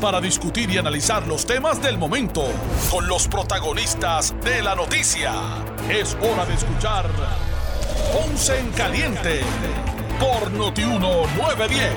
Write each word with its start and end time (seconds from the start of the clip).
para 0.00 0.20
discutir 0.20 0.70
y 0.70 0.78
analizar 0.78 1.26
los 1.26 1.46
temas 1.46 1.82
del 1.82 1.98
momento 1.98 2.44
con 2.90 3.08
los 3.08 3.28
protagonistas 3.28 4.34
de 4.42 4.62
la 4.62 4.74
noticia. 4.74 5.34
Es 5.88 6.16
hora 6.20 6.44
de 6.44 6.54
escuchar 6.54 7.06
Ponce 8.12 8.58
en 8.58 8.70
Caliente 8.70 9.40
por 10.18 10.50
Notiuno 10.52 11.26
910. 11.36 11.92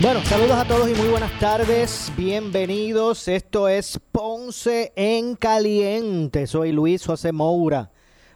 Bueno, 0.00 0.24
saludos 0.24 0.58
a 0.58 0.64
todos 0.64 0.88
y 0.88 0.94
muy 0.94 1.08
buenas 1.08 1.38
tardes. 1.38 2.10
Bienvenidos. 2.16 3.28
Esto 3.28 3.68
es 3.68 4.00
Ponce 4.12 4.92
en 4.96 5.36
Caliente. 5.36 6.46
Soy 6.46 6.72
Luis 6.72 7.04
José 7.04 7.32
Moura. 7.32 7.90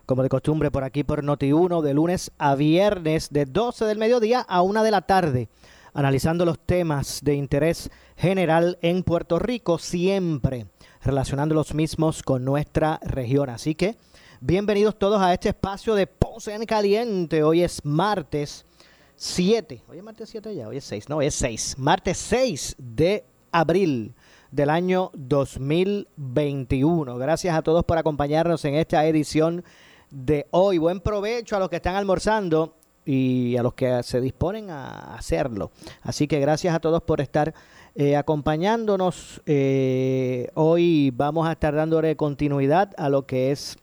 Como 0.06 0.22
de 0.22 0.28
costumbre 0.28 0.70
por 0.70 0.84
aquí 0.84 1.04
por 1.04 1.24
Noti1 1.24 1.80
de 1.80 1.94
lunes 1.94 2.30
a 2.36 2.54
viernes 2.54 3.30
de 3.30 3.46
12 3.46 3.86
del 3.86 3.96
mediodía 3.96 4.40
a 4.46 4.60
1 4.60 4.82
de 4.82 4.90
la 4.90 5.00
tarde, 5.00 5.48
analizando 5.94 6.44
los 6.44 6.58
temas 6.58 7.20
de 7.22 7.34
interés 7.34 7.90
general 8.16 8.78
en 8.82 9.04
Puerto 9.04 9.38
Rico, 9.38 9.78
siempre 9.78 10.66
relacionando 11.02 11.54
los 11.54 11.72
mismos 11.72 12.22
con 12.22 12.44
nuestra 12.44 12.98
región. 13.02 13.48
Así 13.48 13.76
que 13.76 13.96
bienvenidos 14.40 14.98
todos 14.98 15.22
a 15.22 15.32
este 15.32 15.50
espacio 15.50 15.94
de 15.94 16.08
Ponce 16.08 16.52
en 16.52 16.66
Caliente. 16.66 17.44
Hoy 17.44 17.62
es 17.62 17.84
martes 17.84 18.66
7. 19.14 19.84
Hoy 19.88 19.98
es 19.98 20.04
martes 20.04 20.28
7 20.28 20.54
ya, 20.54 20.68
hoy 20.68 20.78
es 20.78 20.84
6. 20.84 21.08
No, 21.08 21.18
hoy 21.18 21.26
es 21.26 21.34
6. 21.36 21.76
Martes 21.78 22.18
6 22.18 22.74
de 22.78 23.24
abril 23.52 24.14
del 24.50 24.70
año 24.70 25.12
2021. 25.14 27.16
Gracias 27.18 27.56
a 27.56 27.62
todos 27.62 27.84
por 27.84 27.98
acompañarnos 27.98 28.64
en 28.64 28.74
esta 28.74 29.06
edición 29.06 29.64
de 30.10 30.48
hoy. 30.50 30.78
Buen 30.78 31.00
provecho 31.00 31.54
a 31.54 31.60
los 31.60 31.68
que 31.68 31.76
están 31.76 31.94
almorzando 31.94 32.74
y 33.04 33.56
a 33.56 33.62
los 33.62 33.74
que 33.74 34.02
se 34.02 34.20
disponen 34.20 34.70
a 34.70 35.14
hacerlo. 35.14 35.70
Así 36.02 36.26
que 36.26 36.40
gracias 36.40 36.74
a 36.74 36.80
todos 36.80 37.02
por 37.02 37.20
estar 37.20 37.54
eh, 37.94 38.16
acompañándonos. 38.16 39.42
Eh, 39.46 40.48
hoy 40.54 41.12
vamos 41.14 41.48
a 41.48 41.52
estar 41.52 41.74
dándole 41.74 42.16
continuidad 42.16 42.92
a 42.96 43.08
lo 43.08 43.26
que 43.26 43.50
es 43.50 43.76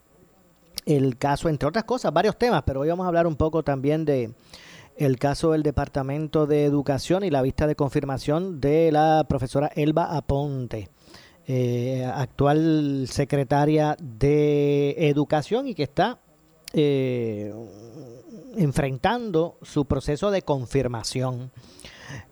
el 0.85 1.17
caso, 1.17 1.49
entre 1.49 1.69
otras 1.69 1.85
cosas, 1.85 2.11
varios 2.11 2.37
temas, 2.37 2.63
pero 2.65 2.81
hoy 2.81 2.89
vamos 2.89 3.05
a 3.05 3.07
hablar 3.07 3.27
un 3.27 3.35
poco 3.35 3.63
también 3.63 4.05
de 4.05 4.33
el 4.97 5.17
caso 5.17 5.51
del 5.51 5.63
Departamento 5.63 6.45
de 6.45 6.65
Educación 6.65 7.23
y 7.23 7.29
la 7.29 7.41
vista 7.41 7.67
de 7.67 7.75
confirmación 7.75 8.59
de 8.59 8.91
la 8.91 9.25
profesora 9.27 9.71
Elba 9.75 10.15
Aponte, 10.15 10.89
eh, 11.47 12.05
actual 12.13 13.05
secretaria 13.07 13.95
de 13.99 14.95
Educación 15.09 15.67
y 15.67 15.75
que 15.75 15.83
está 15.83 16.19
eh, 16.73 17.53
enfrentando 18.55 19.57
su 19.61 19.85
proceso 19.85 20.31
de 20.31 20.41
confirmación. 20.41 21.51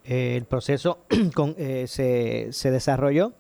Eh, 0.04 0.36
el 0.36 0.46
proceso 0.46 1.06
con, 1.34 1.56
se, 1.56 2.50
se 2.52 2.72
desarrolló 2.72 3.34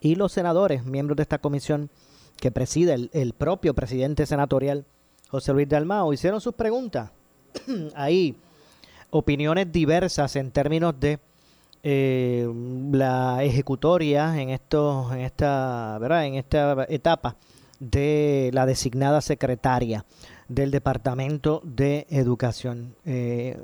y 0.00 0.16
los 0.16 0.32
senadores, 0.32 0.84
miembros 0.84 1.16
de 1.16 1.22
esta 1.22 1.38
comisión 1.38 1.90
que 2.36 2.50
preside 2.50 2.94
el, 2.94 3.10
el 3.12 3.34
propio 3.34 3.72
presidente 3.72 4.26
senatorial, 4.26 4.84
José 5.28 5.52
Luis 5.52 5.68
Dalmao, 5.68 6.12
hicieron 6.12 6.40
sus 6.40 6.54
preguntas. 6.54 7.10
Hay 7.94 8.36
opiniones 9.10 9.70
diversas 9.70 10.34
en 10.36 10.50
términos 10.50 10.98
de 10.98 11.20
eh, 11.84 12.48
la 12.92 13.42
ejecutoria 13.44 14.40
en 14.40 14.50
estos 14.50 15.12
en 15.12 15.20
esta 15.20 15.98
verdad 16.00 16.26
en 16.26 16.36
esta 16.36 16.86
etapa 16.88 17.36
de 17.80 18.50
la 18.52 18.66
designada 18.66 19.20
secretaria 19.20 20.04
del 20.54 20.70
departamento 20.70 21.60
de 21.64 22.06
educación 22.10 22.94
eh, 23.04 23.58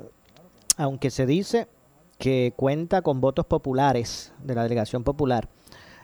aunque 0.77 1.09
se 1.09 1.25
dice 1.25 1.67
que 2.17 2.53
cuenta 2.55 3.01
con 3.01 3.21
votos 3.21 3.45
populares 3.45 4.33
de 4.43 4.55
la 4.55 4.63
delegación 4.63 5.03
popular 5.03 5.49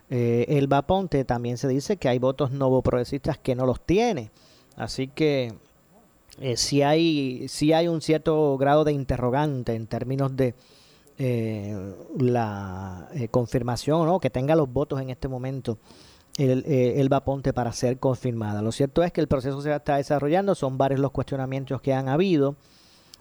eh, 0.10 0.46
el 0.50 0.70
Ponte 0.86 1.26
también 1.26 1.58
se 1.58 1.68
dice 1.68 1.98
que 1.98 2.10
hay 2.10 2.20
votos 2.20 2.52
nuevo 2.52 2.82
progresistas 2.82 3.38
que 3.38 3.56
no 3.56 3.66
los 3.66 3.82
tiene 3.82 4.32
así 4.76 5.08
que 5.08 5.54
eh, 6.40 6.58
si, 6.58 6.82
hay, 6.82 7.48
si 7.48 7.72
hay 7.72 7.88
un 7.88 8.02
cierto 8.02 8.58
grado 8.58 8.84
de 8.84 8.92
interrogante 8.92 9.74
en 9.74 9.88
términos 9.88 10.36
de 10.36 10.54
eh, 11.18 11.96
la 12.20 13.08
eh, 13.14 13.30
confirmación, 13.30 14.06
¿no? 14.06 14.20
que 14.20 14.30
tenga 14.30 14.56
los 14.56 14.72
votos 14.72 15.00
en 15.00 15.10
este 15.10 15.30
momento 15.30 15.78
el, 16.38 16.66
el 16.66 17.10
Ponte 17.24 17.54
para 17.54 17.72
ser 17.72 18.00
confirmada. 18.00 18.62
Lo 18.62 18.72
cierto 18.72 19.04
es 19.04 19.12
que 19.12 19.22
el 19.22 19.28
proceso 19.28 19.62
se 19.62 19.74
está 19.74 19.98
desarrollando, 19.98 20.56
son 20.56 20.78
varios 20.78 21.00
los 21.00 21.12
cuestionamientos 21.12 21.82
que 21.82 21.94
han 21.94 22.10
habido. 22.10 22.56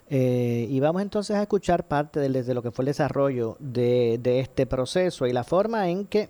y 0.09 0.79
vamos 0.81 1.03
entonces 1.03 1.37
a 1.37 1.43
escuchar 1.43 1.87
parte 1.87 2.21
de, 2.21 2.55
lo 2.55 2.63
que 2.63 2.71
fue 2.71 2.83
el 2.83 2.87
desarrollo 2.87 3.57
de, 3.61 4.19
de, 4.23 4.41
este 4.41 4.67
proceso 4.67 5.27
y 5.27 5.33
la 5.33 5.45
forma 5.45 5.89
en 5.89 6.07
que 6.07 6.29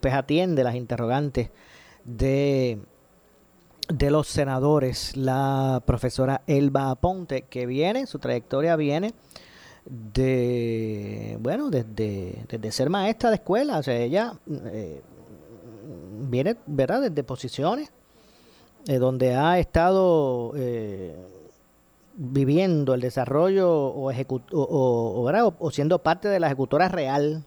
pues 0.00 0.14
atiende 0.14 0.64
las 0.64 0.74
interrogantes 0.74 1.50
de 2.04 2.78
de 3.88 4.10
los 4.10 4.28
senadores, 4.28 5.16
la 5.16 5.82
profesora 5.86 6.42
Elba 6.46 6.90
Aponte, 6.90 7.42
que 7.42 7.66
viene, 7.66 8.06
su 8.06 8.18
trayectoria 8.18 8.76
viene 8.76 9.14
de, 9.86 11.38
bueno, 11.40 11.70
desde, 11.70 12.44
desde 12.48 12.72
ser 12.72 12.90
maestra 12.90 13.30
de 13.30 13.36
escuela, 13.36 13.78
o 13.78 13.82
sea, 13.82 13.96
ella 13.96 14.34
eh, 14.66 15.00
viene, 16.18 16.56
¿verdad?, 16.66 17.02
desde 17.02 17.22
posiciones 17.22 17.90
eh, 18.86 18.96
donde 18.96 19.34
ha 19.34 19.58
estado 19.58 20.52
eh, 20.56 21.14
viviendo 22.14 22.94
el 22.94 23.02
desarrollo 23.02 23.70
o, 23.70 25.70
siendo 25.70 25.98
parte 25.98 26.28
de 26.28 26.40
la 26.40 26.46
ejecutora 26.46 26.88
real 26.88 27.44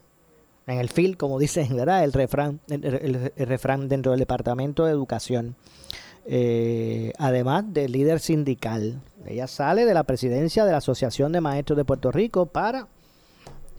en 0.67 0.77
el 0.77 0.89
FIL, 0.89 1.17
como 1.17 1.39
dicen, 1.39 1.75
¿verdad?, 1.75 2.03
el 2.03 2.13
refrán, 2.13 2.59
el 2.69 3.31
refrán 3.37 3.89
dentro 3.89 4.11
del 4.11 4.19
Departamento 4.19 4.85
de 4.85 4.91
Educación. 4.91 5.55
Eh, 6.27 7.13
además 7.17 7.65
de 7.73 7.89
líder 7.89 8.19
sindical. 8.19 9.01
Ella 9.25 9.47
sale 9.47 9.85
de 9.85 9.95
la 9.95 10.03
presidencia 10.03 10.63
de 10.63 10.71
la 10.71 10.77
Asociación 10.77 11.31
de 11.31 11.41
Maestros 11.41 11.75
de 11.75 11.85
Puerto 11.85 12.11
Rico 12.11 12.45
para 12.45 12.87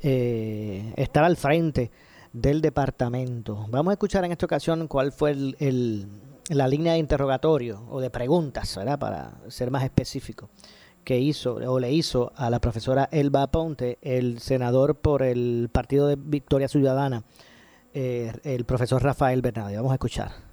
estar 0.02 1.22
al 1.22 1.36
frente 1.36 1.92
del 2.32 2.60
departamento. 2.60 3.66
Vamos 3.70 3.90
a 3.90 3.94
escuchar 3.94 4.24
en 4.24 4.32
esta 4.32 4.46
ocasión 4.46 4.88
cuál 4.88 5.12
fue 5.12 5.30
el, 5.30 6.06
la 6.48 6.68
línea 6.68 6.94
de 6.94 6.98
interrogatorio 6.98 7.82
o 7.90 8.00
de 8.00 8.10
preguntas, 8.10 8.76
¿verdad? 8.76 8.98
para 8.98 9.32
ser 9.48 9.70
más 9.70 9.84
específico, 9.84 10.50
que 11.04 11.18
hizo 11.18 11.54
o 11.54 11.78
le 11.78 11.92
hizo 11.92 12.32
a 12.36 12.50
la 12.50 12.60
profesora 12.60 13.08
Elba 13.12 13.46
Ponte, 13.48 13.98
el 14.02 14.38
senador 14.38 14.96
por 14.96 15.22
el 15.22 15.68
Partido 15.72 16.06
de 16.06 16.16
Victoria 16.16 16.68
Ciudadana, 16.68 17.24
eh, 17.94 18.32
el 18.44 18.64
profesor 18.64 19.02
Rafael 19.02 19.42
Bernardo. 19.42 19.74
Vamos 19.74 19.92
a 19.92 19.94
escuchar 19.94 20.52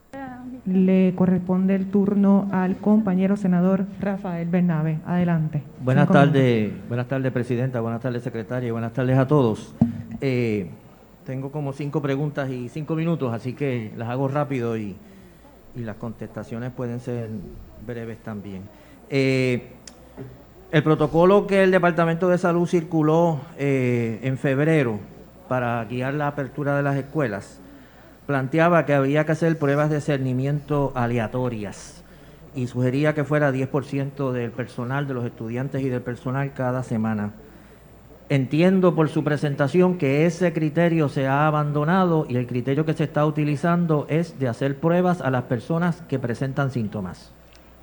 le 0.65 1.13
corresponde 1.15 1.75
el 1.75 1.89
turno 1.89 2.47
al 2.51 2.77
compañero 2.77 3.37
senador 3.37 3.85
Rafael 3.99 4.47
Bernabe. 4.47 4.99
Adelante. 5.05 5.63
Buenas 5.81 6.09
tardes, 6.09 6.71
buenas 6.87 7.07
tardes, 7.07 7.31
presidenta, 7.31 7.79
buenas 7.81 8.01
tardes, 8.01 8.23
secretaria, 8.23 8.67
y 8.67 8.71
buenas 8.71 8.93
tardes 8.93 9.17
a 9.17 9.27
todos. 9.27 9.75
Eh, 10.21 10.69
tengo 11.29 11.51
como 11.51 11.73
cinco 11.73 12.01
preguntas 12.01 12.49
y 12.49 12.69
cinco 12.69 12.95
minutos, 12.95 13.31
así 13.31 13.53
que 13.53 13.91
las 13.95 14.09
hago 14.09 14.27
rápido 14.27 14.75
y, 14.75 14.95
las 15.75 15.95
contestaciones 15.97 16.71
pueden 16.71 16.99
ser 16.99 17.29
breves 17.85 18.17
también. 18.23 18.63
Eh, 19.11 19.73
el 20.71 20.81
protocolo 20.81 21.45
que 21.45 21.61
el 21.61 21.69
Departamento 21.69 22.27
de 22.29 22.39
Salud 22.39 22.67
circuló 22.67 23.41
eh, 23.59 24.19
en 24.23 24.39
febrero 24.39 24.99
para 25.47 25.85
guiar 25.85 26.15
la 26.15 26.29
apertura 26.29 26.75
de 26.75 26.81
las 26.81 26.97
escuelas 26.97 27.59
planteaba 28.25 28.87
que 28.87 28.95
había 28.95 29.23
que 29.27 29.33
hacer 29.33 29.55
pruebas 29.59 29.91
de 29.91 30.01
cernimiento 30.01 30.91
aleatorias 30.95 32.03
y 32.55 32.65
sugería 32.65 33.13
que 33.13 33.23
fuera 33.23 33.51
10% 33.51 34.31
del 34.31 34.49
personal, 34.49 35.07
de 35.07 35.13
los 35.13 35.25
estudiantes 35.25 35.83
y 35.83 35.89
del 35.89 36.01
personal 36.01 36.53
cada 36.53 36.81
semana. 36.81 37.33
Entiendo 38.31 38.93
por 38.93 39.09
su 39.09 39.23
presentación 39.23 39.97
que 39.97 40.27
ese 40.27 40.53
criterio 40.53 41.09
se 41.09 41.25
ha 41.25 41.47
abandonado 41.47 42.27
y 42.29 42.35
el 42.35 42.45
criterio 42.45 42.85
que 42.85 42.93
se 42.93 43.05
está 43.05 43.25
utilizando 43.25 44.05
es 44.07 44.37
de 44.37 44.47
hacer 44.47 44.77
pruebas 44.77 45.21
a 45.21 45.31
las 45.31 45.45
personas 45.45 46.03
que 46.03 46.19
presentan 46.19 46.69
síntomas. 46.69 47.33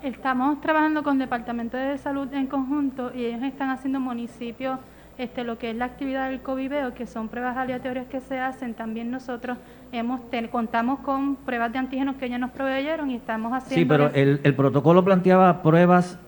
Estamos 0.01 0.61
trabajando 0.61 1.03
con 1.03 1.19
Departamento 1.19 1.75
de 1.75 1.97
Salud 1.97 2.31
en 2.33 2.47
conjunto 2.47 3.11
y 3.13 3.25
ellos 3.25 3.43
están 3.43 3.71
haciendo 3.71 3.99
municipios 3.99 4.79
este, 5.17 5.43
lo 5.43 5.57
que 5.57 5.71
es 5.71 5.75
la 5.75 5.83
actividad 5.83 6.29
del 6.29 6.39
COVID, 6.39 6.93
que 6.93 7.07
son 7.07 7.27
pruebas 7.27 7.57
aleatorias 7.57 8.05
que 8.05 8.21
se 8.21 8.39
hacen, 8.39 8.73
también 8.73 9.11
nosotros 9.11 9.57
hemos 9.91 10.21
contamos 10.49 10.99
con 10.99 11.35
pruebas 11.37 11.73
de 11.73 11.79
antígenos 11.79 12.15
que 12.15 12.27
ellos 12.27 12.39
nos 12.39 12.51
proveyeron 12.51 13.11
y 13.11 13.15
estamos 13.15 13.51
haciendo... 13.51 13.75
Sí, 13.75 13.85
pero 13.85 14.13
el, 14.13 14.39
el 14.43 14.55
protocolo 14.55 15.03
planteaba 15.03 15.61
pruebas 15.61 16.19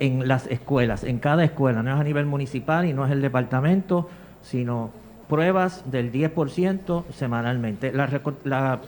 en 0.00 0.28
las 0.28 0.46
escuelas, 0.46 1.04
en 1.04 1.18
cada 1.18 1.44
escuela, 1.44 1.82
no 1.82 1.94
es 1.94 2.00
a 2.00 2.04
nivel 2.04 2.26
municipal 2.26 2.86
y 2.86 2.92
no 2.92 3.04
es 3.04 3.12
el 3.12 3.20
departamento, 3.20 4.08
sino 4.42 4.90
pruebas 5.28 5.90
del 5.90 6.12
10% 6.12 7.04
semanalmente. 7.10 7.92
La, 7.92 8.08
la 8.44 8.80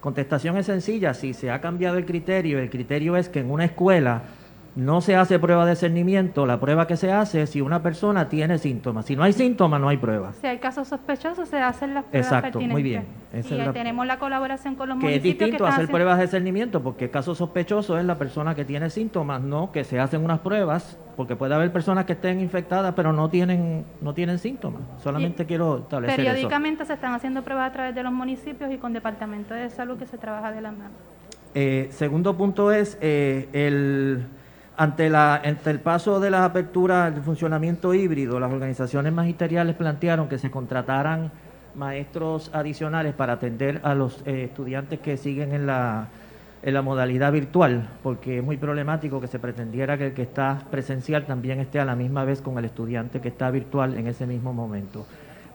contestación 0.00 0.56
es 0.56 0.66
sencilla, 0.66 1.14
si 1.14 1.34
se 1.34 1.50
ha 1.50 1.60
cambiado 1.60 1.98
el 1.98 2.04
criterio, 2.04 2.58
el 2.58 2.70
criterio 2.70 3.16
es 3.16 3.28
que 3.28 3.40
en 3.40 3.50
una 3.50 3.64
escuela 3.64 4.22
no 4.78 5.00
se 5.00 5.16
hace 5.16 5.40
prueba 5.40 5.66
de 5.66 5.74
cernimiento, 5.74 6.46
la 6.46 6.60
prueba 6.60 6.86
que 6.86 6.96
se 6.96 7.10
hace 7.10 7.42
es 7.42 7.50
si 7.50 7.60
una 7.60 7.82
persona 7.82 8.28
tiene 8.28 8.58
síntomas. 8.58 9.06
Si 9.06 9.16
no 9.16 9.24
hay 9.24 9.32
síntomas, 9.32 9.80
no 9.80 9.88
hay 9.88 9.96
prueba. 9.96 10.32
Si 10.34 10.46
hay 10.46 10.58
casos 10.58 10.86
sospechosos, 10.86 11.48
se 11.48 11.58
hacen 11.58 11.94
las 11.94 12.04
pruebas 12.04 12.32
Exacto, 12.32 12.60
muy 12.60 12.84
bien. 12.84 13.04
y 13.34 13.72
tenemos 13.72 14.06
la 14.06 14.20
colaboración 14.20 14.76
con 14.76 14.88
los 14.90 14.98
que 14.98 15.06
municipios. 15.06 15.34
Es 15.34 15.38
distinto 15.40 15.66
hacer 15.66 15.88
pruebas 15.88 16.20
de 16.20 16.28
cernimiento, 16.28 16.80
porque 16.80 17.10
caso 17.10 17.34
sospechoso 17.34 17.98
es 17.98 18.04
la 18.04 18.18
persona 18.18 18.54
que 18.54 18.64
tiene 18.64 18.88
síntomas, 18.88 19.42
no 19.42 19.72
que 19.72 19.82
se 19.82 19.98
hacen 19.98 20.24
unas 20.24 20.38
pruebas, 20.38 20.96
porque 21.16 21.34
puede 21.34 21.56
haber 21.56 21.72
personas 21.72 22.04
que 22.04 22.12
estén 22.12 22.38
infectadas, 22.38 22.94
pero 22.94 23.12
no 23.12 23.28
tienen, 23.28 23.84
no 24.00 24.14
tienen 24.14 24.38
síntomas. 24.38 24.82
Solamente 25.02 25.44
quiero 25.44 25.78
establecer 25.78 26.18
Periódicamente 26.18 26.84
se 26.84 26.92
están 26.92 27.14
haciendo 27.14 27.42
pruebas 27.42 27.68
a 27.70 27.72
través 27.72 27.96
de 27.96 28.04
los 28.04 28.12
municipios 28.12 28.70
y 28.70 28.78
con 28.78 28.92
departamentos 28.92 29.56
de 29.56 29.70
salud 29.70 29.98
que 29.98 30.06
se 30.06 30.18
trabaja 30.18 30.52
de 30.52 30.60
la 30.60 30.70
mano. 30.70 30.94
Eh, 31.56 31.88
segundo 31.90 32.36
punto 32.36 32.70
es 32.70 32.96
eh, 33.00 33.48
el 33.52 34.26
ante, 34.78 35.10
la, 35.10 35.42
el 35.42 35.80
paso 35.80 36.20
de 36.20 36.30
las 36.30 36.42
aperturas 36.42 37.12
de 37.12 37.20
funcionamiento 37.20 37.94
híbrido, 37.94 38.38
las 38.38 38.52
organizaciones 38.52 39.12
magisteriales 39.12 39.74
plantearon 39.74 40.28
que 40.28 40.38
se 40.38 40.52
contrataran 40.52 41.32
maestros 41.74 42.48
adicionales 42.54 43.12
para 43.12 43.34
atender 43.34 43.80
a 43.82 43.94
los 43.94 44.22
eh, 44.24 44.44
estudiantes 44.44 45.00
que 45.00 45.16
siguen 45.16 45.52
en 45.52 45.66
la, 45.66 46.06
en 46.62 46.74
la 46.74 46.82
modalidad 46.82 47.32
virtual, 47.32 47.88
porque 48.04 48.38
es 48.38 48.44
muy 48.44 48.56
problemático 48.56 49.20
que 49.20 49.26
se 49.26 49.40
pretendiera 49.40 49.98
que 49.98 50.06
el 50.06 50.14
que 50.14 50.22
está 50.22 50.62
presencial 50.70 51.26
también 51.26 51.58
esté 51.58 51.80
a 51.80 51.84
la 51.84 51.96
misma 51.96 52.24
vez 52.24 52.40
con 52.40 52.56
el 52.56 52.64
estudiante 52.64 53.20
que 53.20 53.28
está 53.28 53.50
virtual 53.50 53.98
en 53.98 54.06
ese 54.06 54.28
mismo 54.28 54.52
momento. 54.52 55.06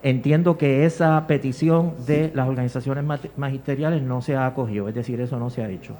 Entiendo 0.01 0.57
que 0.57 0.85
esa 0.85 1.25
petición 1.27 1.93
de 2.05 2.29
las 2.35 2.49
organizaciones 2.49 3.05
magisteriales 3.37 4.03
no 4.03 4.21
se 4.21 4.35
ha 4.35 4.47
acogido, 4.47 4.89
es 4.89 4.95
decir, 4.95 5.21
eso 5.21 5.39
no 5.39 5.49
se 5.49 5.63
ha 5.63 5.69
hecho. 5.69 5.95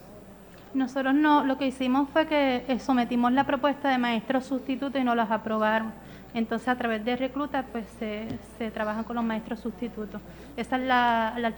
Nosotros 0.74 1.14
no, 1.14 1.44
lo 1.44 1.58
que 1.58 1.68
hicimos 1.68 2.10
fue 2.10 2.26
que 2.26 2.66
eh, 2.68 2.80
sometimos 2.80 3.32
la 3.32 3.46
propuesta 3.46 3.90
de 3.90 3.98
maestros 3.98 4.46
sustitutos 4.46 5.00
y 5.00 5.04
no 5.04 5.16
las 5.16 5.30
aprobaron. 5.32 5.92
Entonces, 6.34 6.68
a 6.68 6.76
través 6.76 7.06
de 7.06 7.16
recluta, 7.16 7.66
pues 7.72 7.86
se, 8.00 8.28
se 8.58 8.72
trabajan 8.72 9.04
con 9.04 9.16
los 9.16 9.26
maestros 9.26 9.60
sustitutos. 9.60 10.20
Esa 10.58 10.78
es 10.78 10.84
la, 10.84 11.36
la 11.38 11.54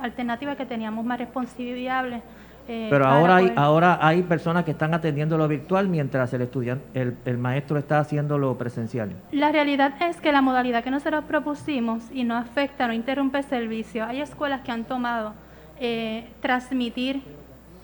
alternativa 0.00 0.56
que 0.56 0.64
teníamos 0.64 1.04
más 1.04 1.18
responsable 1.18 2.22
eh, 2.68 2.88
Pero 2.90 3.06
ahora 3.06 3.36
hay, 3.36 3.52
ahora 3.54 3.98
hay 4.00 4.22
personas 4.22 4.64
que 4.64 4.72
están 4.72 4.92
atendiendo 4.92 5.38
lo 5.38 5.46
virtual 5.46 5.88
mientras 5.88 6.32
el 6.32 6.42
estudiante, 6.42 7.00
el, 7.00 7.16
el 7.24 7.38
maestro 7.38 7.78
está 7.78 8.00
haciendo 8.00 8.38
lo 8.38 8.58
presencial. 8.58 9.12
La 9.30 9.52
realidad 9.52 9.94
es 10.02 10.20
que 10.20 10.32
la 10.32 10.42
modalidad 10.42 10.82
que 10.82 10.90
nosotros 10.90 11.24
propusimos 11.26 12.02
y 12.12 12.24
no 12.24 12.36
afecta, 12.36 12.88
no 12.88 12.92
interrumpe 12.92 13.38
el 13.38 13.44
servicio. 13.44 14.04
Hay 14.04 14.20
escuelas 14.20 14.62
que 14.62 14.72
han 14.72 14.84
tomado 14.84 15.34
eh, 15.78 16.26
transmitir 16.40 17.22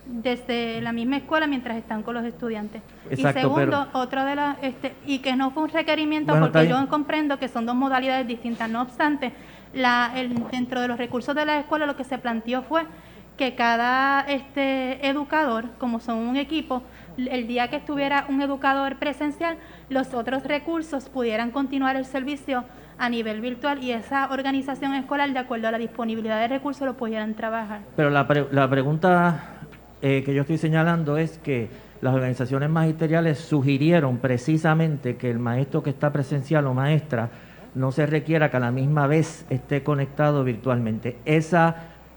desde 0.07 0.81
la 0.81 0.93
misma 0.93 1.19
escuela 1.19 1.47
mientras 1.47 1.77
están 1.77 2.03
con 2.03 2.15
los 2.15 2.25
estudiantes. 2.25 2.83
y 3.11 3.23
segundo, 3.23 3.89
otra 3.93 4.25
de 4.25 4.35
las, 4.35 4.57
este, 4.63 4.95
y 5.07 5.21
que 5.21 5.37
no 5.37 5.51
fue 5.51 5.65
un 5.65 5.69
requerimiento 5.69 6.39
porque 6.39 6.69
yo 6.69 6.89
comprendo 6.89 7.39
que 7.39 7.49
son 7.49 7.67
dos 7.67 7.75
modalidades 7.75 8.27
distintas. 8.27 8.69
No 8.69 8.83
obstante, 8.83 9.33
la, 9.73 10.13
el, 10.17 10.35
dentro 10.51 10.81
de 10.81 10.89
los 10.89 10.99
recursos 10.99 11.35
de 11.35 11.47
la 11.47 11.61
escuela 11.61 11.87
lo 11.87 11.97
que 11.97 12.05
se 12.05 12.19
planteó 12.19 12.63
fue 12.63 12.85
que 13.37 13.55
cada 13.55 14.21
este 14.23 15.07
educador, 15.07 15.71
como 15.79 16.01
son 16.01 16.19
un 16.19 16.37
equipo, 16.37 16.83
el 17.17 17.47
día 17.47 17.69
que 17.69 17.77
estuviera 17.77 18.27
un 18.29 18.43
educador 18.43 18.97
presencial, 18.97 19.57
los 19.89 20.15
otros 20.15 20.45
recursos 20.45 21.09
pudieran 21.09 21.51
continuar 21.51 21.97
el 21.97 22.05
servicio 22.05 22.65
a 22.99 23.09
nivel 23.09 23.41
virtual 23.41 23.83
y 23.83 23.93
esa 23.93 24.31
organización 24.31 24.95
escolar, 24.95 25.33
de 25.33 25.39
acuerdo 25.39 25.69
a 25.69 25.71
la 25.71 25.79
disponibilidad 25.79 26.39
de 26.41 26.49
recursos, 26.49 26.87
lo 26.87 26.95
pudieran 26.95 27.35
trabajar. 27.35 27.81
Pero 27.97 28.11
la, 28.11 28.27
la 28.51 28.69
pregunta 28.69 29.52
eh, 30.03 30.23
que 30.25 30.35
yo 30.35 30.43
estoy 30.43 30.59
señalando 30.59 31.17
es 31.17 31.39
que 31.39 31.71
las 32.01 32.13
organizaciones 32.13 32.69
magisteriales 32.69 33.39
sugirieron 33.39 34.19
precisamente 34.19 35.17
que 35.17 35.31
el 35.31 35.39
maestro 35.39 35.83
que 35.83 35.91
está 35.91 36.13
presencial 36.13 36.67
o 36.67 36.75
maestra 36.75 37.31
no 37.77 37.93
se 37.93 38.05
requiera 38.07 38.51
que 38.51 38.57
a 38.57 38.61
la 38.61 38.73
misma 38.73 39.07
vez 39.07 39.47
esté 39.49 39.85
conectado 39.85 40.43
virtualmente. 40.43 41.19
Ese 41.25 41.73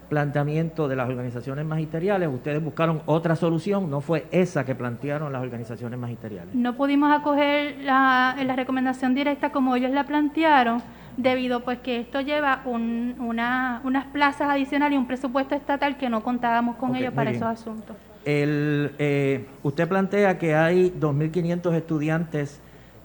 planteamiento 0.08 0.88
de 0.88 0.96
las 0.96 1.08
organizaciones 1.08 1.64
magisteriales, 1.64 2.28
ustedes 2.32 2.62
buscaron 2.62 3.02
otra 3.06 3.36
solución, 3.36 3.90
no 3.90 4.00
fue 4.00 4.26
esa 4.30 4.64
que 4.64 4.74
plantearon 4.74 5.32
las 5.32 5.42
organizaciones 5.42 5.98
magisteriales. 5.98 6.54
No 6.54 6.76
pudimos 6.76 7.16
acoger 7.16 7.78
la, 7.82 8.36
la 8.44 8.56
recomendación 8.56 9.14
directa 9.14 9.50
como 9.50 9.76
ellos 9.76 9.92
la 9.92 10.04
plantearon, 10.04 10.82
debido 11.16 11.60
pues 11.60 11.78
que 11.78 12.00
esto 12.00 12.20
lleva 12.20 12.62
unas 12.66 14.04
plazas 14.12 14.50
adicionales 14.50 14.96
y 14.96 14.98
un 14.98 15.06
presupuesto 15.06 15.54
estatal 15.54 15.96
que 15.96 16.08
no 16.08 16.22
contábamos 16.22 16.76
con 16.76 16.94
ellos 16.94 17.12
para 17.12 17.30
esos 17.30 17.48
asuntos. 17.48 17.96
El, 18.24 18.92
eh, 18.98 19.46
usted 19.62 19.88
plantea 19.88 20.36
que 20.38 20.54
hay 20.54 20.90
2.500 20.90 21.74
estudiantes 21.74 22.60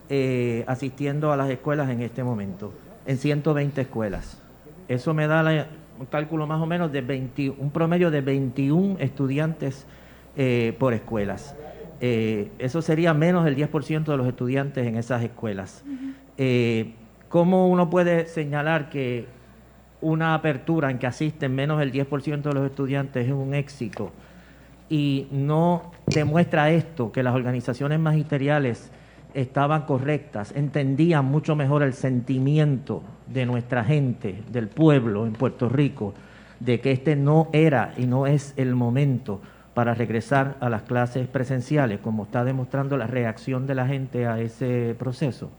eh, 0.10 0.64
asistiendo 0.68 1.32
a 1.32 1.38
las 1.38 1.50
escuelas 1.50 1.90
en 1.90 2.02
este 2.02 2.24
momento, 2.24 2.74
en 3.06 3.18
120 3.18 3.82
escuelas. 3.82 4.42
Eso 4.88 5.14
me 5.14 5.28
da 5.28 5.68
un 6.00 6.06
cálculo 6.08 6.48
más 6.48 6.60
o 6.60 6.66
menos 6.66 6.92
de 6.92 7.54
un 7.58 7.70
promedio 7.72 8.12
de 8.12 8.22
21 8.22 8.98
estudiantes 9.00 9.86
eh, 10.36 10.76
por 10.80 10.94
escuelas. 10.94 11.56
eso 12.00 12.82
sería 12.82 13.14
menos 13.14 13.46
del 13.46 13.56
10% 13.56 14.06
de 14.06 14.18
los 14.18 14.28
estudiantes 14.28 14.88
en 14.88 14.98
esas 14.98 15.24
escuelas. 15.24 15.84
¿Cómo 17.32 17.70
uno 17.70 17.90
puede 17.90 18.26
señalar 18.26 18.90
que 18.90 19.26
una 20.02 20.34
apertura 20.34 20.92
en 20.92 21.00
que 21.00 21.08
asisten 21.08 21.56
menos 21.56 21.80
del 21.80 21.94
10% 21.94 22.42
de 22.42 22.54
los 22.54 22.70
estudiantes 22.70 23.26
es 23.26 23.32
un 23.32 23.54
éxito 23.54 24.12
y 24.90 25.30
no 25.32 25.94
demuestra 26.08 26.72
esto, 26.72 27.14
que 27.14 27.24
las 27.24 27.34
organizaciones 27.34 28.02
magisteriales 28.02 28.92
estaban 29.34 29.84
correctas, 29.84 30.52
entendían 30.58 31.24
mucho 31.24 31.56
mejor 31.56 31.84
el 31.84 31.94
sentimiento 31.94 33.02
de 33.28 33.46
nuestra 33.46 33.86
gente, 33.86 34.44
del 34.52 34.68
pueblo 34.68 35.26
en 35.26 35.32
Puerto 35.32 35.70
Rico, 35.70 36.14
de 36.60 36.82
que 36.82 36.92
este 36.92 37.16
no 37.16 37.48
era 37.54 37.94
y 37.98 38.08
no 38.08 38.28
es 38.28 38.54
el 38.58 38.76
momento 38.76 39.40
para 39.74 39.94
regresar 39.94 40.58
a 40.60 40.70
las 40.70 40.82
clases 40.82 41.30
presenciales, 41.30 42.02
como 42.02 42.24
está 42.24 42.44
demostrando 42.44 42.98
la 42.98 43.08
reacción 43.08 43.68
de 43.68 43.76
la 43.76 43.88
gente 43.88 44.28
a 44.28 44.42
ese 44.42 44.98
proceso? 45.00 45.50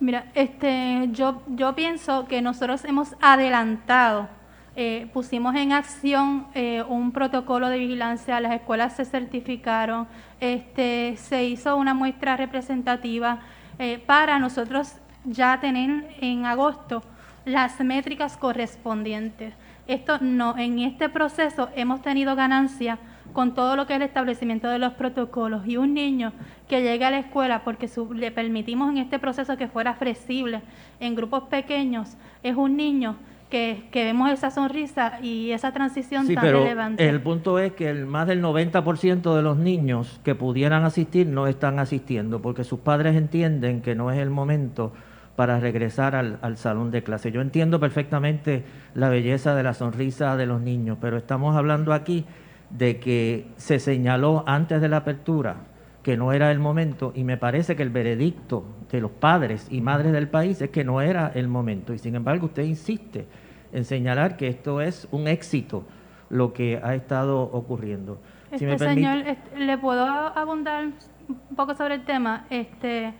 Mira, 0.00 0.26
este, 0.34 1.08
yo, 1.10 1.42
yo 1.48 1.74
pienso 1.74 2.26
que 2.28 2.40
nosotros 2.40 2.84
hemos 2.84 3.16
adelantado, 3.20 4.28
eh, 4.76 5.10
pusimos 5.12 5.56
en 5.56 5.72
acción 5.72 6.46
eh, 6.54 6.84
un 6.88 7.10
protocolo 7.10 7.68
de 7.68 7.78
vigilancia, 7.78 8.38
las 8.38 8.52
escuelas 8.52 8.94
se 8.94 9.04
certificaron, 9.04 10.06
este, 10.38 11.16
se 11.16 11.44
hizo 11.46 11.76
una 11.76 11.94
muestra 11.94 12.36
representativa 12.36 13.40
eh, 13.80 14.00
para 14.06 14.38
nosotros 14.38 14.94
ya 15.24 15.58
tener 15.58 16.14
en 16.20 16.46
agosto 16.46 17.02
las 17.44 17.80
métricas 17.80 18.36
correspondientes. 18.36 19.52
Esto 19.88 20.18
no, 20.20 20.56
en 20.56 20.78
este 20.78 21.08
proceso 21.08 21.70
hemos 21.74 22.02
tenido 22.02 22.36
ganancia 22.36 22.98
con 23.32 23.54
todo 23.54 23.76
lo 23.76 23.86
que 23.86 23.94
es 23.94 23.96
el 23.98 24.06
establecimiento 24.06 24.68
de 24.68 24.78
los 24.78 24.94
protocolos 24.94 25.66
y 25.66 25.76
un 25.76 25.94
niño 25.94 26.32
que 26.68 26.82
llegue 26.82 27.04
a 27.04 27.10
la 27.10 27.18
escuela 27.18 27.62
porque 27.64 27.88
le 28.14 28.30
permitimos 28.30 28.90
en 28.90 28.98
este 28.98 29.18
proceso 29.18 29.56
que 29.56 29.68
fuera 29.68 29.94
flexible 29.94 30.62
en 31.00 31.14
grupos 31.14 31.44
pequeños, 31.44 32.16
es 32.42 32.56
un 32.56 32.76
niño 32.76 33.16
que, 33.50 33.84
que, 33.90 34.04
vemos 34.04 34.30
esa 34.30 34.50
sonrisa 34.50 35.20
y 35.22 35.52
esa 35.52 35.72
transición 35.72 36.26
sí, 36.26 36.34
tan 36.34 36.44
pero 36.44 36.62
relevante. 36.62 37.08
El 37.08 37.20
punto 37.22 37.58
es 37.58 37.72
que 37.72 37.88
el, 37.88 38.04
más 38.04 38.26
del 38.26 38.42
90% 38.42 39.34
de 39.34 39.42
los 39.42 39.56
niños 39.56 40.20
que 40.22 40.34
pudieran 40.34 40.84
asistir 40.84 41.26
no 41.26 41.46
están 41.46 41.78
asistiendo 41.78 42.42
porque 42.42 42.64
sus 42.64 42.80
padres 42.80 43.16
entienden 43.16 43.80
que 43.80 43.94
no 43.94 44.10
es 44.10 44.18
el 44.18 44.28
momento 44.28 44.92
para 45.34 45.60
regresar 45.60 46.14
al, 46.14 46.38
al, 46.42 46.58
salón 46.58 46.90
de 46.90 47.02
clase. 47.02 47.30
Yo 47.32 47.40
entiendo 47.40 47.80
perfectamente 47.80 48.64
la 48.94 49.08
belleza 49.08 49.54
de 49.54 49.62
la 49.62 49.72
sonrisa 49.72 50.36
de 50.36 50.46
los 50.46 50.60
niños, 50.60 50.98
pero 51.00 51.16
estamos 51.16 51.56
hablando 51.56 51.92
aquí 51.92 52.26
de 52.70 52.98
que 53.00 53.46
se 53.56 53.78
señaló 53.78 54.44
antes 54.46 54.80
de 54.80 54.88
la 54.88 54.98
apertura 54.98 55.56
que 56.02 56.16
no 56.16 56.32
era 56.32 56.50
el 56.50 56.58
momento 56.58 57.12
y 57.14 57.24
me 57.24 57.36
parece 57.36 57.76
que 57.76 57.82
el 57.82 57.90
veredicto 57.90 58.64
de 58.90 59.00
los 59.00 59.10
padres 59.10 59.66
y 59.70 59.80
madres 59.80 60.12
del 60.12 60.28
país 60.28 60.60
es 60.62 60.70
que 60.70 60.84
no 60.84 61.00
era 61.00 61.32
el 61.34 61.48
momento 61.48 61.92
y 61.92 61.98
sin 61.98 62.14
embargo 62.14 62.46
usted 62.46 62.62
insiste 62.62 63.26
en 63.72 63.84
señalar 63.84 64.36
que 64.36 64.48
esto 64.48 64.80
es 64.80 65.08
un 65.10 65.28
éxito 65.28 65.84
lo 66.30 66.52
que 66.52 66.80
ha 66.82 66.94
estado 66.94 67.40
ocurriendo. 67.40 68.20
Este 68.50 68.78
señor, 68.78 69.24
le 69.56 69.78
puedo 69.78 70.04
abundar 70.04 70.88
un 71.28 71.56
poco 71.56 71.74
sobre 71.74 71.96
el 71.96 72.04
tema. 72.04 72.46
Este, 72.50 73.12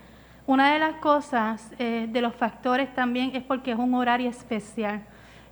una 0.46 0.72
de 0.72 0.78
las 0.78 0.94
cosas, 0.96 1.72
eh, 1.78 2.06
de 2.10 2.20
los 2.22 2.34
factores 2.34 2.94
también, 2.94 3.32
es 3.34 3.42
porque 3.42 3.72
es 3.72 3.78
un 3.78 3.94
horario 3.94 4.30
especial. 4.30 5.02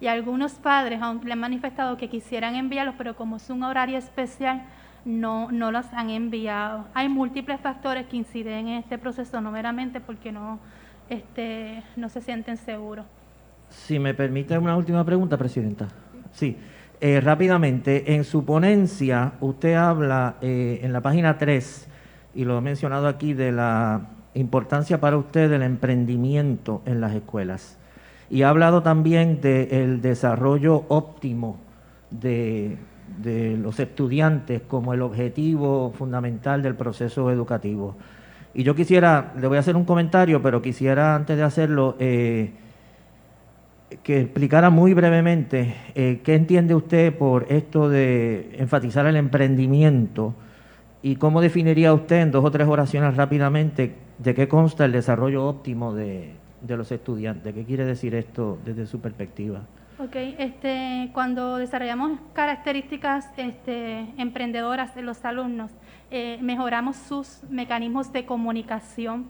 Y 0.01 0.09
algunos 0.09 0.53
padres 0.53 1.01
aunque 1.03 1.27
le 1.27 1.33
han 1.33 1.39
manifestado 1.41 1.97
que 1.97 2.09
quisieran 2.09 2.55
enviarlos, 2.55 2.95
pero 2.99 3.17
como 3.17 3.37
es 3.37 3.49
un 3.51 3.63
horario 3.63 3.99
especial, 3.99 4.63
no, 5.05 5.51
no 5.53 5.71
los 5.73 5.87
han 5.93 6.11
enviado. 6.11 6.87
Hay 6.93 7.09
múltiples 7.09 7.61
factores 7.61 8.07
que 8.07 8.17
inciden 8.17 8.69
en 8.69 8.79
este 8.79 8.99
proceso, 8.99 9.41
no 9.41 9.51
meramente 9.51 10.01
porque 10.01 10.33
no, 10.33 10.59
este, 11.09 11.83
no 11.97 12.09
se 12.09 12.21
sienten 12.21 12.57
seguros. 12.57 13.07
Si 13.71 13.99
me 13.99 14.15
permite 14.15 14.59
una 14.59 14.77
última 14.77 15.05
pregunta, 15.05 15.37
Presidenta. 15.37 15.89
Sí. 16.33 16.57
Eh, 17.01 17.21
rápidamente, 17.21 18.15
en 18.15 18.25
su 18.25 18.45
ponencia 18.45 19.35
usted 19.41 19.75
habla 19.75 20.37
eh, 20.41 20.81
en 20.83 20.93
la 20.93 21.03
página 21.03 21.37
3, 21.37 21.89
y 22.35 22.45
lo 22.45 22.59
he 22.59 22.61
mencionado 22.61 23.07
aquí, 23.07 23.35
de 23.35 23.53
la 23.53 24.09
importancia 24.35 25.01
para 25.01 25.17
usted 25.17 25.51
del 25.51 25.63
emprendimiento 25.63 26.83
en 26.87 27.01
las 27.01 27.15
escuelas. 27.15 27.79
Y 28.31 28.43
ha 28.43 28.49
hablado 28.49 28.83
también 28.83 29.41
del 29.41 30.01
desarrollo 30.01 30.85
óptimo 30.89 31.59
de, 32.11 32.77
los 33.61 33.79
estudiantes 33.79 34.63
como 34.63 34.95
el 34.95 35.03
objetivo 35.03 35.93
fundamental 35.97 36.63
del 36.63 36.75
proceso 36.75 37.31
educativo. 37.31 37.97
Y 38.55 38.63
yo 38.63 38.75
quisiera, 38.75 39.33
le 39.39 39.47
voy 39.47 39.59
a 39.59 39.61
hacer 39.61 39.77
un 39.77 39.85
comentario, 39.85 40.43
pero 40.43 40.63
quisiera 40.63 41.15
antes 41.15 41.37
de 41.37 41.43
hacerlo... 41.43 41.97
Eh, 41.99 42.53
que 44.03 44.21
explicara 44.21 44.69
muy 44.69 44.95
brevemente 44.95 45.77
eh, 45.95 46.21
qué 46.25 46.35
entiende 46.35 46.75
usted 46.75 47.17
por 47.17 47.47
esto 47.51 47.89
de 47.89 48.57
enfatizar 48.59 49.07
el 49.07 49.15
emprendimiento 49.15 50.35
y 51.03 51.17
cómo 51.17 51.41
definiría 51.41 51.95
usted 51.95 52.23
en 52.23 52.33
dos 52.33 52.45
o 52.45 52.51
tres 52.51 52.67
oraciones 52.67 53.17
rápidamente 53.17 53.95
de 54.19 54.35
qué 54.35 54.49
consta 54.49 54.85
el 54.85 54.93
desarrollo 54.93 55.47
óptimo 55.47 55.95
de, 55.95 56.33
de 56.61 56.77
los 56.77 56.91
estudiantes. 56.93 57.55
¿Qué 57.55 57.65
quiere 57.65 57.85
decir 57.85 58.15
esto 58.15 58.59
desde 58.65 58.87
su 58.87 59.01
perspectiva? 59.01 59.63
Ok, 59.99 60.15
este, 60.15 61.09
cuando 61.15 61.57
desarrollamos 61.57 62.19
características 62.35 63.31
este, 63.39 64.01
emprendedoras 64.19 64.95
de 64.95 65.01
los 65.01 65.25
alumnos, 65.25 65.71
eh, 66.11 66.39
mejoramos 66.43 66.97
sus 66.97 67.43
mecanismos 67.49 68.13
de 68.13 68.27
comunicación, 68.27 69.27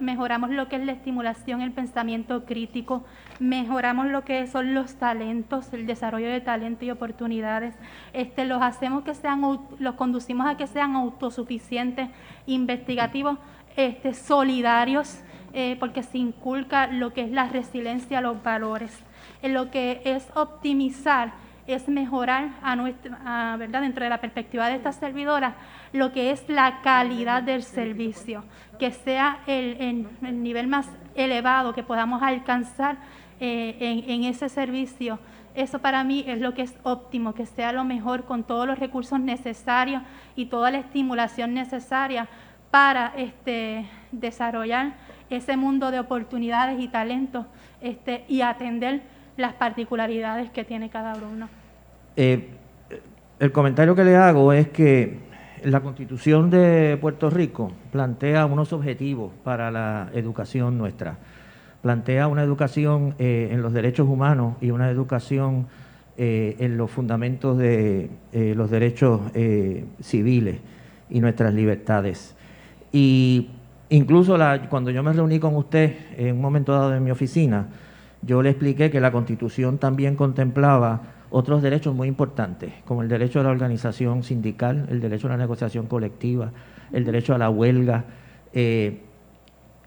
mejoramos 0.00 0.50
lo 0.50 0.68
que 0.68 0.76
es 0.76 0.84
la 0.86 0.92
estimulación, 0.92 1.60
el 1.60 1.72
pensamiento 1.72 2.46
crítico, 2.46 3.04
mejoramos 3.38 4.06
lo 4.06 4.24
que 4.24 4.46
son 4.46 4.72
los 4.72 4.94
talentos, 4.94 5.72
el 5.74 5.86
desarrollo 5.86 6.28
de 6.28 6.40
talento 6.40 6.86
y 6.86 6.90
oportunidades, 6.90 7.74
este, 8.14 8.46
los 8.46 8.62
hacemos 8.62 9.04
que 9.04 9.14
sean, 9.14 9.42
los 9.78 9.94
conducimos 9.96 10.46
a 10.46 10.56
que 10.56 10.66
sean 10.66 10.96
autosuficientes, 10.96 12.08
investigativos, 12.46 13.38
este, 13.76 14.14
solidarios, 14.14 15.20
eh, 15.52 15.76
porque 15.78 16.02
se 16.02 16.18
inculca 16.18 16.86
lo 16.86 17.12
que 17.12 17.22
es 17.22 17.30
la 17.30 17.48
resiliencia, 17.48 18.20
los 18.20 18.42
valores, 18.42 18.96
en 19.42 19.54
lo 19.54 19.70
que 19.70 20.02
es 20.04 20.26
optimizar 20.34 21.32
es 21.66 21.88
mejorar 21.88 22.50
a 22.62 22.74
nuestra, 22.76 23.56
dentro 23.58 24.02
de 24.04 24.10
la 24.10 24.20
perspectiva 24.20 24.68
de 24.68 24.76
esta 24.76 24.92
servidora, 24.92 25.54
lo 25.92 26.12
que 26.12 26.30
es 26.30 26.48
la 26.48 26.80
calidad 26.82 27.42
del 27.42 27.62
servicio, 27.62 28.44
que 28.78 28.90
sea 28.90 29.40
el, 29.46 30.06
el 30.22 30.42
nivel 30.42 30.66
más 30.66 30.88
elevado 31.14 31.72
que 31.72 31.82
podamos 31.82 32.22
alcanzar 32.22 32.96
eh, 33.40 33.76
en, 33.80 34.10
en, 34.10 34.24
ese 34.24 34.48
servicio. 34.48 35.18
Eso 35.54 35.80
para 35.80 36.02
mí 36.02 36.24
es 36.26 36.40
lo 36.40 36.54
que 36.54 36.62
es 36.62 36.74
óptimo, 36.82 37.34
que 37.34 37.46
sea 37.46 37.72
lo 37.72 37.84
mejor 37.84 38.24
con 38.24 38.42
todos 38.44 38.66
los 38.66 38.78
recursos 38.78 39.20
necesarios 39.20 40.02
y 40.34 40.46
toda 40.46 40.70
la 40.70 40.78
estimulación 40.78 41.52
necesaria 41.52 42.28
para 42.70 43.12
este, 43.16 43.86
desarrollar 44.12 44.94
ese 45.36 45.56
mundo 45.56 45.90
de 45.90 45.98
oportunidades 45.98 46.80
y 46.80 46.88
talentos 46.88 47.46
este, 47.80 48.24
y 48.28 48.42
atender 48.42 49.02
las 49.36 49.54
particularidades 49.54 50.50
que 50.50 50.64
tiene 50.64 50.90
cada 50.90 51.14
uno. 51.14 51.48
Eh, 52.16 52.48
el 53.38 53.52
comentario 53.52 53.94
que 53.94 54.04
le 54.04 54.16
hago 54.16 54.52
es 54.52 54.68
que 54.68 55.18
la 55.64 55.80
Constitución 55.80 56.50
de 56.50 56.98
Puerto 57.00 57.30
Rico 57.30 57.72
plantea 57.90 58.46
unos 58.46 58.72
objetivos 58.72 59.32
para 59.44 59.70
la 59.70 60.10
educación 60.12 60.76
nuestra. 60.78 61.16
Plantea 61.80 62.28
una 62.28 62.42
educación 62.42 63.14
eh, 63.18 63.48
en 63.50 63.62
los 63.62 63.72
derechos 63.72 64.08
humanos 64.08 64.56
y 64.60 64.70
una 64.70 64.90
educación 64.90 65.66
eh, 66.16 66.56
en 66.58 66.76
los 66.76 66.90
fundamentos 66.90 67.58
de 67.58 68.10
los 68.32 68.70
derechos 68.70 69.20
civiles 70.00 70.58
y 71.10 71.20
nuestras 71.20 71.54
libertades. 71.54 72.36
Y 72.92 73.48
incluso 73.92 74.36
cuando 74.68 74.90
yo 74.90 75.02
me 75.02 75.12
reuní 75.12 75.38
con 75.38 75.54
usted 75.54 75.94
en 76.16 76.36
un 76.36 76.40
momento 76.40 76.72
dado 76.72 76.94
en 76.94 77.04
mi 77.04 77.10
oficina, 77.10 77.68
yo 78.22 78.42
le 78.42 78.50
expliqué 78.50 78.90
que 78.90 79.00
la 79.00 79.12
Constitución 79.12 79.78
también 79.78 80.16
contemplaba 80.16 81.02
otros 81.30 81.62
derechos 81.62 81.94
muy 81.94 82.08
importantes, 82.08 82.72
como 82.84 83.02
el 83.02 83.08
derecho 83.08 83.40
a 83.40 83.42
la 83.42 83.50
organización 83.50 84.22
sindical, 84.22 84.86
el 84.90 85.00
derecho 85.00 85.26
a 85.26 85.30
la 85.30 85.36
negociación 85.36 85.86
colectiva, 85.86 86.52
el 86.92 87.04
derecho 87.04 87.34
a 87.34 87.38
la 87.38 87.50
huelga, 87.50 88.04
eh, 88.52 89.02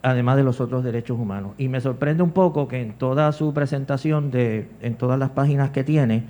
además 0.02 0.36
de 0.36 0.44
los 0.44 0.60
otros 0.60 0.84
derechos 0.84 1.18
humanos. 1.18 1.52
Y 1.58 1.68
me 1.68 1.80
sorprende 1.80 2.22
un 2.22 2.32
poco 2.32 2.68
que 2.68 2.80
en 2.80 2.92
toda 2.94 3.32
su 3.32 3.52
presentación, 3.54 4.30
de, 4.30 4.68
en 4.82 4.94
todas 4.96 5.18
las 5.18 5.30
páginas 5.30 5.70
que 5.70 5.84
tiene, 5.84 6.24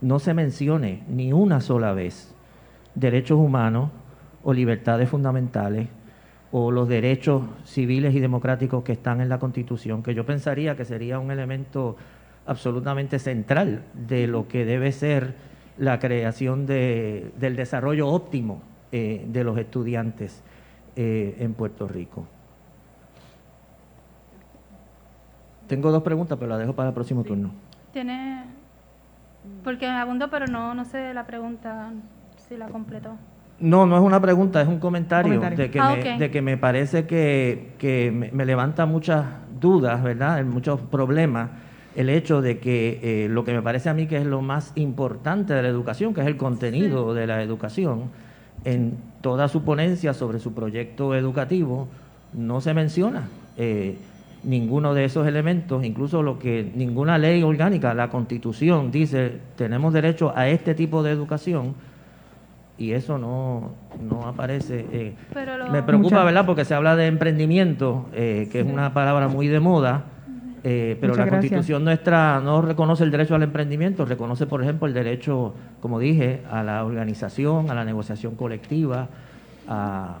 no 0.00 0.18
se 0.18 0.34
mencione 0.34 1.02
ni 1.08 1.32
una 1.32 1.60
sola 1.60 1.92
vez 1.92 2.34
derechos 2.94 3.38
humanos 3.38 3.90
o 4.42 4.52
libertades 4.52 5.08
fundamentales 5.08 5.88
o 6.56 6.70
los 6.70 6.88
derechos 6.88 7.42
civiles 7.64 8.14
y 8.14 8.20
democráticos 8.20 8.84
que 8.84 8.92
están 8.92 9.20
en 9.20 9.28
la 9.28 9.40
Constitución, 9.40 10.04
que 10.04 10.14
yo 10.14 10.24
pensaría 10.24 10.76
que 10.76 10.84
sería 10.84 11.18
un 11.18 11.32
elemento 11.32 11.96
absolutamente 12.46 13.18
central 13.18 13.82
de 13.92 14.28
lo 14.28 14.46
que 14.46 14.64
debe 14.64 14.92
ser 14.92 15.34
la 15.78 15.98
creación 15.98 16.64
de, 16.64 17.32
del 17.40 17.56
desarrollo 17.56 18.06
óptimo 18.06 18.62
eh, 18.92 19.26
de 19.26 19.42
los 19.42 19.58
estudiantes 19.58 20.44
eh, 20.94 21.34
en 21.40 21.54
Puerto 21.54 21.88
Rico. 21.88 22.24
Tengo 25.66 25.90
dos 25.90 26.04
preguntas, 26.04 26.38
pero 26.38 26.50
las 26.50 26.60
dejo 26.60 26.74
para 26.74 26.90
el 26.90 26.94
próximo 26.94 27.24
turno. 27.24 27.50
Tiene, 27.92 28.44
porque 29.64 29.88
me 29.88 29.96
abundo, 29.96 30.30
pero 30.30 30.46
no, 30.46 30.72
no 30.72 30.84
sé 30.84 31.14
la 31.14 31.26
pregunta 31.26 31.90
si 32.36 32.56
la 32.56 32.68
completó. 32.68 33.16
No, 33.60 33.86
no 33.86 33.96
es 33.96 34.02
una 34.02 34.20
pregunta, 34.20 34.60
es 34.60 34.68
un 34.68 34.78
comentario, 34.78 35.40
De, 35.40 35.70
que 35.70 35.78
ah, 35.78 35.96
me, 35.96 36.18
de 36.18 36.30
que 36.30 36.42
me 36.42 36.56
parece 36.56 37.06
que, 37.06 38.30
me, 38.32 38.44
levanta 38.44 38.84
muchas 38.84 39.24
dudas, 39.60 40.02
¿verdad? 40.02 40.44
Muchos 40.44 40.80
problemas 40.80 41.50
el 41.94 42.10
hecho 42.10 42.42
de 42.42 42.58
que 42.58 42.98
eh, 43.02 43.28
lo 43.28 43.44
que 43.44 43.52
me 43.52 43.62
parece 43.62 43.88
a 43.88 43.94
mí 43.94 44.06
que 44.06 44.16
es 44.16 44.26
lo 44.26 44.42
más 44.42 44.72
importante 44.74 45.54
de 45.54 45.62
la 45.62 45.68
educación, 45.68 46.12
que 46.12 46.22
es 46.22 46.26
el 46.26 46.36
contenido 46.36 47.14
de 47.14 47.26
la 47.26 47.40
educación, 47.42 48.10
en 48.64 48.96
toda 49.20 49.48
su 49.48 49.62
ponencia 49.62 50.14
sobre 50.14 50.40
su 50.40 50.52
proyecto 50.54 51.14
educativo, 51.14 51.88
no 52.32 52.60
se 52.60 52.74
menciona 52.74 53.28
eh, 53.56 53.96
ninguno 54.42 54.94
de 54.94 55.04
esos 55.04 55.26
elementos, 55.26 55.84
incluso 55.84 56.22
lo 56.22 56.38
que 56.38 56.70
ninguna 56.74 57.18
ley 57.18 57.42
orgánica, 57.42 57.94
la 57.94 58.10
constitución 58.10 58.90
dice, 58.90 59.38
tenemos 59.56 59.92
derecho 59.92 60.32
a 60.36 60.48
este 60.48 60.74
tipo 60.74 61.02
de 61.02 61.12
educación, 61.12 61.74
y 62.76 62.92
eso 62.92 63.18
no, 63.18 63.72
no 64.02 64.26
aparece. 64.26 64.86
Eh, 64.92 65.14
me 65.70 65.82
preocupa, 65.82 66.24
¿verdad? 66.24 66.44
Porque 66.46 66.64
se 66.64 66.74
habla 66.74 66.96
de 66.96 67.06
emprendimiento, 67.06 68.06
eh, 68.12 68.48
que 68.50 68.60
es 68.60 68.66
una 68.66 68.92
palabra 68.92 69.28
muy 69.28 69.48
de 69.48 69.60
moda, 69.60 70.04
eh, 70.64 70.96
pero 71.00 71.14
la 71.14 71.28
constitución 71.28 71.84
nuestra 71.84 72.40
no 72.40 72.62
reconoce 72.62 73.04
el 73.04 73.10
derecho 73.10 73.34
al 73.34 73.42
emprendimiento, 73.42 74.04
reconoce, 74.06 74.46
por 74.46 74.62
ejemplo, 74.62 74.88
el 74.88 74.94
derecho, 74.94 75.54
como 75.80 75.98
dije, 75.98 76.42
a 76.50 76.62
la 76.62 76.84
organización, 76.84 77.70
a 77.70 77.74
la 77.74 77.84
negociación 77.84 78.34
colectiva, 78.34 79.08
a, 79.68 80.18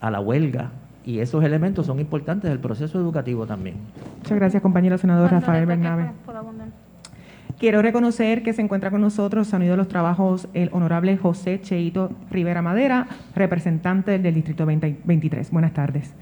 a 0.00 0.10
la 0.10 0.20
huelga. 0.20 0.70
Y 1.06 1.20
esos 1.20 1.42
elementos 1.42 1.86
son 1.86 2.00
importantes 2.00 2.50
del 2.50 2.58
proceso 2.58 2.98
educativo 2.98 3.46
también. 3.46 3.76
Muchas 4.18 4.36
gracias, 4.36 4.62
compañero 4.62 4.98
senador 4.98 5.30
Rafael 5.30 5.64
Bernabe. 5.64 6.10
Quiero 7.58 7.82
reconocer 7.82 8.44
que 8.44 8.52
se 8.52 8.62
encuentra 8.62 8.92
con 8.92 9.00
nosotros, 9.00 9.48
se 9.48 9.56
han 9.56 9.62
unido 9.62 9.76
los 9.76 9.88
trabajos 9.88 10.48
el 10.54 10.70
honorable 10.72 11.16
José 11.16 11.60
Cheito 11.60 12.12
Rivera 12.30 12.62
Madera, 12.62 13.08
representante 13.34 14.20
del 14.20 14.32
Distrito 14.32 14.64
23. 14.64 15.50
Buenas 15.50 15.72
tardes. 15.72 16.14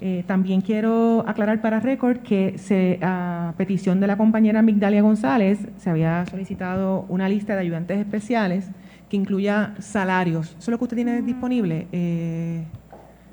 Eh, 0.00 0.22
también 0.28 0.60
quiero 0.60 1.24
aclarar 1.26 1.60
para 1.60 1.80
récord 1.80 2.18
que 2.18 2.56
se, 2.56 3.00
a 3.02 3.52
petición 3.56 3.98
de 3.98 4.06
la 4.06 4.16
compañera 4.16 4.62
Migdalia 4.62 5.02
González 5.02 5.58
se 5.76 5.90
había 5.90 6.24
solicitado 6.26 7.04
una 7.08 7.28
lista 7.28 7.54
de 7.54 7.62
ayudantes 7.62 7.98
especiales 7.98 8.70
que 9.10 9.16
incluya 9.16 9.74
salarios. 9.80 10.50
¿Eso 10.50 10.58
es 10.58 10.68
lo 10.68 10.78
que 10.78 10.84
usted 10.84 10.96
tiene 10.98 11.20
disponible? 11.22 11.88
Eh, 11.90 12.62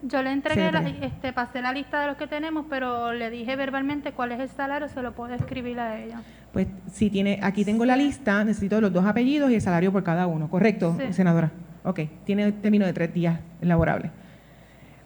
yo 0.07 0.21
le 0.21 0.31
entregué, 0.31 0.71
la, 0.71 0.81
este, 1.01 1.33
pasé 1.33 1.61
la 1.61 1.71
lista 1.71 2.01
de 2.01 2.07
los 2.07 2.17
que 2.17 2.27
tenemos, 2.27 2.65
pero 2.69 3.13
le 3.13 3.29
dije 3.29 3.55
verbalmente 3.55 4.11
cuál 4.11 4.31
es 4.31 4.39
el 4.39 4.49
salario, 4.49 4.87
se 4.87 5.01
lo 5.01 5.13
puedo 5.13 5.33
escribir 5.33 5.79
a 5.79 5.99
ella. 5.99 6.21
Pues 6.55 6.67
si 6.89 7.09
tiene, 7.09 7.37
aquí 7.41 7.65
tengo 7.65 7.83
la 7.83 7.97
lista, 7.97 8.41
necesito 8.45 8.79
los 8.79 8.93
dos 8.93 9.03
apellidos 9.03 9.51
y 9.51 9.55
el 9.55 9.61
salario 9.61 9.91
por 9.91 10.05
cada 10.05 10.25
uno, 10.25 10.49
¿correcto, 10.49 10.97
senadora? 11.11 11.51
Ok, 11.83 11.99
tiene 12.23 12.53
término 12.53 12.85
de 12.85 12.93
tres 12.93 13.13
días 13.13 13.41
laborables. 13.59 14.09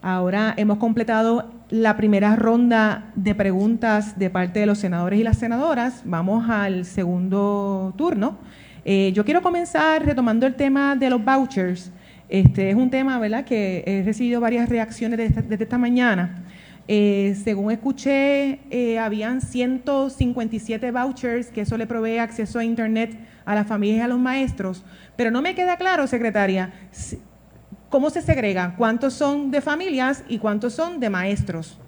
Ahora 0.04 0.54
hemos 0.58 0.78
completado 0.78 1.52
la 1.72 1.98
primera 1.98 2.36
ronda 2.36 3.10
de 3.16 3.34
preguntas 3.34 4.20
de 4.20 4.30
parte 4.30 4.60
de 4.60 4.68
los 4.68 4.78
senadores 4.78 5.20
y 5.20 5.24
las 5.24 5.40
senadoras. 5.40 6.04
Vamos 6.06 6.48
al 6.52 6.86
segundo 6.86 7.96
turno. 7.98 8.38
Eh, 8.86 9.12
yo 9.16 9.26
quiero 9.26 9.42
comenzar 9.42 10.06
retomando 10.06 10.46
el 10.46 10.54
tema 10.54 10.96
de 10.96 11.10
los 11.10 11.26
vouchers. 11.26 11.92
Este 12.30 12.70
es 12.70 12.76
un 12.76 12.92
tema, 12.92 13.18
¿verdad?, 13.18 13.44
que 13.44 13.84
he 13.88 14.04
recibido 14.04 14.40
varias 14.40 14.70
reacciones 14.70 15.18
desde 15.18 15.64
esta, 15.64 15.80
mañana. 15.80 16.44
Eh, 16.92 17.36
según 17.44 17.72
escuché, 17.72 18.62
eh, 18.72 18.98
habían 18.98 19.42
157 19.42 20.92
vouchers, 20.92 21.52
que 21.52 21.62
eso 21.62 21.78
le 21.78 21.86
provee 21.86 22.18
acceso 22.18 22.58
a 22.58 22.64
Internet 22.64 23.16
a 23.46 23.54
las 23.54 23.68
familias 23.68 24.00
y 24.00 24.02
a 24.02 24.08
los 24.08 24.18
maestros. 24.18 24.84
Pero 25.16 25.30
no 25.30 25.44
me 25.44 25.54
queda 25.54 25.78
claro, 25.78 26.08
secretaria, 26.08 26.74
¿Cómo 27.90 28.10
se 28.12 28.22
segregan? 28.22 28.76
¿Cuántos 28.76 29.14
son 29.14 29.50
de 29.50 29.62
familias 29.62 30.24
y 30.28 30.38
cuántos 30.38 30.74
son 30.74 31.00
de 31.00 31.10
maestros? 31.10 31.80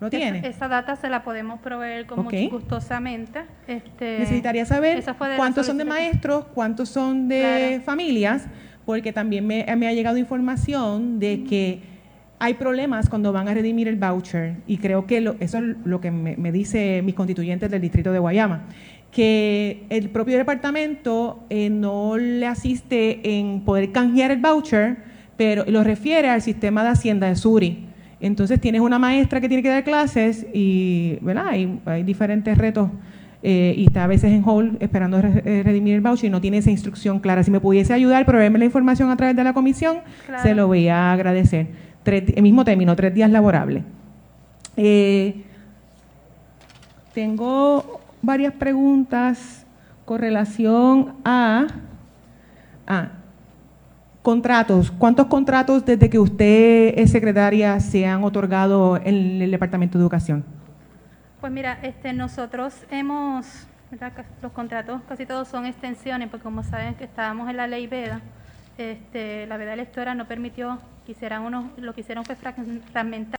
¿No 0.00 0.10
tiene? 0.10 0.46
Esa, 0.46 0.68
data 0.68 0.94
se 0.94 1.08
la 1.08 1.24
podemos 1.24 1.60
proveer 1.60 2.06
como 2.06 2.30
gustosamente. 2.50 3.40
Este, 3.66 4.20
Necesitaría 4.20 4.64
saber 4.64 5.04
cuántos 5.36 5.66
son 5.66 5.76
de 5.76 5.84
maestros, 5.84 6.44
cuántos 6.54 6.88
son 6.88 7.28
de 7.28 7.82
familias, 7.84 8.46
porque 8.86 9.12
también 9.12 9.44
me, 9.44 9.62
ha 9.62 9.92
llegado 9.92 10.18
información 10.18 11.18
de 11.18 11.42
que 11.42 11.97
hay 12.40 12.54
problemas 12.54 13.08
cuando 13.08 13.32
van 13.32 13.48
a 13.48 13.54
redimir 13.54 13.88
el 13.88 13.96
voucher 13.96 14.56
y 14.66 14.78
creo 14.78 15.06
que 15.06 15.18
eso 15.40 15.58
es 15.58 15.64
lo 15.84 16.00
que 16.00 16.10
me, 16.10 16.36
me 16.36 16.52
dice 16.52 17.02
mis 17.02 17.14
constituyentes 17.14 17.70
del 17.70 17.80
distrito 17.80 18.12
de 18.12 18.18
Guayama 18.18 18.66
que 19.10 19.84
el 19.88 20.10
propio 20.10 20.36
departamento 20.36 21.44
eh, 21.50 21.70
no 21.70 22.16
le 22.16 22.46
asiste 22.46 23.38
en 23.38 23.62
poder 23.62 23.92
canjear 23.92 24.30
el 24.30 24.40
voucher, 24.40 24.98
pero 25.36 25.64
lo 25.66 25.82
refiere 25.84 26.28
al 26.28 26.42
sistema 26.42 26.82
de 26.82 26.90
Hacienda 26.90 27.28
de 27.28 27.36
Suri. 27.36 27.86
Entonces 28.20 28.60
tienes 28.60 28.80
una 28.80 28.98
maestra 28.98 29.40
que 29.40 29.48
tiene 29.48 29.62
que 29.62 29.68
dar 29.68 29.84
clases 29.84 30.46
y 30.52 31.18
¿verdad? 31.20 31.48
Hay, 31.48 32.02
diferentes 32.02 32.58
retos 32.58 32.90
eh, 33.42 33.74
y 33.76 33.86
está 33.86 34.04
a 34.04 34.06
veces 34.08 34.32
en 34.32 34.42
hall 34.44 34.76
esperando 34.80 35.18
eh, 35.18 35.62
redimir 35.64 35.94
el 35.94 36.00
voucher 36.00 36.26
y 36.26 36.30
no 36.30 36.40
tiene 36.40 36.58
esa 36.58 36.70
instrucción 36.70 37.20
clara. 37.20 37.44
Si 37.44 37.50
me 37.50 37.60
pudiese 37.60 37.94
ayudar, 37.94 38.26
proveerme 38.26 38.58
la 38.58 38.64
información 38.64 39.10
a 39.10 39.16
través 39.16 39.36
de 39.36 39.44
la 39.44 39.52
comisión, 39.52 39.98
se 40.42 40.54
lo 40.54 40.66
voy 40.66 40.88
a 40.88 41.12
agradecer. 41.12 41.68
El 42.04 42.42
mismo 42.42 42.64
término, 42.64 42.96
tres 42.96 43.14
días 43.14 43.30
laborables. 43.30 43.84
tengo 47.12 48.00
varias 48.22 48.54
preguntas 48.54 49.66
con 50.04 50.18
relación 50.18 51.16
a, 51.24 51.66
contratos. 54.22 54.90
¿Cuántos 54.90 55.26
contratos 55.26 55.84
desde 55.84 56.08
que 56.08 56.18
usted 56.18 56.94
es 56.96 57.10
secretaria 57.10 57.78
se 57.80 58.06
han 58.06 58.24
otorgado 58.24 58.96
en 58.96 59.42
el 59.42 59.50
Departamento 59.50 59.98
de 59.98 60.02
Educación? 60.02 60.44
Pues 61.40 61.52
mira, 61.52 61.78
este, 61.82 62.12
nosotros 62.12 62.74
hemos, 62.90 63.66
los 64.42 64.52
contratos 64.52 65.02
casi 65.08 65.24
todos 65.24 65.48
son 65.48 65.66
extensiones, 65.66 66.28
porque 66.28 66.42
como 66.44 66.62
saben 66.62 66.94
que 66.94 67.04
estábamos 67.04 67.48
en 67.48 67.56
la 67.56 67.66
ley 67.66 67.86
VEDA, 67.86 68.20
este, 68.78 69.46
la 69.46 69.56
veda 69.56 69.74
electoral 69.74 70.16
no 70.16 70.26
permitió 70.26 70.78
que 71.04 71.12
hicieran 71.12 71.42
uno, 71.42 71.70
lo 71.76 71.94
que 71.94 72.02
hicieron 72.02 72.24
fue 72.24 72.36
fragmentar 72.36 73.38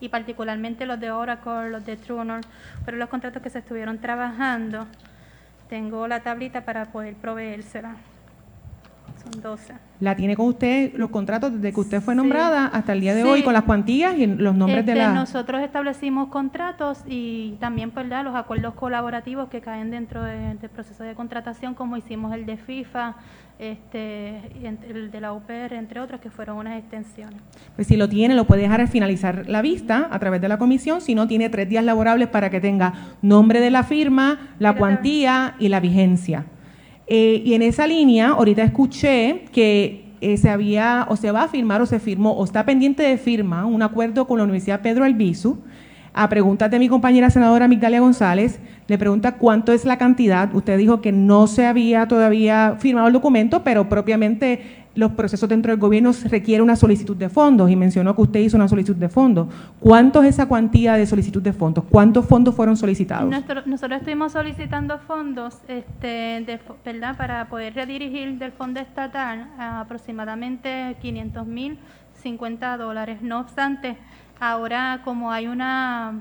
y 0.00 0.08
particularmente 0.08 0.86
los 0.86 1.00
de 1.00 1.10
Oracle, 1.10 1.70
los 1.70 1.84
de 1.86 1.96
Trunor, 1.96 2.40
pero 2.84 2.96
los 2.96 3.08
contratos 3.08 3.42
que 3.42 3.50
se 3.50 3.60
estuvieron 3.60 3.98
trabajando. 3.98 4.86
Tengo 5.68 6.06
la 6.06 6.20
tablita 6.20 6.64
para 6.64 6.86
poder 6.86 7.14
proveérsela. 7.14 7.96
Son 9.22 9.40
12. 9.40 9.74
¿La 10.00 10.16
tiene 10.16 10.36
con 10.36 10.46
usted 10.46 10.92
los 10.94 11.08
contratos 11.08 11.54
desde 11.54 11.72
que 11.72 11.80
usted 11.80 12.00
fue 12.02 12.14
nombrada 12.14 12.66
hasta 12.66 12.92
el 12.92 13.00
día 13.00 13.14
de 13.14 13.24
hoy 13.24 13.42
con 13.42 13.54
las 13.54 13.62
cuantías 13.62 14.18
y 14.18 14.26
los 14.26 14.54
nombres 14.54 14.84
de 14.84 14.92
este, 14.92 15.04
la... 15.04 15.14
Nosotros 15.14 15.62
establecimos 15.62 16.28
contratos 16.28 17.02
y 17.06 17.56
también 17.60 17.90
pues, 17.90 18.06
los 18.06 18.34
acuerdos 18.34 18.74
colaborativos 18.74 19.48
que 19.48 19.60
caen 19.60 19.90
dentro 19.90 20.22
del 20.22 20.58
proceso 20.58 21.04
de 21.04 21.14
contratación, 21.14 21.74
como 21.74 21.96
hicimos 21.96 22.34
el 22.34 22.44
de 22.44 22.56
FIFA, 22.56 23.14
este, 23.58 24.40
el 24.88 25.10
de 25.10 25.20
la 25.20 25.32
UPR, 25.32 25.74
entre 25.74 26.00
otros, 26.00 26.20
que 26.20 26.30
fueron 26.30 26.58
unas 26.58 26.78
extensiones. 26.78 27.40
Pues 27.76 27.86
si 27.86 27.96
lo 27.96 28.08
tiene, 28.08 28.34
lo 28.34 28.46
puede 28.46 28.62
dejar 28.62 28.80
al 28.80 28.88
finalizar 28.88 29.48
la 29.48 29.62
vista 29.62 30.08
a 30.10 30.18
través 30.18 30.40
de 30.40 30.48
la 30.48 30.58
comisión, 30.58 31.00
si 31.00 31.14
no, 31.14 31.28
tiene 31.28 31.48
tres 31.48 31.68
días 31.68 31.84
laborables 31.84 32.28
para 32.28 32.50
que 32.50 32.60
tenga 32.60 32.92
nombre 33.22 33.60
de 33.60 33.70
la 33.70 33.84
firma, 33.84 34.54
la 34.58 34.74
cuantía 34.76 35.54
y 35.58 35.68
la 35.68 35.80
vigencia. 35.80 36.46
Eh, 37.06 37.42
y 37.44 37.54
en 37.54 37.62
esa 37.62 37.86
línea, 37.86 38.30
ahorita 38.30 38.62
escuché 38.62 39.44
que 39.52 40.04
eh, 40.20 40.36
se 40.36 40.48
había 40.48 41.06
o 41.10 41.16
se 41.16 41.30
va 41.30 41.42
a 41.42 41.48
firmar 41.48 41.82
o 41.82 41.86
se 41.86 42.00
firmó 42.00 42.32
o 42.32 42.44
está 42.44 42.64
pendiente 42.64 43.02
de 43.02 43.18
firma 43.18 43.66
un 43.66 43.82
acuerdo 43.82 44.26
con 44.26 44.38
la 44.38 44.44
Universidad 44.44 44.80
Pedro 44.80 45.04
Albizu. 45.04 45.58
A 46.16 46.28
preguntas 46.28 46.70
de 46.70 46.78
mi 46.78 46.88
compañera 46.88 47.28
senadora 47.28 47.66
Migdalia 47.66 47.98
González, 47.98 48.60
le 48.86 48.98
pregunta 48.98 49.32
cuánto 49.32 49.72
es 49.72 49.84
la 49.84 49.98
cantidad. 49.98 50.54
Usted 50.54 50.78
dijo 50.78 51.00
que 51.00 51.10
no 51.10 51.48
se 51.48 51.66
había 51.66 52.06
todavía 52.06 52.76
firmado 52.78 53.08
el 53.08 53.12
documento, 53.12 53.64
pero 53.64 53.88
propiamente 53.88 54.84
los 54.94 55.10
procesos 55.10 55.48
dentro 55.48 55.72
del 55.72 55.80
gobierno 55.80 56.12
requiere 56.26 56.62
una 56.62 56.76
solicitud 56.76 57.16
de 57.16 57.28
fondos 57.28 57.68
y 57.68 57.74
mencionó 57.74 58.14
que 58.14 58.22
usted 58.22 58.38
hizo 58.38 58.56
una 58.56 58.68
solicitud 58.68 58.94
de 58.94 59.08
fondos. 59.08 59.48
¿Cuánto 59.80 60.22
es 60.22 60.28
esa 60.28 60.46
cuantía 60.46 60.94
de 60.94 61.04
solicitud 61.04 61.42
de 61.42 61.52
fondos? 61.52 61.82
¿Cuántos 61.90 62.24
fondos 62.26 62.54
fueron 62.54 62.76
solicitados? 62.76 63.28
nosotros 63.66 63.98
estuvimos 63.98 64.30
solicitando 64.30 64.98
fondos 65.00 65.58
este, 65.66 66.46
¿verdad? 66.84 67.16
para 67.16 67.48
poder 67.48 67.74
redirigir 67.74 68.38
del 68.38 68.52
fondo 68.52 68.78
estatal 68.78 69.48
a 69.58 69.80
aproximadamente 69.80 70.96
500 71.00 71.44
mil 71.44 71.76
50 72.22 72.76
dólares. 72.76 73.18
No 73.20 73.40
obstante, 73.40 73.96
ahora 74.50 75.00
como 75.04 75.32
hay 75.32 75.46
una 75.46 76.20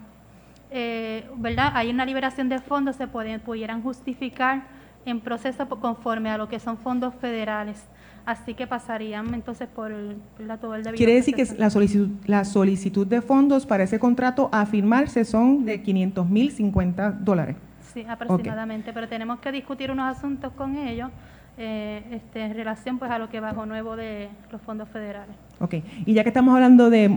eh, 0.75 1.29
¿verdad? 1.37 1.71
Hay 1.75 1.91
una 1.91 2.03
liberación 2.03 2.49
de 2.49 2.59
fondos, 2.59 2.95
se 2.95 3.07
pueden, 3.07 3.39
pudieran 3.39 3.83
justificar 3.83 4.63
en 5.05 5.19
proceso 5.19 5.67
conforme 5.67 6.31
a 6.31 6.37
lo 6.37 6.49
que 6.49 6.59
son 6.59 6.77
fondos 6.79 7.13
federales. 7.13 7.85
Así 8.25 8.55
que 8.55 8.65
pasarían 8.65 9.33
entonces 9.35 9.67
por 9.67 9.91
la, 10.39 10.57
todo 10.57 10.73
el 10.73 10.83
debido 10.83 10.97
Quiere 10.97 11.13
decir 11.13 11.35
que 11.35 11.45
la 11.57 11.69
solicitud, 11.69 12.09
la 12.25 12.43
solicitud 12.43 13.05
de 13.05 13.21
fondos 13.21 13.67
para 13.67 13.83
ese 13.83 13.99
contrato 13.99 14.49
a 14.51 14.65
firmarse 14.65 15.25
son 15.25 15.63
de 15.65 15.83
500 15.83 16.27
mil 16.27 16.49
50 16.49 17.11
dólares. 17.11 17.57
Sí, 17.93 18.03
aproximadamente, 18.09 18.93
pero 18.93 19.07
tenemos 19.07 19.39
que 19.41 19.51
discutir 19.51 19.91
unos 19.91 20.17
asuntos 20.17 20.51
con 20.53 20.75
ellos 20.75 21.11
eh, 21.55 22.01
este, 22.11 22.41
en 22.41 22.55
relación 22.55 22.97
pues 22.97 23.11
a 23.11 23.19
lo 23.19 23.29
que 23.29 23.39
bajo 23.39 23.67
nuevo 23.67 23.95
de 23.95 24.27
los 24.51 24.59
fondos 24.61 24.89
federales. 24.89 25.35
Ok, 25.59 25.75
y 26.03 26.13
ya 26.13 26.23
que 26.23 26.29
estamos 26.29 26.55
hablando 26.55 26.89
de, 26.89 27.07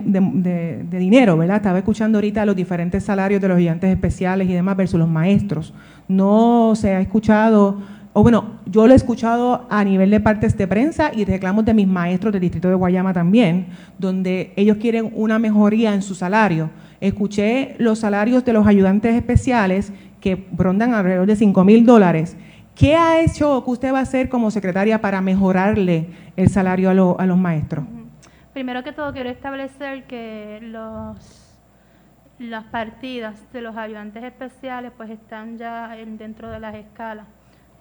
dinero, 0.90 1.38
¿verdad? 1.38 1.56
Estaba 1.56 1.78
escuchando 1.78 2.18
ahorita 2.18 2.44
los 2.44 2.54
diferentes 2.54 3.02
salarios 3.02 3.40
de 3.40 3.48
los 3.48 3.58
gigantes 3.58 3.90
especiales 3.90 4.48
y 4.50 4.52
demás 4.52 4.76
versus 4.76 5.00
los 5.00 5.08
maestros. 5.08 5.72
No 6.06 6.74
se 6.76 6.94
ha 6.94 7.00
escuchado, 7.00 7.80
o 8.12 8.22
bueno, 8.22 8.58
yo 8.66 8.86
lo 8.86 8.92
he 8.92 8.96
escuchado 8.96 9.66
a 9.70 9.82
nivel 9.82 10.10
de 10.10 10.20
partes 10.20 10.56
de 10.58 10.68
prensa 10.68 11.12
y 11.14 11.24
reclamos 11.24 11.64
de 11.64 11.72
mis 11.72 11.88
maestros 11.88 12.30
del 12.30 12.42
distrito 12.42 12.68
de 12.68 12.74
Guayama 12.74 13.14
también, 13.14 13.68
donde 13.98 14.52
ellos 14.56 14.76
quieren 14.76 15.10
una 15.14 15.38
mejoría 15.38 15.94
en 15.94 16.02
su 16.02 16.14
salario. 16.14 16.68
Escuché 17.00 17.74
los 17.78 18.00
salarios 18.00 18.44
de 18.44 18.52
los 18.52 18.66
ayudantes 18.66 19.14
especiales 19.14 19.94
que 20.20 20.46
rondan 20.56 20.92
alrededor 20.92 21.26
de 21.26 21.36
5 21.36 21.64
mil 21.64 21.86
dólares 21.86 22.36
¿Qué 22.76 22.94
ha 22.94 23.20
hecho 23.22 23.56
o 23.56 23.64
qué 23.64 23.70
usted 23.70 23.94
va 23.94 24.00
a 24.00 24.02
hacer 24.02 24.28
como 24.28 24.50
secretaria 24.50 25.00
para 25.00 25.22
mejorarle 25.22 26.10
el 26.36 26.50
salario 26.50 26.90
a, 26.90 26.94
los 27.26 27.38
maestros? 27.38 27.86
Primero 28.52 28.84
que 28.84 28.92
todo 28.92 29.14
quiero 29.14 29.30
establecer 29.30 30.04
que 30.04 30.58
los, 30.60 31.56
las 32.38 32.64
partidas 32.64 33.50
de 33.54 33.62
los 33.62 33.78
ayudantes 33.78 34.22
especiales 34.22 34.92
pues 34.94 35.08
están 35.08 35.56
ya 35.56 35.88
dentro 35.88 36.50
de 36.50 36.60
las 36.60 36.74
escalas 36.74 37.26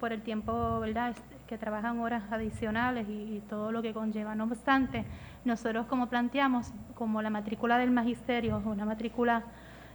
por 0.00 0.14
el 0.14 0.22
tiempo 0.22 0.80
¿verdad? 0.80 1.14
que 1.46 1.58
trabajan 1.58 2.00
horas 2.00 2.22
adicionales 2.30 3.06
y, 3.06 3.42
todo 3.50 3.72
lo 3.72 3.82
que 3.82 3.92
conlleva. 3.92 4.34
No 4.34 4.44
obstante, 4.44 5.04
nosotros 5.44 5.84
como 5.84 6.08
planteamos, 6.08 6.72
como 6.94 7.20
la 7.20 7.28
matrícula 7.28 7.76
del 7.76 7.90
magisterio, 7.90 8.62
una 8.64 8.86
matrícula 8.86 9.42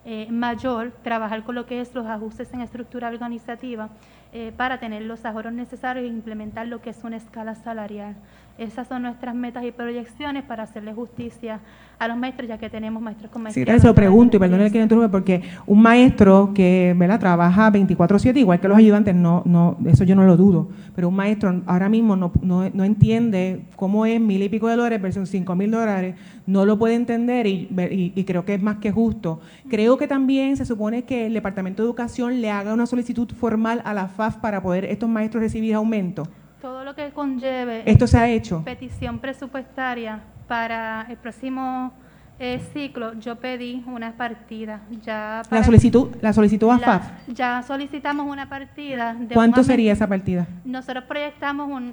eh, 0.05 0.27
mayor, 0.31 0.91
trabajar 1.03 1.43
con 1.43 1.55
lo 1.55 1.65
que 1.65 1.81
es 1.81 1.93
los 1.95 2.05
ajustes 2.05 2.53
en 2.53 2.61
estructura 2.61 3.07
organizativa, 3.07 3.89
eh, 4.33 4.53
para 4.55 4.79
tener 4.79 5.01
los 5.01 5.25
ahorros 5.25 5.53
necesarios 5.53 6.05
e 6.05 6.07
implementar 6.07 6.67
lo 6.67 6.81
que 6.81 6.91
es 6.91 7.03
una 7.03 7.17
escala 7.17 7.55
salarial. 7.55 8.15
Esas 8.57 8.87
son 8.87 9.01
nuestras 9.01 9.33
metas 9.33 9.63
y 9.63 9.71
proyecciones 9.71 10.43
para 10.43 10.63
hacerle 10.63 10.93
justicia 10.93 11.61
a 11.97 12.07
los 12.07 12.17
maestros, 12.17 12.47
ya 12.47 12.57
que 12.57 12.69
tenemos 12.69 13.01
maestros 13.01 13.31
con 13.31 13.43
maestría. 13.43 13.73
Sí, 13.73 13.79
se 13.79 13.87
lo 13.87 13.95
pregunto 13.95 14.37
y 14.37 14.39
perdone 14.39 14.71
que 14.71 14.81
interrumpe, 14.81 15.09
porque 15.09 15.41
un 15.65 15.81
maestro 15.81 16.51
que 16.53 16.95
¿verdad? 16.97 17.19
trabaja 17.19 17.71
24-7, 17.71 18.37
igual 18.37 18.59
que 18.59 18.67
los 18.67 18.77
ayudantes, 18.77 19.15
no, 19.15 19.41
no, 19.45 19.77
eso 19.85 20.03
yo 20.03 20.15
no 20.15 20.25
lo 20.25 20.37
dudo, 20.37 20.69
pero 20.95 21.09
un 21.09 21.15
maestro 21.15 21.61
ahora 21.65 21.89
mismo 21.89 22.15
no, 22.15 22.31
no, 22.41 22.69
no 22.69 22.83
entiende 22.83 23.65
cómo 23.75 24.05
es 24.05 24.19
mil 24.21 24.41
y 24.41 24.49
pico 24.49 24.67
de 24.67 24.75
dólares 24.75 25.01
versus 25.01 25.29
cinco 25.29 25.55
mil 25.55 25.71
dólares, 25.71 26.15
no 26.45 26.65
lo 26.65 26.77
puede 26.77 26.95
entender 26.95 27.47
y, 27.47 27.67
y, 28.15 28.23
creo 28.25 28.45
que 28.45 28.55
es 28.55 28.61
más 28.61 28.77
que 28.77 28.91
justo. 28.91 29.39
Creo 29.69 29.97
que 29.97 30.07
también 30.07 30.57
se 30.57 30.65
supone 30.65 31.03
que 31.03 31.27
el 31.27 31.33
Departamento 31.33 31.81
de 31.81 31.87
Educación 31.87 32.41
le 32.41 32.51
haga 32.51 32.73
una 32.73 32.85
solicitud 32.85 33.29
formal 33.31 33.81
a 33.85 33.93
la 33.93 34.07
FAF 34.21 34.37
para 34.37 34.61
poder 34.61 34.85
estos 34.85 35.09
maestros 35.09 35.41
recibir 35.41 35.73
aumento. 35.73 36.27
Todo 36.61 36.83
lo 36.83 36.93
que 36.93 37.09
conlleve. 37.09 37.81
Esto 37.85 38.05
se 38.05 38.17
ha 38.17 38.29
hecho. 38.29 38.61
Petición 38.63 39.17
presupuestaria 39.17 40.21
para 40.47 41.07
el 41.09 41.17
próximo 41.17 41.91
eh, 42.37 42.59
ciclo 42.73 43.13
yo 43.19 43.35
pedí 43.35 43.83
una 43.87 44.17
partida. 44.17 44.81
Ya 45.03 45.41
la 45.49 45.63
solicitud, 45.63 46.15
la 46.21 46.33
solicitud 46.33 46.69
a 46.69 46.77
FAF. 46.77 47.11
Ya 47.27 47.63
solicitamos 47.63 48.27
una 48.27 48.47
partida. 48.47 49.15
De 49.15 49.33
¿Cuánto 49.33 49.63
sería 49.63 49.93
esa 49.93 50.07
partida? 50.07 50.47
Nosotros 50.65 51.05
proyectamos 51.05 51.83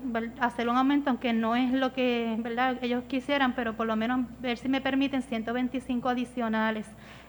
hacer 0.41 0.69
un 0.69 0.77
aumento, 0.77 1.11
aunque 1.11 1.33
no 1.33 1.57
es 1.57 1.73
lo 1.73 1.93
que 1.93 2.37
¿verdad? 2.41 2.77
ellos 2.83 3.05
quisieran, 3.09 3.55
pero 3.55 3.75
por 3.75 3.87
lo 3.87 3.97
menos 3.97 4.21
ver 4.41 4.59
si 4.59 4.69
me 4.69 4.81
permiten 4.81 5.23
125 5.23 6.09
adicionales. 6.09 6.87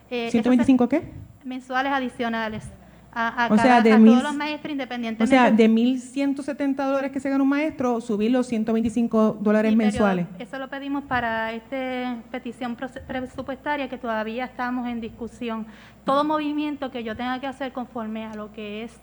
¿125 0.09 0.85
eh, 0.85 0.87
qué? 0.89 1.13
Mensuales 1.45 1.91
adicionales 1.91 2.69
a, 3.11 3.49
o 3.51 3.57
sea, 3.57 3.81
de 3.81 3.91
todos 3.91 4.23
los 4.23 4.35
maestros 4.35 4.71
independientemente. 4.71 5.23
O 5.23 5.27
sea, 5.27 5.51
de 5.51 5.69
1.170 5.69 6.75
dólares 6.75 7.11
que 7.11 7.19
se 7.19 7.29
gana 7.29 7.43
un 7.43 7.49
maestro, 7.49 8.01
subir 8.01 8.31
los 8.31 8.47
125 8.47 9.37
dólares 9.41 9.75
mensuales. 9.75 10.27
Eso 10.37 10.59
lo 10.59 10.67
pedimos 10.69 11.03
para 11.03 11.51
esta 11.53 12.17
petición 12.31 12.75
presupuestaria 12.75 13.89
que 13.89 13.97
todavía 13.97 14.45
estamos 14.45 14.87
en 14.87 15.01
discusión. 15.01 15.65
Todo 16.05 16.23
movimiento 16.23 16.91
que 16.91 17.03
yo 17.03 17.15
tenga 17.15 17.39
que 17.39 17.47
hacer 17.47 17.73
conforme 17.73 18.25
a 18.25 18.35
lo 18.35 18.51
que 18.51 18.83
es 18.83 18.99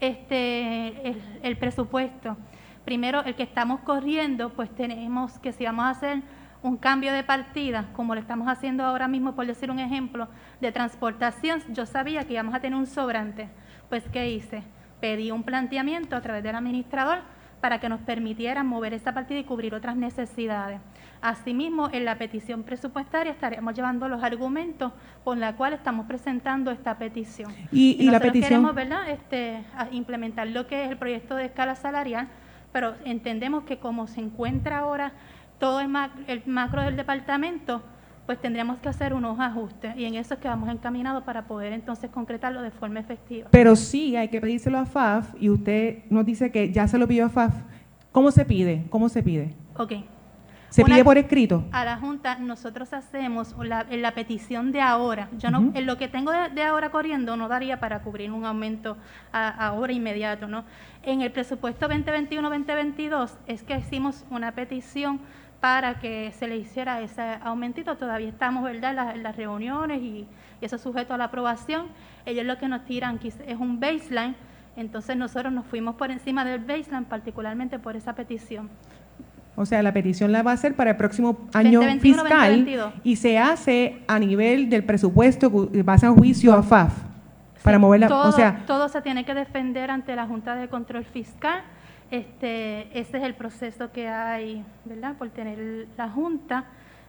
este 0.00 1.16
el 1.42 1.56
presupuesto. 1.56 2.36
Primero, 2.84 3.24
el 3.24 3.34
que 3.34 3.42
estamos 3.42 3.80
corriendo, 3.80 4.50
pues 4.50 4.70
tenemos 4.70 5.38
que 5.40 5.52
si 5.52 5.64
vamos 5.64 5.86
a 5.86 5.90
hacer 5.90 6.22
un 6.66 6.76
cambio 6.76 7.12
de 7.12 7.22
partida, 7.22 7.86
como 7.92 8.14
lo 8.14 8.20
estamos 8.20 8.48
haciendo 8.48 8.84
ahora 8.84 9.06
mismo, 9.06 9.34
por 9.34 9.46
decir 9.46 9.70
un 9.70 9.78
ejemplo, 9.78 10.28
de 10.60 10.72
transportación, 10.72 11.62
yo 11.72 11.86
sabía 11.86 12.24
que 12.24 12.34
íbamos 12.34 12.54
a 12.54 12.60
tener 12.60 12.76
un 12.76 12.86
sobrante. 12.86 13.48
Pues, 13.88 14.04
¿qué 14.12 14.30
hice? 14.30 14.62
Pedí 15.00 15.30
un 15.30 15.44
planteamiento 15.44 16.16
a 16.16 16.20
través 16.20 16.42
del 16.42 16.56
administrador 16.56 17.18
para 17.60 17.78
que 17.78 17.88
nos 17.88 18.00
permitiera 18.00 18.64
mover 18.64 18.94
esa 18.94 19.14
partida 19.14 19.38
y 19.38 19.44
cubrir 19.44 19.74
otras 19.74 19.96
necesidades. 19.96 20.80
Asimismo, 21.22 21.88
en 21.92 22.04
la 22.04 22.18
petición 22.18 22.64
presupuestaria 22.64 23.32
estaremos 23.32 23.74
llevando 23.74 24.08
los 24.08 24.22
argumentos 24.22 24.92
con 25.24 25.40
los 25.40 25.54
cuales 25.54 25.78
estamos 25.78 26.06
presentando 26.06 26.70
esta 26.70 26.98
petición. 26.98 27.52
Y, 27.72 27.96
y, 27.98 28.10
la 28.10 28.20
petición. 28.20 28.48
Queremos, 28.48 28.74
¿verdad?, 28.74 29.08
este, 29.08 29.64
implementar 29.92 30.48
lo 30.48 30.66
que 30.66 30.84
es 30.84 30.90
el 30.90 30.98
proyecto 30.98 31.36
de 31.36 31.46
escala 31.46 31.76
salarial, 31.76 32.28
pero 32.72 32.94
entendemos 33.04 33.64
que 33.64 33.78
como 33.78 34.06
se 34.06 34.20
encuentra 34.20 34.78
ahora 34.80 35.12
todo 35.58 35.80
el, 35.80 35.88
macro 35.88 36.82
del 36.82 36.96
departamento, 36.96 37.82
pues 38.26 38.40
tendríamos 38.40 38.78
que 38.78 38.88
hacer 38.88 39.14
unos 39.14 39.38
ajustes 39.38 39.96
y 39.96 40.04
en 40.04 40.16
eso 40.16 40.34
es 40.34 40.40
que 40.40 40.48
vamos 40.48 40.68
encaminados 40.68 41.22
para 41.24 41.46
poder 41.46 41.72
entonces 41.72 42.10
concretarlo 42.10 42.62
de 42.62 42.70
forma 42.70 43.00
efectiva. 43.00 43.48
Pero 43.50 43.76
sí, 43.76 44.16
hay 44.16 44.28
que 44.28 44.40
pedírselo 44.40 44.78
a 44.78 44.86
FAF 44.86 45.34
y 45.40 45.48
usted 45.48 46.04
nos 46.10 46.26
dice 46.26 46.50
que 46.50 46.72
ya 46.72 46.88
se 46.88 46.98
lo 46.98 47.06
pidió 47.06 47.26
a 47.26 47.28
FAF. 47.28 47.54
¿Cómo 48.12 48.30
se 48.30 48.44
pide? 48.44 48.86
¿Cómo 48.90 49.08
se 49.08 49.22
pide? 49.22 49.54
Ok. 49.76 49.92
¿Se 50.70 50.84
pide 50.84 51.04
por 51.04 51.16
escrito? 51.16 51.64
A 51.72 51.84
la 51.84 51.96
Junta 51.96 52.36
nosotros 52.36 52.92
hacemos 52.92 53.54
la, 53.58 53.86
la 53.90 54.12
petición 54.12 54.72
de 54.72 54.80
ahora. 54.80 55.28
Yo 55.38 55.50
no, 55.50 55.72
en 55.74 55.86
lo 55.86 55.96
que 55.96 56.08
tengo 56.08 56.32
de, 56.32 56.62
ahora 56.62 56.90
corriendo 56.90 57.36
no 57.36 57.48
daría 57.48 57.80
para 57.80 58.02
cubrir 58.02 58.30
un 58.30 58.44
aumento 58.44 58.96
ahora 59.32 59.92
inmediato, 59.92 60.48
¿no? 60.48 60.64
En 61.02 61.22
el 61.22 61.32
presupuesto 61.32 61.88
2021-2022 61.88 63.30
es 63.46 63.62
que 63.62 63.78
hicimos 63.78 64.24
una 64.28 64.52
petición 64.52 65.20
para 65.60 65.98
que 65.98 66.32
se 66.38 66.46
le 66.46 66.56
hiciera 66.56 67.00
ese 67.00 67.38
aumentito. 67.42 67.96
Todavía 67.96 68.28
estamos 68.28 68.64
¿verdad? 68.64 69.14
En, 69.14 69.22
las, 69.22 69.36
reuniones 69.36 70.00
y, 70.00 70.26
eso 70.60 70.76
es 70.76 70.82
sujeto 70.82 71.14
a 71.14 71.18
la 71.18 71.24
aprobación. 71.24 71.86
Ellos 72.24 72.44
lo 72.44 72.58
que 72.58 72.68
nos 72.68 72.84
tiran 72.84 73.20
es 73.22 73.58
un 73.58 73.78
baseline, 73.80 74.34
entonces 74.76 75.16
nosotros 75.16 75.52
nos 75.52 75.66
fuimos 75.66 75.94
por 75.96 76.10
encima 76.10 76.44
del 76.44 76.60
baseline, 76.60 77.04
particularmente 77.04 77.78
por 77.78 77.96
esa 77.96 78.14
petición. 78.14 78.70
O 79.56 79.64
sea, 79.64 79.82
la 79.82 79.92
petición 79.92 80.32
la 80.32 80.42
va 80.42 80.50
a 80.50 80.54
hacer 80.54 80.76
para 80.76 80.90
el 80.90 80.96
próximo 80.96 81.48
año 81.54 81.80
fiscal 81.98 82.92
y 83.02 83.16
se 83.16 83.38
hace 83.38 84.02
a 84.06 84.18
nivel 84.18 84.68
del 84.68 84.84
presupuesto 84.84 85.70
que 85.70 85.82
va 85.82 85.94
a 85.94 86.10
juicio 86.10 86.52
a 86.52 86.62
FAF 86.62 86.92
para 87.62 87.78
mover 87.78 88.00
la, 88.00 88.08
todo, 88.08 88.28
o 88.28 88.32
sea, 88.32 88.62
todo 88.66 88.88
se 88.88 89.00
tiene 89.02 89.24
que 89.24 89.34
defender 89.34 89.90
ante 89.90 90.14
la 90.14 90.26
Junta 90.26 90.54
de 90.54 90.68
Control 90.68 91.04
Fiscal 91.04 91.62
este, 92.10 92.98
ese 92.98 93.18
es 93.18 93.24
el 93.24 93.34
proceso 93.34 93.90
que 93.92 94.08
hay, 94.08 94.64
¿verdad? 94.84 95.16
Por 95.16 95.30
tener 95.30 95.88
la 95.96 96.08
Junta 96.08 96.66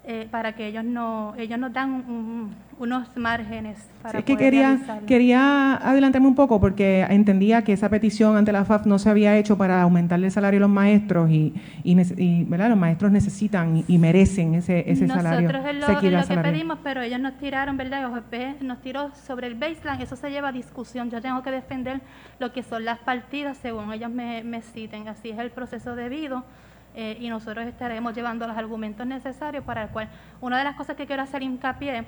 eh, 0.10 0.26
para 0.32 0.54
que 0.54 0.68
ellos 0.68 0.86
no 0.86 1.34
ellos 1.38 1.60
nos 1.60 1.74
dan 1.74 2.56
unos 2.80 3.18
márgenes 3.18 3.78
para 4.02 4.20
es 4.20 4.26
que 4.26 4.38
quería 4.38 4.80
quería 5.06 5.76
adelantarme 5.76 6.30
un 6.30 6.36
poco 6.36 6.62
porque 6.62 7.06
entendía 7.10 7.64
que 7.64 7.74
esa 7.74 7.90
petición 7.90 8.38
ante 8.38 8.54
la 8.54 8.64
FAF 8.64 8.86
no 8.86 9.00
se 9.00 9.10
había 9.10 9.36
hecho 9.38 9.58
para 9.58 9.82
aumentarle 9.82 10.28
el 10.28 10.32
salario 10.32 10.60
a 10.60 10.62
los 10.62 10.70
maestros 10.70 11.30
y, 11.30 11.54
y, 11.84 12.44
¿verdad? 12.46 12.70
los 12.70 12.78
maestros 12.78 13.12
necesitan 13.12 13.84
y, 13.86 13.98
merecen 13.98 14.56
ese, 14.56 14.90
ese 14.90 15.08
salario. 15.08 15.50
Nosotros 15.50 15.76
es 15.76 16.12
lo, 16.12 16.36
que 16.36 16.42
pedimos, 16.42 16.80
pero 16.84 17.02
ellos 17.02 17.20
nos 17.20 17.38
tiraron, 17.38 17.76
¿verdad? 17.76 18.10
nos 18.62 18.82
tiró 18.82 19.12
sobre 19.14 19.48
el 19.48 19.56
baseline, 19.56 20.02
eso 20.02 20.16
se 20.16 20.30
lleva 20.30 20.50
a 20.50 20.52
discusión. 20.52 21.10
Yo 21.10 21.22
tengo 21.22 21.42
que 21.44 21.52
defender 21.52 22.00
lo 22.40 22.54
que 22.54 22.64
son 22.64 22.86
las 22.86 23.00
partidas 23.00 23.58
según 23.58 23.92
ellos 23.92 24.10
me, 24.10 24.44
me 24.44 24.62
citen, 24.62 25.08
así 25.08 25.32
es 25.32 25.40
el 25.40 25.52
proceso 25.52 25.96
debido. 25.96 26.46
Eh, 27.00 27.16
y 27.22 27.30
nosotros 27.30 27.68
estaremos 27.68 28.16
llevando 28.16 28.48
los 28.48 28.58
argumentos 28.58 29.06
necesarios 29.06 29.64
para 29.64 29.84
el 29.84 29.90
cual, 29.90 30.10
una 30.42 30.58
de 30.58 30.64
las 30.64 30.76
cosas 30.76 30.96
que 30.96 31.06
quiero 31.06 31.22
hacer 31.22 31.44
hincapié, 31.44 32.06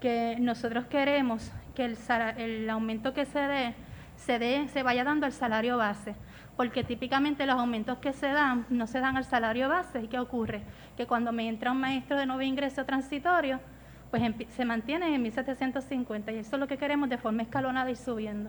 que 0.00 0.38
nosotros 0.40 0.86
queremos 0.86 1.52
que 1.74 1.84
el, 1.84 1.98
el 2.38 2.70
aumento 2.70 3.12
que 3.12 3.26
se 3.26 3.40
dé, 3.40 3.74
se 4.16 4.38
dé, 4.38 4.68
se 4.68 4.82
vaya 4.82 5.04
dando 5.04 5.26
al 5.26 5.32
salario 5.32 5.76
base, 5.76 6.14
porque 6.56 6.82
típicamente 6.82 7.44
los 7.44 7.56
aumentos 7.56 7.98
que 7.98 8.14
se 8.14 8.28
dan 8.28 8.64
no 8.70 8.86
se 8.86 9.00
dan 9.00 9.18
al 9.18 9.24
salario 9.24 9.68
base. 9.68 10.00
¿Y 10.00 10.08
qué 10.08 10.18
ocurre? 10.18 10.62
Que 10.96 11.06
cuando 11.06 11.30
me 11.30 11.46
entra 11.46 11.70
un 11.70 11.80
maestro 11.80 12.16
de 12.16 12.24
nuevo 12.24 12.40
ingreso 12.40 12.86
transitorio, 12.86 13.60
pues 14.10 14.22
se 14.48 14.64
mantiene 14.64 15.14
en 15.14 15.20
1750 15.20 16.32
y 16.32 16.38
eso 16.38 16.56
es 16.56 16.60
lo 16.60 16.66
que 16.66 16.78
queremos 16.78 17.10
de 17.10 17.18
forma 17.18 17.42
escalonada 17.42 17.90
y 17.90 17.96
subiendo. 17.96 18.48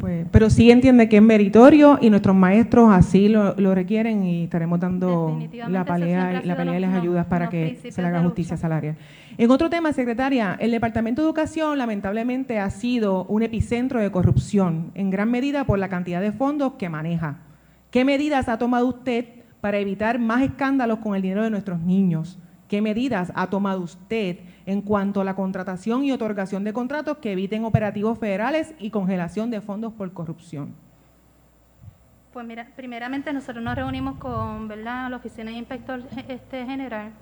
Pues, 0.00 0.26
pero 0.30 0.48
sí 0.48 0.70
entiende 0.70 1.08
que 1.08 1.16
es 1.16 1.22
meritorio 1.22 1.98
y 2.00 2.08
nuestros 2.08 2.34
maestros 2.34 2.90
así 2.92 3.28
lo, 3.28 3.52
requieren 3.74 4.24
y 4.24 4.44
estaremos 4.44 4.80
dando 4.80 5.38
la 5.68 5.84
pelea, 5.84 6.40
la 6.44 6.56
pelea 6.56 6.78
y 6.78 6.80
las 6.80 6.94
ayudas 6.94 7.26
para 7.26 7.50
que 7.50 7.78
se 7.90 8.00
le 8.00 8.08
haga 8.08 8.22
justicia 8.22 8.56
salarial. 8.56 8.96
En 9.36 9.50
otro 9.50 9.68
tema, 9.70 9.92
secretaria, 9.92 10.56
el 10.60 10.70
Departamento 10.70 11.22
de 11.22 11.26
Educación 11.26 11.78
lamentablemente 11.78 12.58
ha 12.58 12.70
sido 12.70 13.24
un 13.24 13.42
epicentro 13.42 14.00
de 14.00 14.10
corrupción, 14.10 14.90
en 14.94 15.10
gran 15.10 15.30
medida 15.30 15.64
por 15.64 15.78
la 15.78 15.88
cantidad 15.88 16.20
de 16.20 16.32
fondos 16.32 16.74
que 16.74 16.88
maneja. 16.88 17.40
¿Qué 17.90 18.04
medidas 18.04 18.48
ha 18.48 18.58
tomado 18.58 18.86
usted 18.86 19.26
para 19.60 19.78
evitar 19.78 20.18
más 20.18 20.42
escándalos 20.42 20.98
con 20.98 21.14
el 21.14 21.22
dinero 21.22 21.44
de 21.44 21.50
nuestros 21.50 21.80
niños? 21.80 22.38
¿Qué 22.66 22.80
medidas 22.80 23.30
ha 23.34 23.48
tomado 23.48 23.82
usted 23.82 24.38
en 24.66 24.82
cuanto 24.82 25.20
a 25.20 25.24
la 25.24 25.34
contratación 25.34 26.04
y 26.04 26.12
otorgación 26.12 26.64
de 26.64 26.72
contratos 26.72 27.18
que 27.18 27.32
eviten 27.32 27.64
operativos 27.64 28.18
federales 28.18 28.74
y 28.78 28.90
congelación 28.90 29.50
de 29.50 29.60
fondos 29.60 29.92
por 29.92 30.12
corrupción? 30.12 30.74
Pues 32.32 32.46
mira, 32.46 32.66
primeramente 32.74 33.32
nosotros 33.32 33.62
nos 33.62 33.74
reunimos 33.74 34.16
con 34.16 34.66
¿verdad? 34.66 35.10
la 35.10 35.16
Oficina 35.16 35.50
de 35.50 35.58
Inspector 35.58 36.02
este, 36.28 36.64
General. 36.64 37.12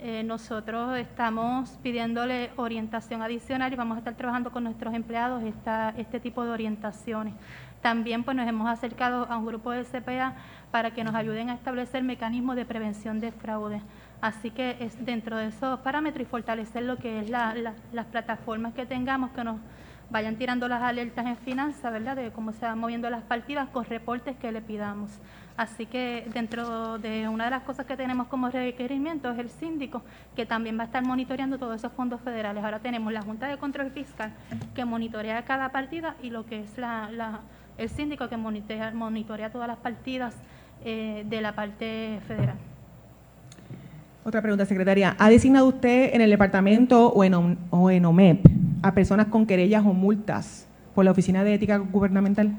Eh, 0.00 0.22
nosotros 0.22 0.96
estamos 0.96 1.70
pidiéndole 1.82 2.50
orientación 2.54 3.20
adicional 3.22 3.72
y 3.72 3.76
vamos 3.76 3.96
a 3.96 3.98
estar 3.98 4.14
trabajando 4.14 4.52
con 4.52 4.62
nuestros 4.64 4.94
empleados 4.94 5.42
esta, 5.42 5.92
este 5.96 6.20
tipo 6.20 6.44
de 6.44 6.50
orientaciones. 6.50 7.34
También 7.80 8.24
pues, 8.24 8.36
nos 8.36 8.46
hemos 8.46 8.68
acercado 8.68 9.26
a 9.30 9.36
un 9.38 9.46
grupo 9.46 9.70
de 9.70 9.84
CPA 9.84 10.34
para 10.70 10.92
que 10.92 11.02
nos 11.02 11.14
ayuden 11.14 11.50
a 11.50 11.54
establecer 11.54 12.02
mecanismos 12.02 12.54
de 12.54 12.64
prevención 12.64 13.20
de 13.20 13.32
fraude. 13.32 13.80
Así 14.20 14.50
que 14.50 14.76
es 14.80 15.04
dentro 15.04 15.36
de 15.36 15.46
esos 15.46 15.78
parámetros 15.80 16.22
y 16.22 16.30
fortalecer 16.30 16.82
lo 16.82 16.96
que 16.96 17.20
es 17.20 17.30
las 17.30 18.06
plataformas 18.10 18.74
que 18.74 18.84
tengamos 18.84 19.30
que 19.30 19.44
nos 19.44 19.60
vayan 20.10 20.36
tirando 20.36 20.68
las 20.68 20.82
alertas 20.82 21.26
en 21.26 21.36
finanzas, 21.36 21.92
¿verdad? 21.92 22.16
De 22.16 22.30
cómo 22.30 22.52
se 22.52 22.64
van 22.64 22.78
moviendo 22.78 23.10
las 23.10 23.22
partidas 23.22 23.68
con 23.68 23.84
reportes 23.84 24.36
que 24.36 24.50
le 24.50 24.60
pidamos. 24.60 25.10
Así 25.56 25.86
que 25.86 26.26
dentro 26.32 26.98
de 26.98 27.28
una 27.28 27.44
de 27.44 27.50
las 27.50 27.62
cosas 27.62 27.84
que 27.84 27.96
tenemos 27.96 28.28
como 28.28 28.48
requerimiento 28.48 29.30
es 29.30 29.38
el 29.38 29.50
síndico, 29.50 30.02
que 30.34 30.46
también 30.46 30.78
va 30.78 30.82
a 30.82 30.86
estar 30.86 31.04
monitoreando 31.04 31.58
todos 31.58 31.76
esos 31.76 31.92
fondos 31.92 32.20
federales. 32.20 32.64
Ahora 32.64 32.78
tenemos 32.78 33.12
la 33.12 33.22
Junta 33.22 33.48
de 33.48 33.58
Control 33.58 33.90
Fiscal 33.90 34.32
que 34.74 34.84
monitorea 34.84 35.44
cada 35.44 35.70
partida 35.70 36.16
y 36.22 36.30
lo 36.30 36.46
que 36.46 36.60
es 36.60 36.78
la, 36.78 37.40
el 37.76 37.88
síndico 37.88 38.28
que 38.28 38.36
monitorea, 38.36 38.92
monitorea 38.92 39.50
todas 39.50 39.68
las 39.68 39.78
partidas 39.78 40.34
eh, 40.84 41.24
de 41.26 41.40
la 41.40 41.52
parte 41.52 42.20
federal. 42.26 42.56
Otra 44.28 44.42
pregunta, 44.42 44.66
secretaria. 44.66 45.16
¿Ha 45.18 45.30
designado 45.30 45.66
usted 45.66 46.14
en 46.14 46.20
el 46.20 46.28
departamento 46.28 47.08
o 47.08 47.24
en, 47.24 47.56
o 47.70 47.90
en 47.90 48.04
OMEP 48.04 48.46
a 48.82 48.92
personas 48.92 49.28
con 49.28 49.46
querellas 49.46 49.86
o 49.86 49.94
multas 49.94 50.68
por 50.94 51.06
la 51.06 51.12
Oficina 51.12 51.42
de 51.44 51.54
Ética 51.54 51.78
Gubernamental? 51.78 52.54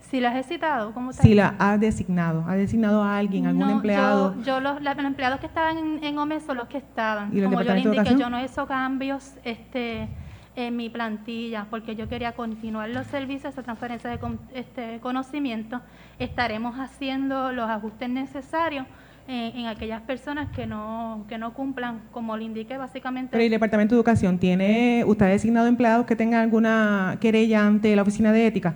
Si 0.00 0.18
las 0.18 0.34
he 0.36 0.42
citado, 0.42 0.94
¿cómo 0.94 1.12
Si 1.12 1.34
la 1.34 1.56
ha 1.58 1.76
designado, 1.76 2.46
ha 2.48 2.54
designado 2.54 3.02
a 3.02 3.18
alguien, 3.18 3.48
algún 3.48 3.68
empleado. 3.68 4.34
Yo, 4.36 4.58
yo 4.58 4.60
los, 4.60 4.78
empleados 5.04 5.40
que 5.40 5.46
estaban 5.46 5.76
en, 5.76 6.02
en 6.02 6.18
OMEP 6.18 6.40
son 6.40 6.56
los 6.56 6.68
que 6.68 6.78
estaban. 6.78 7.36
¿Y 7.36 7.42
Como 7.42 7.60
yo 7.60 7.74
le 7.74 7.80
indiqué, 7.80 8.16
yo 8.16 8.30
no 8.30 8.38
he 8.38 8.46
hecho 8.46 8.66
cambios 8.66 9.34
este, 9.44 10.08
en 10.56 10.74
mi 10.74 10.88
plantilla 10.88 11.66
porque 11.68 11.96
yo 11.96 12.08
quería 12.08 12.32
continuar 12.32 12.88
los 12.88 13.06
servicios 13.08 13.54
de 13.54 13.62
transferencia 13.62 14.08
de 14.08 14.18
este, 14.54 15.00
conocimiento. 15.00 15.82
Estaremos 16.18 16.76
haciendo 16.78 17.52
los 17.52 17.68
ajustes 17.68 18.08
necesarios 18.08 18.86
en, 19.30 19.66
aquellas 19.66 20.02
personas 20.02 20.48
que 20.50 20.66
no, 20.66 21.24
que 21.28 21.38
no 21.38 21.54
cumplan, 21.54 22.02
como 22.10 22.36
le 22.36 22.44
indiqué 22.44 22.76
básicamente. 22.76 23.32
Pero 23.32 23.44
el 23.44 23.50
Departamento 23.50 23.94
de 23.94 23.98
Educación, 23.98 24.38
¿tiene 24.38 25.04
usted 25.06 25.26
designado 25.26 25.66
empleados 25.66 26.06
que 26.06 26.16
tengan 26.16 26.40
alguna 26.40 27.18
querella 27.20 27.66
ante 27.66 27.94
la 27.94 28.02
Oficina 28.02 28.32
de 28.32 28.46
Ética? 28.46 28.74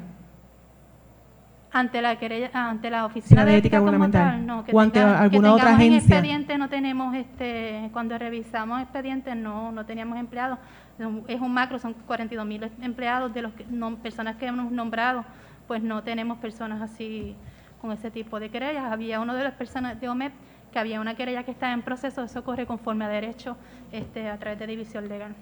ante 1.74 2.00
la 2.00 2.16
querella, 2.20 2.50
ante 2.54 2.88
la 2.88 3.04
oficina 3.04 3.44
de, 3.44 3.56
ética, 3.56 3.80
gubernamental 3.80 4.46
no 4.46 4.64
que 4.64 4.70
o 4.72 4.78
ante 4.78 5.00
alguna 5.00 5.54
otra 5.54 5.74
agencia 5.74 5.86
en 5.86 5.94
expediente 5.94 6.56
no 6.56 6.68
tenemos 6.68 7.16
este 7.16 7.90
cuando 7.92 8.16
revisamos 8.16 8.80
expedientes 8.80 9.34
no 9.34 9.72
no 9.72 9.84
teníamos 9.84 10.16
empleados 10.18 10.60
es 11.26 11.40
un 11.40 11.52
macro 11.52 11.80
son 11.80 11.94
42 12.06 12.46
mil 12.46 12.70
empleados 12.80 13.34
de 13.34 13.42
los 13.42 13.52
no, 13.68 13.96
personas 13.96 14.36
que 14.36 14.46
hemos 14.46 14.70
nombrado 14.70 15.24
pues 15.66 15.82
no 15.82 16.04
tenemos 16.04 16.38
personas 16.38 16.80
así 16.80 17.34
con 17.84 17.92
ese 17.92 18.10
tipo 18.10 18.40
de 18.40 18.48
querellas. 18.48 18.90
Había 18.90 19.20
uno 19.20 19.34
de 19.34 19.44
las 19.44 19.52
personas 19.52 20.00
de 20.00 20.08
OMEP 20.08 20.32
que 20.72 20.78
había 20.78 21.02
una 21.02 21.14
querella 21.16 21.42
que 21.42 21.50
está 21.50 21.70
en 21.70 21.82
proceso. 21.82 22.24
Eso 22.24 22.42
corre 22.42 22.64
conforme 22.64 23.04
a 23.04 23.08
derecho 23.08 23.58
este 23.92 24.30
a 24.30 24.38
través 24.38 24.58
de 24.58 24.66
división 24.66 25.06
legal. 25.06 25.34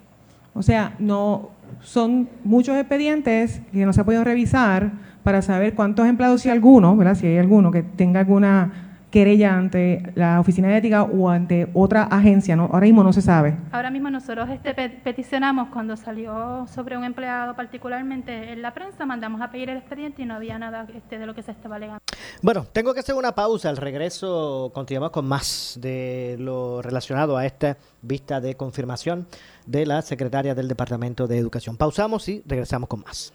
O 0.53 0.61
sea 0.61 0.93
no 0.99 1.51
son 1.79 2.27
muchos 2.43 2.75
expedientes 2.75 3.61
que 3.71 3.85
no 3.85 3.93
se 3.93 4.01
ha 4.01 4.03
podido 4.03 4.25
revisar 4.25 4.91
para 5.23 5.41
saber 5.41 5.73
cuántos 5.73 6.05
empleados, 6.05 6.41
si 6.41 6.49
alguno, 6.49 6.97
¿verdad? 6.97 7.15
si 7.15 7.27
hay 7.27 7.37
alguno 7.37 7.71
que 7.71 7.81
tenga 7.81 8.19
alguna 8.19 8.92
querella 9.13 9.55
ante 9.55 10.11
la 10.15 10.39
Oficina 10.39 10.69
de 10.69 10.77
Ética 10.77 11.03
o 11.03 11.29
ante 11.29 11.69
otra 11.75 12.05
agencia, 12.05 12.55
¿no? 12.55 12.63
Ahora 12.73 12.87
mismo 12.87 13.03
no 13.03 13.13
se 13.13 13.21
sabe. 13.21 13.55
Ahora 13.71 13.91
mismo 13.91 14.09
nosotros 14.09 14.49
este, 14.49 14.73
peticionamos 14.73 15.69
cuando 15.69 15.95
salió 15.95 16.65
sobre 16.65 16.97
un 16.97 17.03
empleado 17.03 17.55
particularmente 17.55 18.51
en 18.51 18.63
la 18.63 18.73
prensa, 18.73 19.05
mandamos 19.05 19.39
a 19.41 19.51
pedir 19.51 19.69
el 19.69 19.77
expediente 19.77 20.23
y 20.23 20.25
no 20.25 20.33
había 20.33 20.57
nada 20.57 20.87
este, 20.95 21.19
de 21.19 21.27
lo 21.27 21.35
que 21.35 21.43
se 21.43 21.51
estaba 21.51 21.75
alegando. 21.75 21.99
Bueno, 22.41 22.65
tengo 22.73 22.91
que 22.95 23.01
hacer 23.01 23.13
una 23.13 23.35
pausa. 23.35 23.69
Al 23.69 23.77
regreso 23.77 24.71
continuamos 24.73 25.11
con 25.11 25.27
más 25.27 25.77
de 25.79 26.35
lo 26.39 26.81
relacionado 26.81 27.37
a 27.37 27.45
esta 27.45 27.77
vista 28.01 28.41
de 28.41 28.55
confirmación 28.55 29.27
de 29.67 29.85
la 29.85 30.01
secretaria 30.01 30.55
del 30.55 30.67
Departamento 30.67 31.27
de 31.27 31.37
Educación. 31.37 31.77
Pausamos 31.77 32.27
y 32.29 32.41
regresamos 32.47 32.89
con 32.89 33.01
más. 33.01 33.31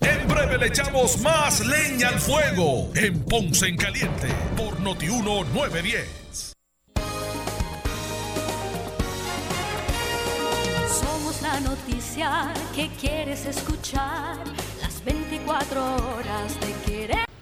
En 0.00 0.28
breve 0.28 0.58
le 0.58 0.66
echamos 0.66 1.20
más 1.20 1.60
leña 1.60 2.08
al 2.08 2.20
fuego 2.20 2.90
en 2.94 3.24
Ponce 3.24 3.66
en 3.66 3.76
Caliente 3.76 4.28
por 4.56 4.80
Notiuno 4.80 5.44
910. 5.44 6.52
Somos 10.88 11.42
la 11.42 11.60
noticia 11.60 12.52
que 12.74 12.88
quieres 13.00 13.46
escuchar 13.46 14.38
las 14.82 15.04
24 15.04 15.96
horas 15.96 16.60
de 16.60 16.72
querer. 16.92 17.33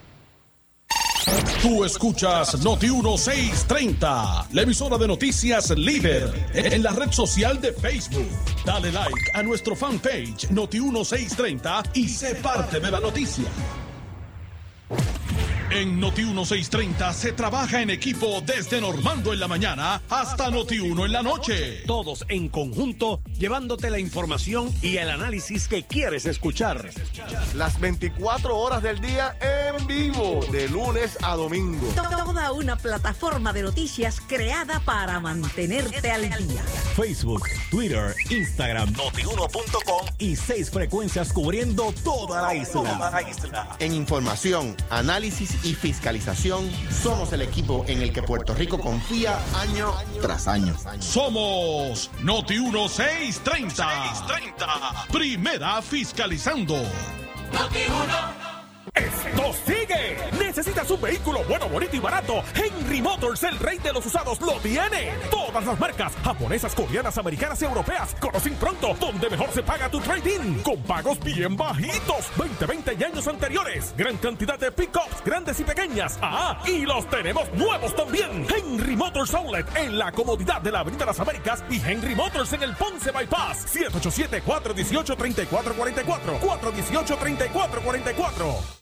Tú 1.62 1.85
escuchas 1.85 2.62
Noti 2.62 2.88
1630, 2.88 4.49
la 4.53 4.62
emisora 4.62 4.99
de 4.99 5.07
noticias 5.07 5.71
líder 5.71 6.33
en 6.55 6.83
la 6.83 6.90
red 6.90 7.11
social 7.12 7.61
de 7.61 7.73
Facebook. 7.73 8.29
Dale 8.64 8.90
like 8.92 9.31
a 9.35 9.42
nuestro 9.42 9.75
fanpage 9.75 10.51
Noti 10.51 10.81
1630 10.81 11.83
y 11.95 12.09
sé 12.09 12.35
parte 12.37 12.81
de 12.81 12.90
la 12.90 13.01
noticia. 13.01 13.45
En 15.74 15.98
Noti 15.98 16.20
1630 16.22 17.14
se 17.14 17.32
trabaja 17.32 17.80
en 17.80 17.88
equipo 17.88 18.42
desde 18.44 18.78
Normando 18.78 19.32
en 19.32 19.40
la 19.40 19.48
mañana 19.48 20.02
hasta 20.11 20.50
Noti 20.50 20.78
1 20.78 21.06
en 21.06 21.12
la 21.12 21.22
noche. 21.22 21.82
Todos 21.87 22.26
en 22.28 22.50
conjunto 22.50 23.22
llevándote 23.38 23.88
la 23.88 23.98
información 23.98 24.70
y 24.82 24.98
el 24.98 25.08
análisis 25.08 25.68
que 25.68 25.85
quieres 25.85 26.26
escuchar. 26.26 26.90
Las 27.54 27.80
24 27.80 28.54
horas 28.54 28.82
del 28.82 29.00
día 29.00 29.35
en 29.40 29.87
vivo, 29.87 30.44
de 30.52 30.68
lunes 30.68 31.16
a 31.22 31.37
domingo. 31.37 31.87
Toda 31.94 32.22
una 32.50 32.76
plataforma 32.76 33.52
de 33.52 33.62
noticias 33.62 34.20
creada 34.20 34.80
para 34.80 35.20
mantenerte 35.20 36.11
al 36.11 36.22
día. 36.22 36.62
Facebook, 36.96 37.42
Twitter, 37.70 38.14
Instagram, 38.30 38.92
notiuno.com 38.92 40.06
y 40.18 40.37
seis 40.37 40.70
frecuencias 40.70 41.32
cubriendo 41.32 41.92
toda 42.04 42.42
la 42.42 42.54
isla. 42.54 42.72
Toda 42.72 43.11
la 43.11 43.22
isla. 43.28 43.76
En 43.78 43.94
información, 43.94 44.76
análisis 44.90 45.62
y 45.64 45.75
fiscalización, 45.75 46.70
somos 46.90 47.33
el 47.33 47.42
equipo 47.42 47.85
en 47.88 48.03
el 48.03 48.12
que 48.12 48.22
Puerto 48.22 48.55
Rico 48.55 48.79
confía 48.79 49.38
año 49.55 49.92
tras 50.20 50.46
año. 50.48 50.75
Somos 50.98 52.11
Noti 52.22 52.59
1630. 52.59 55.07
Primera 55.12 55.81
fiscalizando. 55.83 56.77
Noti 57.53 57.81
1. 57.88 58.41
Esto 58.94 59.55
sigue. 59.64 60.18
¿Necesitas 60.38 60.90
un 60.90 61.00
vehículo 61.00 61.42
bueno, 61.48 61.66
bonito 61.66 61.96
y 61.96 61.98
barato? 61.98 62.44
Henry 62.55 63.00
Motors, 63.00 63.42
el 63.44 63.59
rey 63.59 63.78
de 63.78 63.90
los 63.90 64.05
usados, 64.05 64.38
lo 64.42 64.61
tiene. 64.61 65.14
Todas 65.31 65.64
las 65.64 65.81
marcas, 65.81 66.12
japonesas, 66.22 66.74
coreanas, 66.74 67.16
americanas 67.16 67.62
y 67.62 67.64
europeas, 67.64 68.14
conocen 68.20 68.55
pronto 68.57 68.94
donde 69.00 69.31
mejor 69.31 69.50
se 69.50 69.62
paga 69.62 69.88
tu 69.88 69.98
trading. 70.00 70.62
Con 70.62 70.83
pagos 70.83 71.18
bien 71.20 71.57
bajitos. 71.57 72.31
20, 72.37 72.66
20 72.66 72.96
y 73.00 73.05
años 73.05 73.26
anteriores. 73.26 73.94
Gran 73.96 74.18
cantidad 74.18 74.59
de 74.59 74.70
pickups, 74.70 75.24
grandes 75.24 75.59
y 75.61 75.64
pequeñas. 75.64 76.18
Ah, 76.20 76.62
y 76.66 76.85
los 76.85 77.09
tenemos 77.09 77.50
nuevos 77.55 77.96
también. 77.96 78.46
Henry 78.55 78.94
Motors 78.94 79.33
Outlet 79.33 79.64
en 79.76 79.96
la 79.96 80.12
comodidad 80.12 80.61
de 80.61 80.70
la 80.70 80.81
Avenida 80.81 81.07
Las 81.07 81.18
Américas 81.18 81.64
y 81.70 81.81
Henry 81.81 82.14
Motors 82.14 82.52
en 82.52 82.62
el 82.62 82.76
Ponce 82.76 83.11
Bypass. 83.11 83.74
787-418-3444. 83.74 86.40
418-3444. 86.40 88.82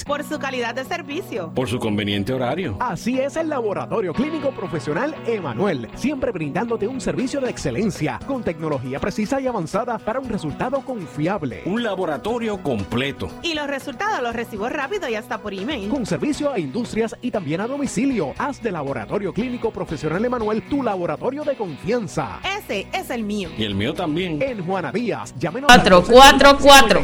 843-6246 0.05 0.11
por 0.11 0.23
su 0.23 0.39
calidad 0.39 0.75
de 0.75 0.85
servicio. 0.85 1.51
Por 1.53 1.67
su 1.67 1.79
conveniente 1.79 2.33
horario. 2.33 2.77
Así 2.79 3.19
es 3.19 3.35
el 3.35 3.49
Laboratorio 3.49 4.13
Clínico 4.13 4.51
Profesional 4.51 5.15
Emanuel, 5.25 5.89
siempre 5.95 6.31
brindándote 6.31 6.87
un 6.87 7.01
servicio 7.01 7.41
de 7.41 7.49
excelencia, 7.49 8.19
con 8.27 8.43
tecnología 8.43 8.99
precisa 8.99 9.39
y 9.39 9.47
avanzada 9.47 9.97
para 9.97 10.19
un 10.19 10.29
resultado 10.29 10.81
confiable. 10.81 11.61
Un 11.65 11.83
laboratorio 11.83 12.61
completo. 12.61 13.29
Y 13.43 13.53
los 13.53 13.67
resultados 13.67 14.21
los 14.21 14.33
recibo 14.35 14.69
rápido 14.69 15.09
y 15.09 15.15
hasta 15.15 15.37
por 15.39 15.53
email. 15.53 15.89
Con 15.89 16.05
servicio 16.05 16.51
a 16.51 16.59
industrias 16.59 17.15
y 17.21 17.31
también 17.31 17.61
a 17.61 17.67
domicilio. 17.67 18.33
Haz 18.37 18.61
de 18.61 18.71
Laboratorio 18.71 19.33
Clínico 19.33 19.71
Profesional 19.71 20.23
Emanuel 20.23 20.63
tu 20.63 20.83
laboratorio 20.83 21.43
de 21.43 21.55
confianza. 21.55 22.39
Ese 22.57 22.87
es 22.93 23.09
el 23.09 23.23
mío. 23.23 23.49
Y 23.57 23.63
el 23.63 23.75
mío 23.75 23.93
también. 23.93 24.41
En 24.41 24.65
Juana 24.65 24.91
Díaz. 24.91 25.33
Llámenos 25.37 25.71
444. 25.71 27.01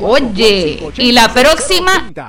Oye, 0.00 0.92
y 0.96 1.12
la 1.12 1.32
próxima 1.32 2.10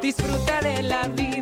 Disfruta 0.00 0.60
de 0.60 0.82
la 0.82 1.08
vida 1.08 1.41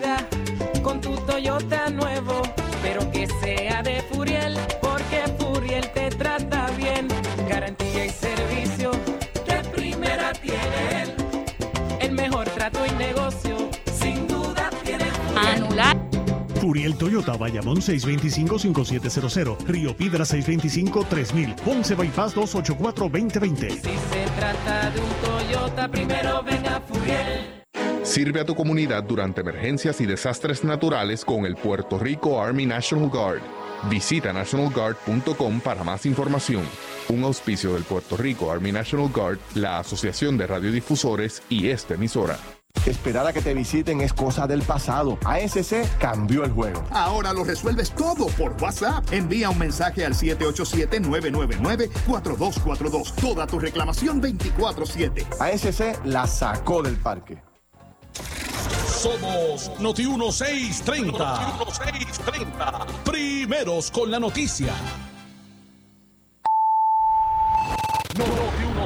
Furiel 16.61 16.94
Toyota, 16.94 17.37
Bayamón 17.37 17.79
625-5700, 17.79 19.66
Río 19.66 19.96
Piedra 19.96 20.25
625-3000, 20.25 21.55
Ponce 21.57 21.94
Bypass 21.94 22.37
284-2020. 22.37 23.70
Si 23.70 23.81
se 23.81 24.27
trata 24.37 24.90
de 24.90 25.01
un 25.01 25.09
Toyota, 25.25 25.88
primero 25.90 26.42
venga 26.42 26.81
Furiel. 26.81 27.61
Sirve 28.03 28.40
a 28.40 28.44
tu 28.44 28.55
comunidad 28.55 29.05
durante 29.05 29.40
emergencias 29.40 30.01
y 30.01 30.07
desastres 30.07 30.64
naturales 30.64 31.25
con 31.25 31.46
el 31.46 31.55
Puerto 31.55 31.99
Rico 31.99 32.42
Army 32.42 32.66
National 32.66 33.09
Guard. 33.09 33.40
Visita 33.88 34.33
nationalguard.com 34.33 35.61
para 35.61 35.85
más 35.85 36.05
información. 36.05 36.64
Un 37.09 37.25
auspicio 37.25 37.75
del 37.75 37.85
Puerto 37.85 38.16
Rico 38.16 38.53
Army 38.53 38.73
National 38.73 39.09
Guard, 39.09 39.38
la 39.55 39.79
Asociación 39.79 40.37
de 40.37 40.46
Radiodifusores 40.46 41.42
y 41.49 41.68
esta 41.68 41.94
emisora. 41.94 42.38
Esperar 42.87 43.26
a 43.26 43.33
que 43.33 43.42
te 43.42 43.52
visiten 43.54 44.00
es 44.00 44.12
cosa 44.12 44.46
del 44.46 44.62
pasado. 44.62 45.18
ASC 45.24 45.98
cambió 45.98 46.44
el 46.44 46.52
juego. 46.52 46.85
Ahora 46.90 47.33
lo 47.33 47.42
resuelves 47.44 47.90
todo 47.90 48.26
por 48.28 48.54
WhatsApp. 48.61 49.12
Envía 49.12 49.50
un 49.50 49.59
mensaje 49.59 50.04
al 50.04 50.14
787-999-4242. 50.14 53.14
Toda 53.16 53.46
tu 53.46 53.59
reclamación 53.59 54.22
24-7. 54.22 55.26
ASC 55.38 56.04
la 56.04 56.26
sacó 56.26 56.83
del 56.83 56.96
parque. 56.96 57.42
Somos 58.87 59.70
Noti 59.78 60.06
1630. 60.06 61.18
Noti 61.18 61.64
1630. 61.64 62.87
Primeros 63.04 63.90
con 63.90 64.11
la 64.11 64.18
noticia. 64.18 64.72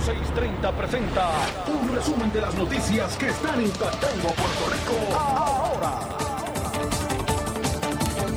Noti 0.04 0.18
1630 0.18 0.72
presenta 0.76 1.30
un 1.66 1.94
resumen 1.94 2.30
de 2.30 2.40
las 2.42 2.54
noticias 2.56 3.16
que 3.16 3.28
están 3.28 3.58
impactando 3.58 4.28
Puerto 4.28 4.66
Rico 4.70 5.16
ahora. 5.16 5.98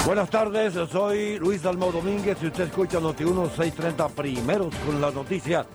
Buenas 0.06 0.30
tardes, 0.30 0.76
soy 0.90 1.38
Luis 1.40 1.62
Dalmau 1.62 1.92
Domínguez 1.92 2.38
y 2.42 2.48
usted 2.48 2.68
escucha 2.68 3.02
Noti 3.02 3.26
1630 3.26 4.08
primeros 4.10 4.74
con 4.86 5.02
las 5.02 5.14
noticias. 5.14 5.66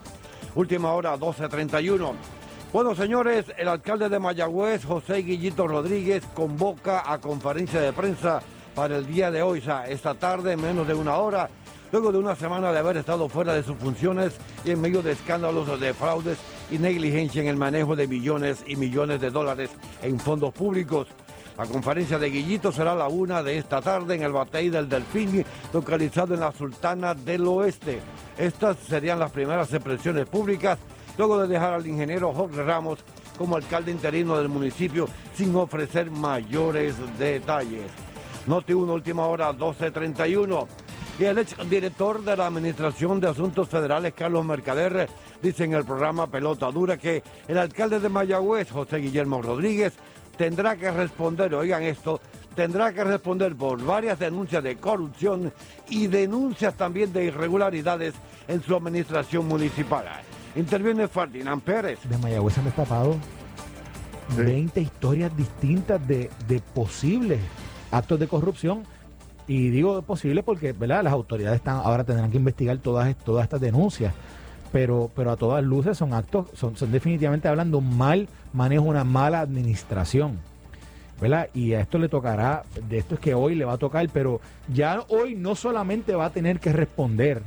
Última 0.55 0.93
hora 0.93 1.11
1231. 1.11 2.15
Bueno, 2.73 2.95
señores, 2.95 3.45
el 3.59 3.69
alcalde 3.69 4.09
de 4.09 4.19
Mayagüez, 4.19 4.87
José 4.87 5.19
Guillito 5.19 5.69
Rodríguez, 5.69 6.25
convoca 6.33 7.03
a 7.05 7.21
conferencia 7.21 7.83
de 7.83 7.93
prensa 7.93 8.41
para 8.75 8.97
el 8.97 9.07
día 9.07 9.31
de 9.31 9.43
hoy, 9.43 9.63
esta 9.89 10.15
tarde, 10.15 10.53
en 10.53 10.63
menos 10.63 10.89
de 10.89 10.95
una 10.95 11.17
hora, 11.17 11.51
luego 11.93 12.11
de 12.11 12.19
una 12.19 12.35
semana 12.35 12.73
de 12.73 12.79
haber 12.79 12.97
estado 12.97 13.29
fuera 13.29 13.53
de 13.53 13.63
sus 13.63 13.77
funciones 13.77 14.33
y 14.65 14.71
en 14.71 14.81
medio 14.81 15.03
de 15.03 15.13
escándalos 15.13 15.79
de 15.79 15.93
fraudes 15.93 16.39
y 16.71 16.79
negligencia 16.79 17.43
en 17.43 17.49
el 17.49 17.59
manejo 17.59 17.95
de 17.95 18.09
millones 18.09 18.65
y 18.67 18.77
millones 18.77 19.21
de 19.21 19.31
dólares 19.31 19.71
en 20.03 20.19
fondos 20.19 20.55
públicos. 20.55 21.09
La 21.59 21.67
conferencia 21.67 22.19
de 22.19 22.31
Guillito 22.31 22.73
será 22.73 22.95
la 22.95 23.09
una 23.09 23.43
de 23.43 23.59
esta 23.59 23.83
tarde 23.83 24.15
en 24.15 24.23
el 24.23 24.33
Batey 24.33 24.71
del 24.71 24.89
Delfín, 24.89 25.45
localizado 25.75 26.33
en 26.33 26.41
la 26.41 26.51
Sultana 26.51 27.15
del 27.15 27.47
Oeste. 27.47 28.01
Estas 28.39 28.79
serían 28.79 29.19
las 29.19 29.31
primeras 29.31 29.71
expresiones 29.75 30.27
públicas 30.27 30.79
luego 31.19 31.43
de 31.43 31.47
dejar 31.47 31.75
al 31.75 31.87
ingeniero 31.87 32.33
Jorge 32.33 32.63
Ramos 32.63 33.01
como 33.37 33.57
alcalde 33.57 33.91
interino 33.91 34.39
del 34.39 34.49
municipio 34.49 35.07
sin 35.35 35.55
ofrecer 35.55 36.11
mayores 36.11 36.95
detalles. 37.19 37.91
Noti 38.47 38.73
1, 38.73 38.93
última 38.93 39.27
hora, 39.27 39.53
12.31. 39.53 40.67
Y 41.19 41.25
el 41.25 41.39
exdirector 41.39 42.25
de 42.25 42.37
la 42.37 42.47
Administración 42.47 43.21
de 43.21 43.29
Asuntos 43.29 43.69
Federales, 43.69 44.15
Carlos 44.15 44.45
Mercader, 44.45 45.09
dice 45.43 45.65
en 45.65 45.75
el 45.75 45.85
programa 45.85 46.27
Pelota 46.27 46.71
Dura 46.71 46.97
que 46.97 47.23
el 47.47 47.59
alcalde 47.59 48.01
de 48.01 48.09
Mayagüez, 48.09 48.71
José 48.71 48.97
Guillermo 48.97 49.43
Rodríguez, 49.43 49.93
tendrá 50.37 50.77
que 50.77 50.91
responder, 50.91 51.55
oigan 51.55 51.83
esto, 51.83 52.21
tendrá 52.57 52.93
que 52.93 53.05
responder 53.05 53.55
por 53.55 53.85
varias 53.85 54.19
denuncias 54.19 54.65
de 54.65 54.77
corrupción 54.77 55.53
y 55.91 56.07
denuncias 56.07 56.75
también 56.75 57.13
de 57.13 57.27
irregularidades 57.27 58.15
en 58.49 58.63
su 58.63 58.75
administración 58.75 59.47
municipal. 59.47 60.07
Interviene 60.57 61.09
Ferdinand 61.09 61.63
Pérez. 61.63 61.99
De 62.09 62.19
Mayagüez 62.19 62.59
han 62.59 62.65
destapado 62.65 63.17
20 64.37 64.81
historias 64.81 65.37
distintas 65.37 66.07
de, 66.09 66.31
de 66.49 66.61
posibles 66.75 67.41
actos 67.91 68.19
de 68.19 68.27
corrupción. 68.27 68.85
Y 69.49 69.71
digo 69.71 70.01
posible 70.03 70.43
porque 70.43 70.73
¿verdad? 70.73 71.03
las 71.05 71.13
autoridades 71.13 71.57
están 71.57 71.77
ahora 71.77 72.05
tendrán 72.05 72.31
que 72.31 72.37
investigar 72.37 72.79
todas, 72.79 73.15
todas 73.17 73.45
estas 73.45 73.61
denuncias. 73.61 74.15
Pero, 74.73 75.11
pero 75.15 75.31
a 75.33 75.37
todas 75.37 75.63
luces 75.63 75.99
son 75.99 76.15
actos, 76.15 76.47
son, 76.55 76.77
son 76.77 76.91
definitivamente 76.91 77.47
hablando 77.49 77.81
mal 77.83 78.29
manejo, 78.55 78.85
una 78.85 79.05
mala 79.05 79.41
administración. 79.41 80.39
¿verdad? 81.21 81.49
Y 81.55 81.75
a 81.75 81.81
esto 81.81 81.99
le 81.99 82.09
tocará, 82.09 82.65
de 82.89 82.99
esto 82.99 83.15
es 83.15 83.21
que 83.21 83.33
hoy 83.35 83.55
le 83.55 83.65
va 83.65 83.75
a 83.75 83.79
tocar, 83.79 84.09
pero 84.13 84.41
ya 84.73 85.05
hoy 85.09 85.37
no 85.37 85.55
solamente 85.55 86.15
va 86.17 86.27
a 86.27 86.31
tener 86.31 86.59
que 86.59 86.73
responder 86.73 87.43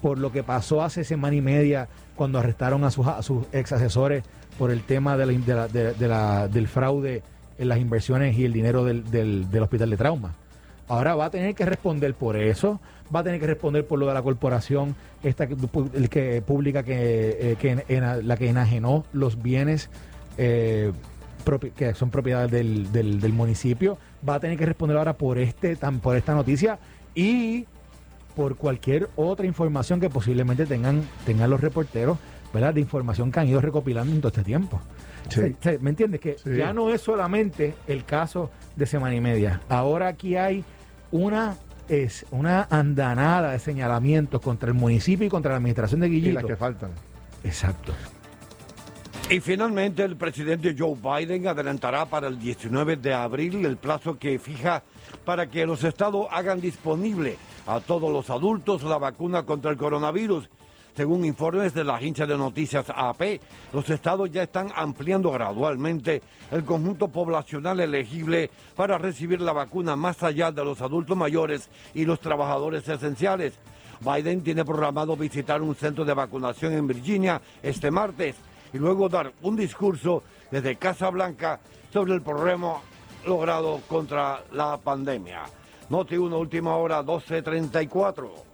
por 0.00 0.18
lo 0.18 0.30
que 0.30 0.42
pasó 0.44 0.82
hace 0.82 1.02
semana 1.02 1.34
y 1.34 1.40
media 1.40 1.88
cuando 2.14 2.38
arrestaron 2.38 2.84
a 2.84 2.90
sus, 2.92 3.06
a 3.08 3.22
sus 3.22 3.46
ex 3.52 3.72
asesores 3.72 4.22
por 4.58 4.70
el 4.70 4.82
tema 4.82 5.16
de 5.16 5.26
la, 5.26 5.32
de 5.32 5.54
la- 5.54 5.66
de- 5.68 5.94
de 5.94 6.08
la- 6.08 6.46
del 6.46 6.68
fraude 6.68 7.22
en 7.58 7.68
las 7.68 7.78
inversiones 7.78 8.36
y 8.38 8.44
el 8.44 8.52
dinero 8.52 8.84
del- 8.84 9.10
del 9.10 9.62
hospital 9.62 9.90
de 9.90 9.96
trauma. 9.96 10.34
Ahora 10.88 11.14
va 11.14 11.26
a 11.26 11.30
tener 11.30 11.54
que 11.54 11.64
responder 11.64 12.14
por 12.14 12.36
eso, 12.36 12.80
va 13.14 13.20
a 13.20 13.24
tener 13.24 13.40
que 13.40 13.46
responder 13.46 13.86
por 13.86 13.98
lo 13.98 14.06
de 14.06 14.14
la 14.14 14.22
corporación 14.22 14.94
esta 15.22 15.46
que, 15.46 15.56
que 16.10 16.42
pública 16.42 16.82
que, 16.82 17.56
eh, 17.58 18.20
la 18.22 18.36
que 18.36 18.48
enajenó 18.50 19.04
los 19.12 19.42
bienes 19.42 19.88
eh, 20.36 20.92
que 21.76 21.94
son 21.94 22.10
propiedad 22.10 22.48
del, 22.48 22.90
del- 22.92 23.20
del 23.20 23.32
municipio, 23.32 23.98
va 24.26 24.36
a 24.36 24.40
tener 24.40 24.58
que 24.58 24.66
responder 24.66 24.96
ahora 24.96 25.14
por 25.14 25.38
este 25.38 25.76
tan, 25.76 26.00
por 26.00 26.16
esta 26.16 26.34
noticia 26.34 26.78
y 27.14 27.66
por 28.34 28.56
cualquier 28.56 29.08
otra 29.16 29.46
información 29.46 30.00
que 30.00 30.10
posiblemente 30.10 30.66
tengan, 30.66 31.02
tengan 31.24 31.50
los 31.50 31.60
reporteros, 31.60 32.18
¿verdad? 32.52 32.74
De 32.74 32.80
información 32.80 33.30
que 33.30 33.40
han 33.40 33.48
ido 33.48 33.60
recopilando 33.60 34.12
en 34.12 34.20
todo 34.20 34.28
este 34.28 34.42
tiempo. 34.42 34.80
Sí. 35.28 35.56
¿Me 35.80 35.90
entiendes? 35.90 36.20
Que 36.20 36.36
Sí. 36.38 36.56
ya 36.56 36.72
no 36.72 36.90
es 36.90 37.00
solamente 37.00 37.74
el 37.86 38.04
caso 38.04 38.50
de 38.76 38.86
semana 38.86 39.14
y 39.14 39.20
media. 39.20 39.60
Ahora 39.68 40.08
aquí 40.08 40.36
hay 40.36 40.64
una 41.10 41.56
es 41.88 42.24
una 42.30 42.66
andanada 42.70 43.52
de 43.52 43.58
señalamientos 43.58 44.40
contra 44.40 44.68
el 44.68 44.74
municipio 44.74 45.26
y 45.26 45.30
contra 45.30 45.50
la 45.50 45.58
administración 45.58 46.00
de 46.00 46.08
Guillito. 46.08 46.30
Y 46.30 46.32
las 46.32 46.44
que 46.44 46.56
faltan. 46.56 46.90
Exacto. 47.44 47.92
Y 49.30 49.40
finalmente 49.40 50.02
el 50.02 50.16
presidente 50.16 50.74
Joe 50.78 50.94
Biden 50.96 51.46
adelantará 51.46 52.04
para 52.06 52.28
el 52.28 52.38
19 52.38 52.96
de 52.96 53.14
abril 53.14 53.64
el 53.64 53.76
plazo 53.76 54.18
que 54.18 54.38
fija 54.38 54.82
para 55.24 55.46
que 55.50 55.66
los 55.66 55.82
estados 55.84 56.26
hagan 56.30 56.60
disponible 56.60 57.36
a 57.66 57.80
todos 57.80 58.10
los 58.12 58.28
adultos 58.30 58.82
la 58.82 58.98
vacuna 58.98 59.44
contra 59.44 59.70
el 59.70 59.76
coronavirus. 59.78 60.48
Según 60.96 61.24
informes 61.24 61.74
de 61.74 61.82
la 61.82 61.96
agencia 61.96 62.24
de 62.24 62.38
noticias 62.38 62.86
AP, 62.94 63.40
los 63.72 63.90
estados 63.90 64.30
ya 64.30 64.44
están 64.44 64.70
ampliando 64.76 65.32
gradualmente 65.32 66.22
el 66.52 66.64
conjunto 66.64 67.08
poblacional 67.08 67.80
elegible 67.80 68.48
para 68.76 68.96
recibir 68.96 69.40
la 69.40 69.52
vacuna 69.52 69.96
más 69.96 70.22
allá 70.22 70.52
de 70.52 70.64
los 70.64 70.80
adultos 70.80 71.16
mayores 71.16 71.68
y 71.94 72.04
los 72.04 72.20
trabajadores 72.20 72.88
esenciales. 72.88 73.58
Biden 74.00 74.42
tiene 74.44 74.64
programado 74.64 75.16
visitar 75.16 75.62
un 75.62 75.74
centro 75.74 76.04
de 76.04 76.14
vacunación 76.14 76.72
en 76.74 76.86
Virginia 76.86 77.42
este 77.60 77.90
martes 77.90 78.36
y 78.72 78.78
luego 78.78 79.08
dar 79.08 79.32
un 79.42 79.56
discurso 79.56 80.22
desde 80.52 80.76
Casa 80.76 81.10
Blanca 81.10 81.58
sobre 81.92 82.14
el 82.14 82.22
problema 82.22 82.74
logrado 83.26 83.80
contra 83.88 84.44
la 84.52 84.76
pandemia. 84.76 85.42
Noti 85.88 86.16
1, 86.16 86.38
última 86.38 86.76
hora, 86.76 87.02
12.34. 87.02 88.53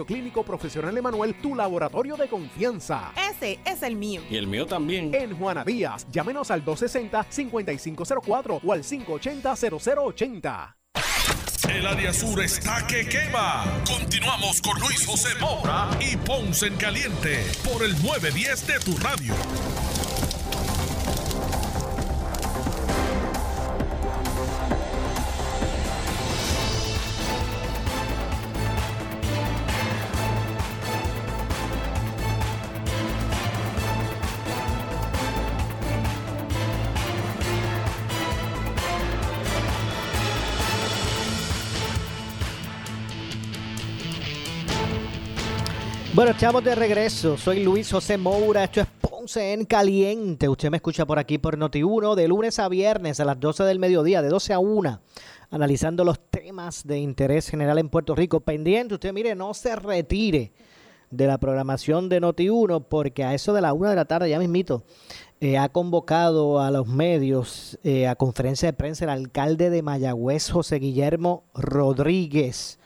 Laboratorio 0.00 0.06
Clínico 0.06 0.42
Profesional 0.44 0.96
Emanuel, 0.96 1.34
tu 1.34 1.54
laboratorio 1.54 2.16
de 2.16 2.26
confianza. 2.28 3.12
Ese 3.16 3.60
es 3.64 3.82
el 3.82 3.96
mío. 3.96 4.22
Y 4.30 4.36
el 4.36 4.46
mío 4.46 4.64
también. 4.66 5.14
En 5.14 5.36
Juana 5.36 5.64
Díaz, 5.64 6.06
llámenos 6.10 6.50
al 6.50 6.64
260-5504 6.64 8.60
o 8.64 8.72
al 8.72 8.82
580-0080. 8.82 10.76
El 11.68 11.86
área 11.86 12.12
sur 12.12 12.42
está 12.42 12.86
que 12.86 13.06
quema. 13.06 13.64
Continuamos 13.86 14.60
con 14.60 14.80
Luis 14.80 15.06
José 15.06 15.28
Moura 15.40 15.88
y 16.00 16.16
Ponce 16.16 16.66
en 16.66 16.76
Caliente 16.76 17.44
por 17.70 17.84
el 17.84 17.92
910 18.02 18.66
de 18.66 18.80
tu 18.80 18.96
radio. 18.98 19.34
Bueno, 46.20 46.32
estamos 46.32 46.62
de 46.62 46.74
regreso. 46.74 47.38
Soy 47.38 47.64
Luis 47.64 47.90
José 47.90 48.18
Moura. 48.18 48.64
Esto 48.64 48.82
es 48.82 48.86
Ponce 49.00 49.54
en 49.54 49.64
Caliente. 49.64 50.50
Usted 50.50 50.68
me 50.68 50.76
escucha 50.76 51.06
por 51.06 51.18
aquí 51.18 51.38
por 51.38 51.56
Noti1 51.56 52.14
de 52.14 52.28
lunes 52.28 52.58
a 52.58 52.68
viernes 52.68 53.20
a 53.20 53.24
las 53.24 53.40
12 53.40 53.64
del 53.64 53.78
mediodía, 53.78 54.20
de 54.20 54.28
12 54.28 54.52
a 54.52 54.58
1, 54.58 55.00
analizando 55.50 56.04
los 56.04 56.20
temas 56.28 56.86
de 56.86 56.98
interés 56.98 57.48
general 57.48 57.78
en 57.78 57.88
Puerto 57.88 58.14
Rico. 58.14 58.40
Pendiente, 58.40 58.92
usted 58.96 59.14
mire, 59.14 59.34
no 59.34 59.54
se 59.54 59.74
retire 59.76 60.52
de 61.10 61.26
la 61.26 61.38
programación 61.38 62.10
de 62.10 62.20
Noti1 62.20 62.84
porque 62.86 63.24
a 63.24 63.32
eso 63.32 63.54
de 63.54 63.62
la 63.62 63.72
1 63.72 63.88
de 63.88 63.96
la 63.96 64.04
tarde, 64.04 64.28
ya 64.28 64.38
mismito, 64.38 64.82
eh, 65.40 65.56
ha 65.56 65.70
convocado 65.70 66.60
a 66.60 66.70
los 66.70 66.86
medios 66.86 67.78
eh, 67.82 68.06
a 68.06 68.14
conferencia 68.14 68.68
de 68.68 68.74
prensa 68.74 69.04
el 69.04 69.10
alcalde 69.10 69.70
de 69.70 69.80
Mayagüez, 69.82 70.50
José 70.50 70.80
Guillermo 70.80 71.44
Rodríguez. 71.54 72.78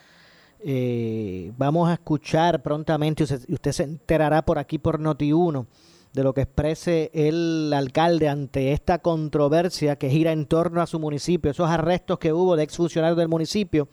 Eh, 0.66 1.52
vamos 1.58 1.90
a 1.90 1.92
escuchar 1.92 2.62
prontamente, 2.62 3.24
usted, 3.24 3.42
usted 3.48 3.72
se 3.72 3.82
enterará 3.82 4.46
por 4.46 4.58
aquí 4.58 4.78
por 4.78 4.98
Noti1 4.98 5.66
de 6.14 6.22
lo 6.22 6.32
que 6.32 6.40
exprese 6.40 7.10
el 7.12 7.70
alcalde 7.74 8.30
ante 8.30 8.72
esta 8.72 9.00
controversia 9.00 9.96
que 9.96 10.08
gira 10.08 10.32
en 10.32 10.46
torno 10.46 10.80
a 10.80 10.86
su 10.86 10.98
municipio, 10.98 11.50
esos 11.50 11.68
arrestos 11.68 12.18
que 12.18 12.32
hubo 12.32 12.56
de 12.56 12.62
exfuncionarios 12.62 13.18
del 13.18 13.28
municipio 13.28 13.88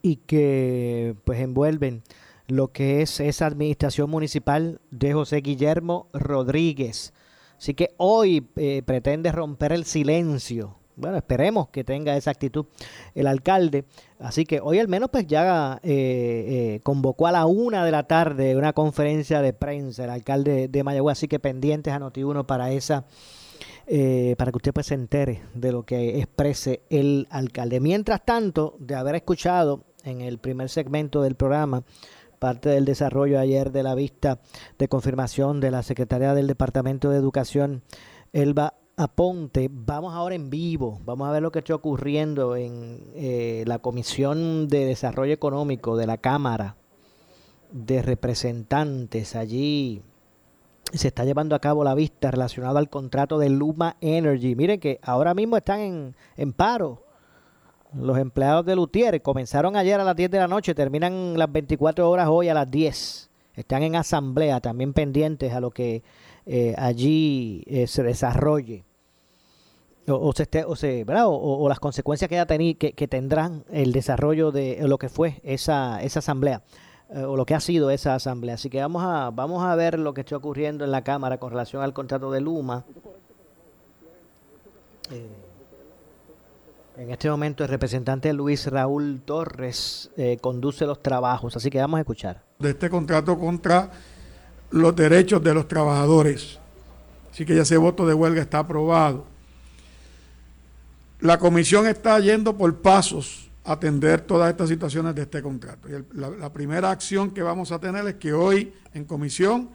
y 0.00 0.16
que 0.16 1.16
pues 1.24 1.40
envuelven 1.40 2.02
lo 2.46 2.68
que 2.68 3.02
es 3.02 3.20
esa 3.20 3.46
administración 3.46 4.08
municipal 4.08 4.80
de 4.90 5.12
José 5.12 5.42
Guillermo 5.42 6.08
Rodríguez. 6.14 7.12
Así 7.58 7.74
que 7.74 7.94
hoy 7.98 8.46
eh, 8.56 8.82
pretende 8.86 9.32
romper 9.32 9.72
el 9.72 9.84
silencio 9.84 10.78
bueno, 10.96 11.16
esperemos 11.16 11.68
que 11.68 11.84
tenga 11.84 12.16
esa 12.16 12.30
actitud 12.30 12.66
el 13.14 13.26
alcalde. 13.26 13.84
Así 14.18 14.44
que 14.44 14.60
hoy 14.60 14.78
al 14.78 14.88
menos 14.88 15.10
pues 15.10 15.26
ya 15.26 15.80
eh, 15.82 16.74
eh, 16.76 16.80
convocó 16.82 17.26
a 17.26 17.32
la 17.32 17.46
una 17.46 17.84
de 17.84 17.90
la 17.90 18.04
tarde 18.04 18.56
una 18.56 18.72
conferencia 18.72 19.42
de 19.42 19.52
prensa 19.52 20.04
el 20.04 20.10
alcalde 20.10 20.68
de 20.68 20.84
Mayagüez, 20.84 21.18
así 21.18 21.28
que 21.28 21.40
pendientes 21.40 21.92
a 21.92 21.98
Noti1 21.98 22.46
para 22.46 22.70
esa, 22.72 23.04
eh, 23.86 24.34
para 24.38 24.52
que 24.52 24.56
usted 24.56 24.72
pues 24.72 24.86
se 24.86 24.94
entere 24.94 25.42
de 25.54 25.72
lo 25.72 25.84
que 25.84 26.18
exprese 26.18 26.82
el 26.90 27.26
alcalde. 27.30 27.80
Mientras 27.80 28.24
tanto, 28.24 28.76
de 28.78 28.94
haber 28.94 29.16
escuchado 29.16 29.84
en 30.04 30.20
el 30.20 30.38
primer 30.38 30.68
segmento 30.68 31.22
del 31.22 31.36
programa 31.36 31.84
parte 32.38 32.70
del 32.70 32.84
desarrollo 32.84 33.38
ayer 33.38 33.70
de 33.70 33.84
la 33.84 33.94
vista 33.94 34.40
de 34.76 34.88
confirmación 34.88 35.60
de 35.60 35.70
la 35.70 35.84
Secretaría 35.84 36.34
del 36.34 36.48
Departamento 36.48 37.08
de 37.08 37.16
Educación, 37.16 37.84
Elba 38.32 38.74
Aponte, 38.96 39.70
vamos 39.72 40.12
ahora 40.12 40.34
en 40.34 40.50
vivo, 40.50 41.00
vamos 41.06 41.26
a 41.26 41.32
ver 41.32 41.40
lo 41.40 41.50
que 41.50 41.60
está 41.60 41.74
ocurriendo 41.74 42.56
en 42.56 43.00
eh, 43.14 43.64
la 43.66 43.78
Comisión 43.78 44.68
de 44.68 44.84
Desarrollo 44.84 45.32
Económico 45.32 45.96
de 45.96 46.06
la 46.06 46.18
Cámara 46.18 46.76
de 47.70 48.02
Representantes. 48.02 49.34
Allí 49.34 50.02
se 50.92 51.08
está 51.08 51.24
llevando 51.24 51.56
a 51.56 51.60
cabo 51.60 51.84
la 51.84 51.94
vista 51.94 52.30
relacionada 52.30 52.78
al 52.78 52.90
contrato 52.90 53.38
de 53.38 53.48
Luma 53.48 53.96
Energy. 54.02 54.54
Miren 54.54 54.78
que 54.78 55.00
ahora 55.02 55.32
mismo 55.32 55.56
están 55.56 55.80
en, 55.80 56.16
en 56.36 56.52
paro. 56.52 57.02
Los 57.94 58.18
empleados 58.18 58.66
de 58.66 58.76
Lutier 58.76 59.22
comenzaron 59.22 59.74
ayer 59.74 59.98
a 60.00 60.04
las 60.04 60.16
10 60.16 60.30
de 60.30 60.38
la 60.38 60.48
noche, 60.48 60.74
terminan 60.74 61.38
las 61.38 61.50
24 61.50 62.10
horas 62.10 62.28
hoy 62.30 62.50
a 62.50 62.54
las 62.54 62.70
10. 62.70 63.30
Están 63.54 63.82
en 63.84 63.96
asamblea, 63.96 64.60
también 64.60 64.92
pendientes 64.92 65.54
a 65.54 65.60
lo 65.60 65.70
que 65.70 66.02
eh, 66.44 66.74
allí 66.76 67.62
eh, 67.68 67.86
se 67.86 68.02
desarrolle 68.02 68.84
o, 70.08 70.32
se 70.32 70.42
esté, 70.42 70.64
o, 70.64 70.74
se, 70.74 71.06
o, 71.08 71.68
las 71.68 71.78
consecuencias 71.78 72.28
que, 72.28 72.44
teni, 72.46 72.74
que, 72.74 72.92
que, 72.92 73.06
tendrán 73.06 73.64
el 73.70 73.92
desarrollo 73.92 74.50
de 74.50 74.80
lo 74.88 74.98
que 74.98 75.08
fue 75.08 75.40
esa, 75.44 76.02
esa 76.02 76.18
asamblea 76.18 76.62
eh, 77.10 77.22
o 77.22 77.36
lo 77.36 77.46
que 77.46 77.54
ha 77.54 77.60
sido 77.60 77.90
esa 77.90 78.16
asamblea. 78.16 78.56
Así 78.56 78.68
que 78.68 78.80
vamos 78.80 79.04
a, 79.04 79.30
vamos 79.30 79.62
a 79.62 79.76
ver 79.76 80.00
lo 80.00 80.12
que 80.12 80.22
está 80.22 80.36
ocurriendo 80.36 80.84
en 80.84 80.90
la 80.90 81.04
Cámara 81.04 81.38
con 81.38 81.50
relación 81.50 81.82
al 81.82 81.92
contrato 81.92 82.32
de 82.32 82.40
Luma. 82.40 82.84
en 86.96 87.10
este 87.10 87.30
momento 87.30 87.62
el 87.62 87.70
representante 87.70 88.32
Luis 88.32 88.66
Raúl 88.66 89.22
Torres 89.24 90.10
conduce 90.40 90.84
los 90.84 91.00
trabajos, 91.00 91.56
así 91.56 91.70
que 91.70 91.78
vamos 91.78 91.98
a 91.98 92.00
escuchar. 92.00 92.42
De 92.58 92.70
este 92.70 92.90
contrato 92.90 93.38
contra 93.38 93.88
los 94.72 94.96
derechos 94.96 95.42
de 95.42 95.54
los 95.54 95.68
trabajadores. 95.68 96.58
Así 97.30 97.46
que 97.46 97.54
ya 97.54 97.62
ese 97.62 97.76
voto 97.76 98.06
de 98.06 98.14
huelga 98.14 98.42
está 98.42 98.58
aprobado. 98.58 99.24
La 101.20 101.38
comisión 101.38 101.86
está 101.86 102.18
yendo 102.18 102.56
por 102.56 102.74
pasos 102.80 103.48
a 103.64 103.72
atender 103.72 104.22
todas 104.22 104.50
estas 104.50 104.68
situaciones 104.68 105.14
de 105.14 105.22
este 105.22 105.40
contrato. 105.40 105.88
La, 106.12 106.52
primera 106.52 106.90
acción 106.90 107.30
que 107.30 107.42
vamos 107.42 107.70
a 107.70 107.78
tener 107.78 108.06
es 108.08 108.14
que 108.14 108.32
hoy 108.32 108.74
en 108.92 109.04
comisión 109.04 109.70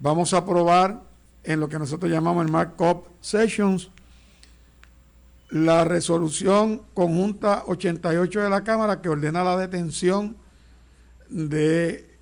vamos 0.00 0.32
a 0.32 0.38
aprobar 0.38 1.02
en 1.44 1.60
lo 1.60 1.68
que 1.68 1.78
nosotros 1.78 2.10
llamamos 2.10 2.44
el 2.44 2.50
Markup 2.50 3.06
Sessions 3.20 3.90
la 5.50 5.84
resolución 5.84 6.82
conjunta 6.92 7.62
88 7.66 8.40
de 8.40 8.50
la 8.50 8.64
Cámara 8.64 9.00
que 9.00 9.08
ordena 9.08 9.44
la 9.44 9.56
detención 9.56 10.36
de 11.28 12.15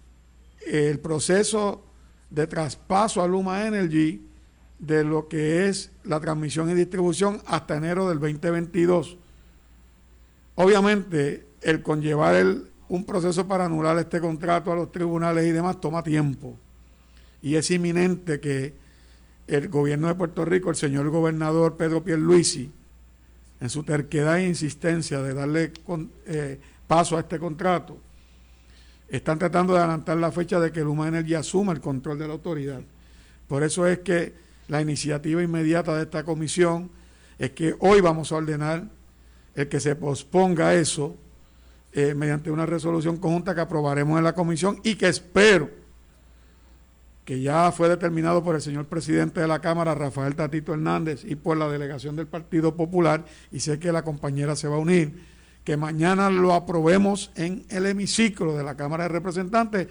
el 0.67 0.99
proceso 0.99 1.85
de 2.31 2.47
traspaso 2.47 3.23
a 3.23 3.29
Luma 3.29 3.67
Energy 3.67 4.21
de 4.79 5.05
lo 5.05 5.29
que 5.29 5.69
es 5.69 5.91
la 6.05 6.21
transmisión 6.21 6.71
y 6.71 6.75
distribución 6.75 7.41
hasta 7.47 7.77
enero 7.77 8.09
del 8.09 8.19
2022. 8.19 9.17
Obviamente, 10.57 11.47
el 11.63 11.83
conllevar 11.83 12.35
el, 12.35 12.71
un 12.89 13.05
proceso 13.05 13.47
para 13.49 13.65
anular 13.65 13.99
este 13.99 14.21
contrato 14.21 14.73
a 14.73 14.77
los 14.77 14.93
tribunales 14.93 15.47
y 15.47 15.53
demás 15.53 15.81
toma 15.81 16.03
tiempo. 16.03 16.57
Y 17.43 17.57
es 17.57 17.71
inminente 17.71 18.41
que 18.41 18.75
el 19.47 19.69
gobierno 19.69 20.09
de 20.09 20.15
Puerto 20.15 20.45
Rico, 20.45 20.71
el 20.71 20.77
señor 20.77 21.11
gobernador 21.11 21.77
Pedro 21.77 22.03
Pierluisi, 22.03 22.71
en 23.61 23.71
su 23.71 23.83
terquedad 23.83 24.39
e 24.39 24.49
insistencia 24.49 25.23
de 25.23 25.35
darle 25.35 25.73
eh, 26.27 26.61
paso 26.87 27.17
a 27.17 27.21
este 27.21 27.39
contrato, 27.39 27.99
están 29.09 29.39
tratando 29.39 29.75
de 29.75 29.81
adelantar 29.81 30.17
la 30.17 30.33
fecha 30.33 30.59
de 30.61 30.73
que 30.73 30.81
Luma 30.81 31.09
Energy 31.09 31.35
asuma 31.35 31.73
el 31.73 31.81
control 31.81 32.19
de 32.19 32.27
la 32.27 32.35
autoridad. 32.35 32.81
Por 33.47 33.63
eso 33.63 33.87
es 33.87 34.01
que 34.01 34.35
la 34.69 34.81
iniciativa 34.81 35.43
inmediata 35.43 35.95
de 35.95 36.03
esta 36.03 36.25
comisión 36.25 36.91
es 37.39 37.51
que 37.51 37.75
hoy 37.81 38.01
vamos 38.01 38.33
a 38.33 38.37
ordenar 38.37 38.85
el 39.55 39.69
que 39.69 39.81
se 39.81 39.95
posponga 39.95 40.75
eso 40.75 41.17
eh, 41.93 42.15
mediante 42.15 42.51
una 42.51 42.67
resolución 42.67 43.19
conjunta 43.19 43.55
que 43.55 43.61
aprobaremos 43.61 44.19
en 44.19 44.25
la 44.25 44.35
comisión 44.35 44.81
y 44.83 44.97
que 44.97 45.09
espero 45.09 45.71
que 47.25 47.41
ya 47.41 47.73
fue 47.73 47.89
determinado 47.89 48.43
por 48.45 48.55
el 48.55 48.61
señor 48.61 48.87
presidente 48.87 49.41
de 49.41 49.49
la 49.49 49.61
Cámara, 49.61 49.95
Rafael 49.95 50.35
Tatito 50.35 50.75
Hernández, 50.75 51.25
y 51.25 51.37
por 51.37 51.57
la 51.57 51.69
delegación 51.69 52.17
del 52.17 52.27
Partido 52.27 52.77
Popular, 52.77 53.25
y 53.51 53.61
sé 53.61 53.79
que 53.79 53.93
la 53.93 54.03
compañera 54.03 54.57
se 54.57 54.69
va 54.69 54.77
a 54.77 54.81
unir 54.81 55.25
que 55.65 55.77
mañana 55.77 56.31
lo 56.31 56.53
aprobemos 56.53 57.33
en 57.35 57.65
el 57.71 57.87
hemiciclo 57.87 58.57
de 58.57 58.63
la 58.63 58.77
Cámara 58.77 59.05
de 59.05 59.09
Representantes 59.09 59.89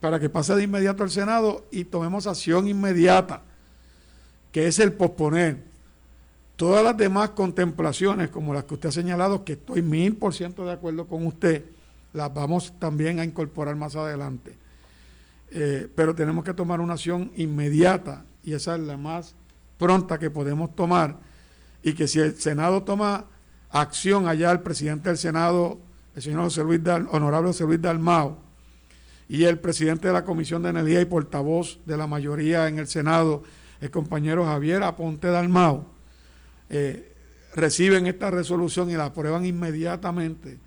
para 0.00 0.20
que 0.20 0.30
pase 0.30 0.54
de 0.54 0.62
inmediato 0.62 1.02
al 1.02 1.10
Senado 1.10 1.66
y 1.72 1.84
tomemos 1.84 2.26
acción 2.26 2.68
inmediata, 2.68 3.42
que 4.52 4.68
es 4.68 4.78
el 4.78 4.92
posponer 4.92 5.64
todas 6.54 6.84
las 6.84 6.96
demás 6.96 7.30
contemplaciones, 7.30 8.30
como 8.30 8.54
las 8.54 8.64
que 8.64 8.74
usted 8.74 8.88
ha 8.88 8.92
señalado, 8.92 9.44
que 9.44 9.54
estoy 9.54 9.82
mil 9.82 10.16
por 10.16 10.32
ciento 10.32 10.64
de 10.64 10.72
acuerdo 10.72 11.06
con 11.06 11.26
usted, 11.26 11.64
las 12.12 12.32
vamos 12.32 12.72
también 12.78 13.18
a 13.18 13.24
incorporar 13.24 13.74
más 13.76 13.96
adelante. 13.96 14.56
Eh, 15.50 15.88
pero 15.94 16.14
tenemos 16.14 16.44
que 16.44 16.54
tomar 16.54 16.80
una 16.80 16.94
acción 16.94 17.30
inmediata 17.36 18.24
y 18.42 18.54
esa 18.54 18.76
es 18.76 18.82
la 18.82 18.96
más 18.96 19.34
pronta 19.78 20.18
que 20.18 20.30
podemos 20.30 20.74
tomar 20.74 21.16
y 21.82 21.92
que 21.94 22.08
si 22.08 22.20
el 22.20 22.34
Senado 22.36 22.82
toma 22.82 23.26
acción 23.70 24.28
allá 24.28 24.50
el 24.52 24.60
presidente 24.60 25.08
del 25.08 25.18
Senado, 25.18 25.78
el 26.14 26.22
señor 26.22 26.42
José 26.42 26.62
Luis 26.62 26.80
honorable 27.10 27.48
José 27.48 27.64
Luis 27.64 27.80
Dalmao, 27.80 28.38
y 29.28 29.44
el 29.44 29.58
presidente 29.58 30.08
de 30.08 30.14
la 30.14 30.24
Comisión 30.24 30.62
de 30.62 30.70
Energía 30.70 31.00
y 31.00 31.04
portavoz 31.04 31.80
de 31.84 31.96
la 31.96 32.06
mayoría 32.06 32.68
en 32.68 32.78
el 32.78 32.86
Senado, 32.86 33.42
el 33.80 33.90
compañero 33.90 34.44
Javier 34.44 34.82
Aponte 34.82 35.28
Dalmao, 35.28 35.86
eh, 36.70 37.12
reciben 37.54 38.06
esta 38.06 38.30
resolución 38.30 38.90
y 38.90 38.94
la 38.94 39.06
aprueban 39.06 39.44
inmediatamente. 39.44 40.58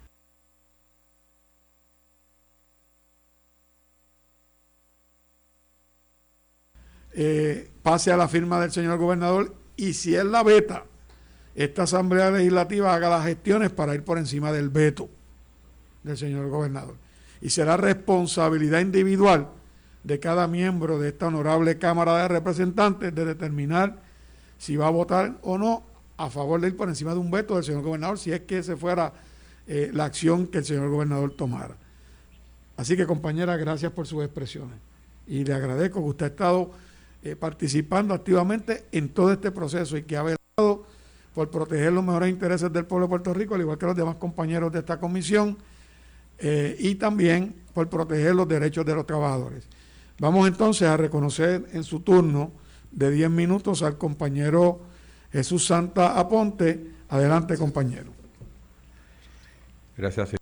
Eh, 7.13 7.71
pase 7.81 8.11
a 8.11 8.17
la 8.17 8.27
firma 8.27 8.61
del 8.61 8.71
señor 8.71 8.97
gobernador 8.97 9.55
y 9.75 9.93
si 9.93 10.15
él 10.15 10.31
la 10.31 10.43
veta, 10.43 10.85
esta 11.63 11.83
Asamblea 11.83 12.31
Legislativa 12.31 12.93
haga 12.93 13.09
las 13.09 13.25
gestiones 13.25 13.69
para 13.69 13.93
ir 13.93 14.03
por 14.03 14.17
encima 14.17 14.51
del 14.51 14.69
veto 14.69 15.09
del 16.03 16.17
señor 16.17 16.47
gobernador. 16.49 16.95
Y 17.41 17.49
será 17.49 17.75
responsabilidad 17.75 18.79
individual 18.79 19.49
de 20.03 20.19
cada 20.19 20.47
miembro 20.47 20.99
de 20.99 21.09
esta 21.09 21.27
honorable 21.27 21.77
Cámara 21.77 22.17
de 22.21 22.27
Representantes 22.29 23.13
de 23.13 23.25
determinar 23.25 24.01
si 24.57 24.77
va 24.77 24.87
a 24.87 24.91
votar 24.91 25.37
o 25.41 25.57
no 25.57 25.83
a 26.15 26.29
favor 26.29 26.61
de 26.61 26.69
ir 26.69 26.77
por 26.77 26.87
encima 26.87 27.11
de 27.11 27.19
un 27.19 27.29
veto 27.29 27.55
del 27.55 27.63
señor 27.65 27.81
gobernador, 27.81 28.17
si 28.17 28.31
es 28.31 28.41
que 28.41 28.59
ese 28.59 28.77
fuera 28.77 29.11
eh, 29.67 29.89
la 29.93 30.05
acción 30.05 30.47
que 30.47 30.59
el 30.59 30.65
señor 30.65 30.89
gobernador 30.89 31.33
tomara. 31.35 31.75
Así 32.77 32.95
que 32.95 33.05
compañera, 33.05 33.57
gracias 33.57 33.91
por 33.91 34.07
sus 34.07 34.23
expresiones. 34.23 34.77
Y 35.27 35.43
le 35.43 35.53
agradezco 35.53 36.01
que 36.01 36.09
usted 36.09 36.25
ha 36.25 36.29
estado 36.29 36.71
eh, 37.21 37.35
participando 37.35 38.13
activamente 38.13 38.85
en 38.93 39.09
todo 39.09 39.33
este 39.33 39.51
proceso 39.51 39.97
y 39.97 40.03
que 40.03 40.15
ha 40.15 40.23
por 41.39 41.49
proteger 41.49 41.93
los 41.93 42.03
mejores 42.03 42.29
intereses 42.29 42.69
del 42.73 42.85
pueblo 42.85 43.05
de 43.05 43.11
Puerto 43.11 43.33
Rico, 43.33 43.55
al 43.55 43.61
igual 43.61 43.77
que 43.77 43.85
los 43.85 43.95
demás 43.95 44.15
compañeros 44.15 44.73
de 44.73 44.79
esta 44.79 44.99
comisión, 44.99 45.57
eh, 46.37 46.75
y 46.77 46.95
también 46.95 47.55
por 47.73 47.87
proteger 47.87 48.35
los 48.35 48.45
derechos 48.45 48.85
de 48.85 48.93
los 48.93 49.07
trabajadores. 49.07 49.65
Vamos 50.19 50.49
entonces 50.49 50.85
a 50.89 50.97
reconocer 50.97 51.65
en 51.71 51.85
su 51.85 52.01
turno 52.01 52.51
de 52.91 53.09
10 53.11 53.29
minutos 53.29 53.83
al 53.83 53.97
compañero 53.97 54.81
Jesús 55.31 55.65
Santa 55.65 56.19
Aponte. 56.19 56.91
Adelante, 57.07 57.57
compañero. 57.57 58.11
Gracias, 59.95 60.35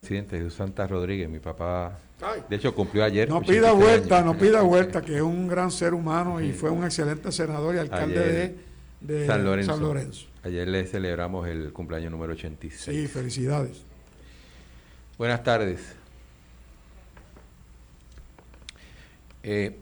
presidente 0.00 0.38
Jesús 0.38 0.54
Santa 0.54 0.86
Rodríguez, 0.86 1.28
mi 1.28 1.38
papá. 1.38 1.98
De 2.48 2.56
hecho, 2.56 2.74
cumplió 2.74 3.04
ayer. 3.04 3.28
No 3.28 3.42
pida 3.42 3.72
vuelta, 3.72 4.22
no 4.22 4.38
pida 4.38 4.62
vuelta, 4.62 5.02
que 5.02 5.16
es 5.16 5.22
un 5.22 5.48
gran 5.48 5.70
ser 5.70 5.92
humano 5.92 6.40
y 6.40 6.52
fue 6.54 6.70
un 6.70 6.82
excelente 6.84 7.30
senador 7.30 7.74
y 7.74 7.78
alcalde 7.78 8.32
de, 8.32 8.67
San, 9.26 9.44
Lorenzo. 9.44 10.26
Ayer 10.42 10.66
le 10.66 10.84
celebramos 10.84 11.46
el 11.48 11.72
cumpleaños 11.72 12.10
número 12.10 12.32
86. 12.32 12.96
Sí, 12.96 13.06
felicidades. 13.06 13.82
Buenas 15.16 15.42
tardes. 15.44 15.94
Eh, 19.42 19.76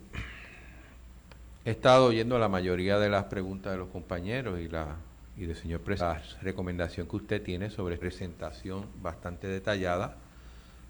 he 1.65 1.71
estado 1.71 2.07
oyendo 2.07 2.39
la 2.39 2.49
mayoría 2.49 2.99
de 2.99 3.09
las 3.09 3.25
preguntas 3.25 3.73
de 3.73 3.79
los 3.79 3.89
compañeros 3.89 4.61
y 4.61 4.69
la 4.69 4.97
y 5.37 5.45
del 5.45 5.57
señor 5.57 5.81
presidente, 5.81 6.23
la 6.37 6.43
recomendación 6.43 7.07
que 7.07 7.17
usted 7.17 7.43
tiene 7.43 7.71
sobre 7.71 7.99
presentación 7.99 8.87
bastante 9.03 9.47
detallada, 9.47 10.17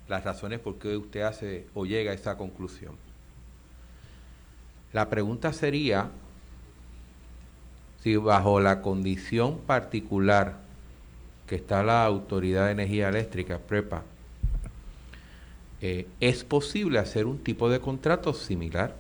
las 0.09 0.23
razones 0.25 0.61
por 0.61 0.79
qué 0.79 0.97
usted 0.97 1.23
hace 1.23 1.67
o 1.75 1.85
llega 1.85 2.13
a 2.13 2.15
esa 2.15 2.37
conclusión. 2.37 2.97
La 4.93 5.09
pregunta 5.09 5.53
sería 5.53 6.11
si 8.07 8.15
bajo 8.15 8.61
la 8.61 8.83
condición 8.83 9.59
particular 9.67 10.59
que 11.49 11.57
está 11.57 11.83
la 11.83 12.05
Autoridad 12.05 12.67
de 12.67 12.71
Energía 12.71 13.09
Eléctrica, 13.09 13.59
PREPA, 13.59 14.05
eh, 15.81 16.07
es 16.21 16.45
posible 16.45 17.01
hacer 17.01 17.27
un 17.27 17.39
tipo 17.39 17.69
de 17.69 17.81
contrato 17.81 18.33
similar 18.33 18.95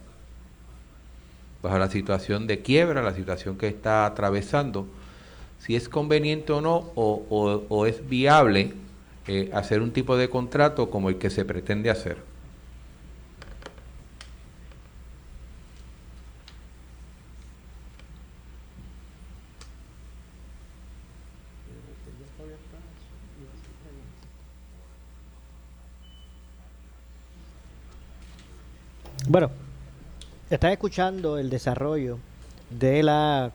bajo 1.62 1.78
la 1.78 1.88
situación 1.88 2.48
de 2.48 2.62
quiebra, 2.62 3.00
la 3.00 3.14
situación 3.14 3.56
que 3.56 3.68
está 3.68 4.06
atravesando, 4.06 4.88
si 5.60 5.76
es 5.76 5.88
conveniente 5.88 6.52
o 6.52 6.60
no, 6.60 6.90
o, 6.96 7.86
es 7.86 8.08
viable 8.08 8.72
eh, 9.28 9.50
hacer 9.54 9.82
un 9.82 9.92
tipo 9.92 10.16
de 10.16 10.28
contrato 10.28 10.90
como 10.90 11.10
el 11.10 11.18
que 11.18 11.30
se 11.30 11.44
pretende 11.44 11.90
hacer. 11.90 12.16
Bueno, 29.36 29.50
están 30.48 30.72
escuchando 30.72 31.36
el 31.36 31.50
desarrollo 31.50 32.18
de 32.70 33.02
la 33.02 33.52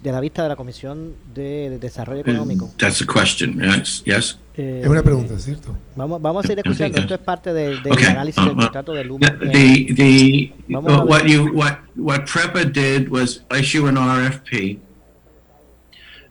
de 0.00 0.12
la 0.12 0.20
vista 0.20 0.44
de 0.44 0.48
la 0.48 0.54
Comisión 0.54 1.12
de, 1.34 1.76
Desarrollo 1.80 2.20
Económico. 2.20 2.70
That's 2.78 3.02
a 3.02 3.04
question. 3.04 3.60
Yes. 4.04 4.38
Eh, 4.54 4.82
es 4.84 4.88
una 4.88 5.02
pregunta, 5.02 5.36
¿cierto? 5.40 5.76
Vamos, 5.96 6.22
vamos 6.22 6.48
a 6.48 6.52
ir 6.52 6.60
escuchando. 6.60 7.00
Esto 7.00 7.14
es 7.14 7.20
parte 7.20 7.52
del 7.52 7.82
de, 7.82 7.90
análisis 8.06 8.44
del 8.44 8.52
uh, 8.52 8.60
contrato 8.60 8.94
de 8.94 9.02
Luma. 9.02 9.26
The, 9.40 9.92
the, 9.96 10.52
uh, 10.72 11.04
what 11.04 11.24
you 11.24 11.50
what 11.52 11.78
what 11.96 12.20
PREPA 12.24 12.72
did 12.72 13.08
was 13.08 13.42
issue 13.50 13.88
an 13.88 13.96
RFP 13.96 14.78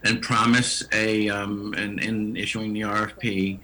and 0.05 0.21
promise 0.21 0.87
a 0.93 1.27
um, 1.27 1.73
and 1.73 2.01
in 2.01 2.37
issuing 2.37 2.71
the 2.71 2.83
RFP 2.83 3.59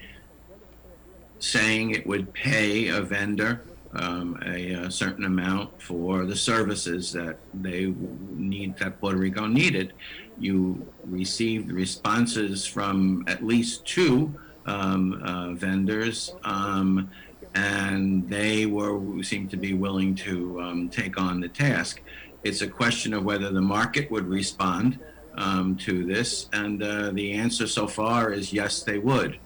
saying 1.40 1.92
it 1.92 2.06
would 2.06 2.34
pay 2.34 2.90
a 2.90 3.00
vendor 3.02 3.62
um, 3.96 4.40
a, 4.46 4.74
a, 4.74 4.92
certain 4.92 5.26
amount 5.26 5.82
for 5.82 6.26
the 6.26 6.36
services 6.36 7.12
that 7.14 7.38
they 7.54 7.94
need 8.32 8.76
that 8.78 9.00
Puerto 9.00 9.18
Rico 9.18 9.46
needed. 9.46 9.94
You 10.40 10.86
received 11.06 11.72
responses 11.72 12.66
from 12.66 13.24
at 13.28 13.44
least 13.44 13.86
two 13.86 14.34
um, 14.66 15.22
uh, 15.24 15.54
vendors, 15.54 16.34
um, 16.44 17.10
and 17.56 18.28
they 18.28 18.66
were 18.66 19.22
seemed 19.22 19.52
to 19.52 19.58
be 19.58 19.74
willing 19.74 20.16
to 20.16 20.60
um, 20.62 20.90
take 20.90 21.20
on 21.20 21.40
the 21.40 21.50
task. 21.50 22.02
It's 22.44 22.62
a 22.62 22.68
question 22.68 23.14
of 23.14 23.24
whether 23.24 23.52
the 23.52 23.62
market 23.62 24.10
would 24.10 24.28
respond 24.28 25.00
um, 25.36 25.76
to 25.78 26.04
this, 26.06 26.50
and 26.54 26.82
uh, 26.82 27.12
the 27.12 27.34
answer 27.34 27.68
so 27.68 27.88
far 27.88 28.32
is 28.32 28.52
yes, 28.52 28.82
they 28.84 28.98
would 28.98 29.38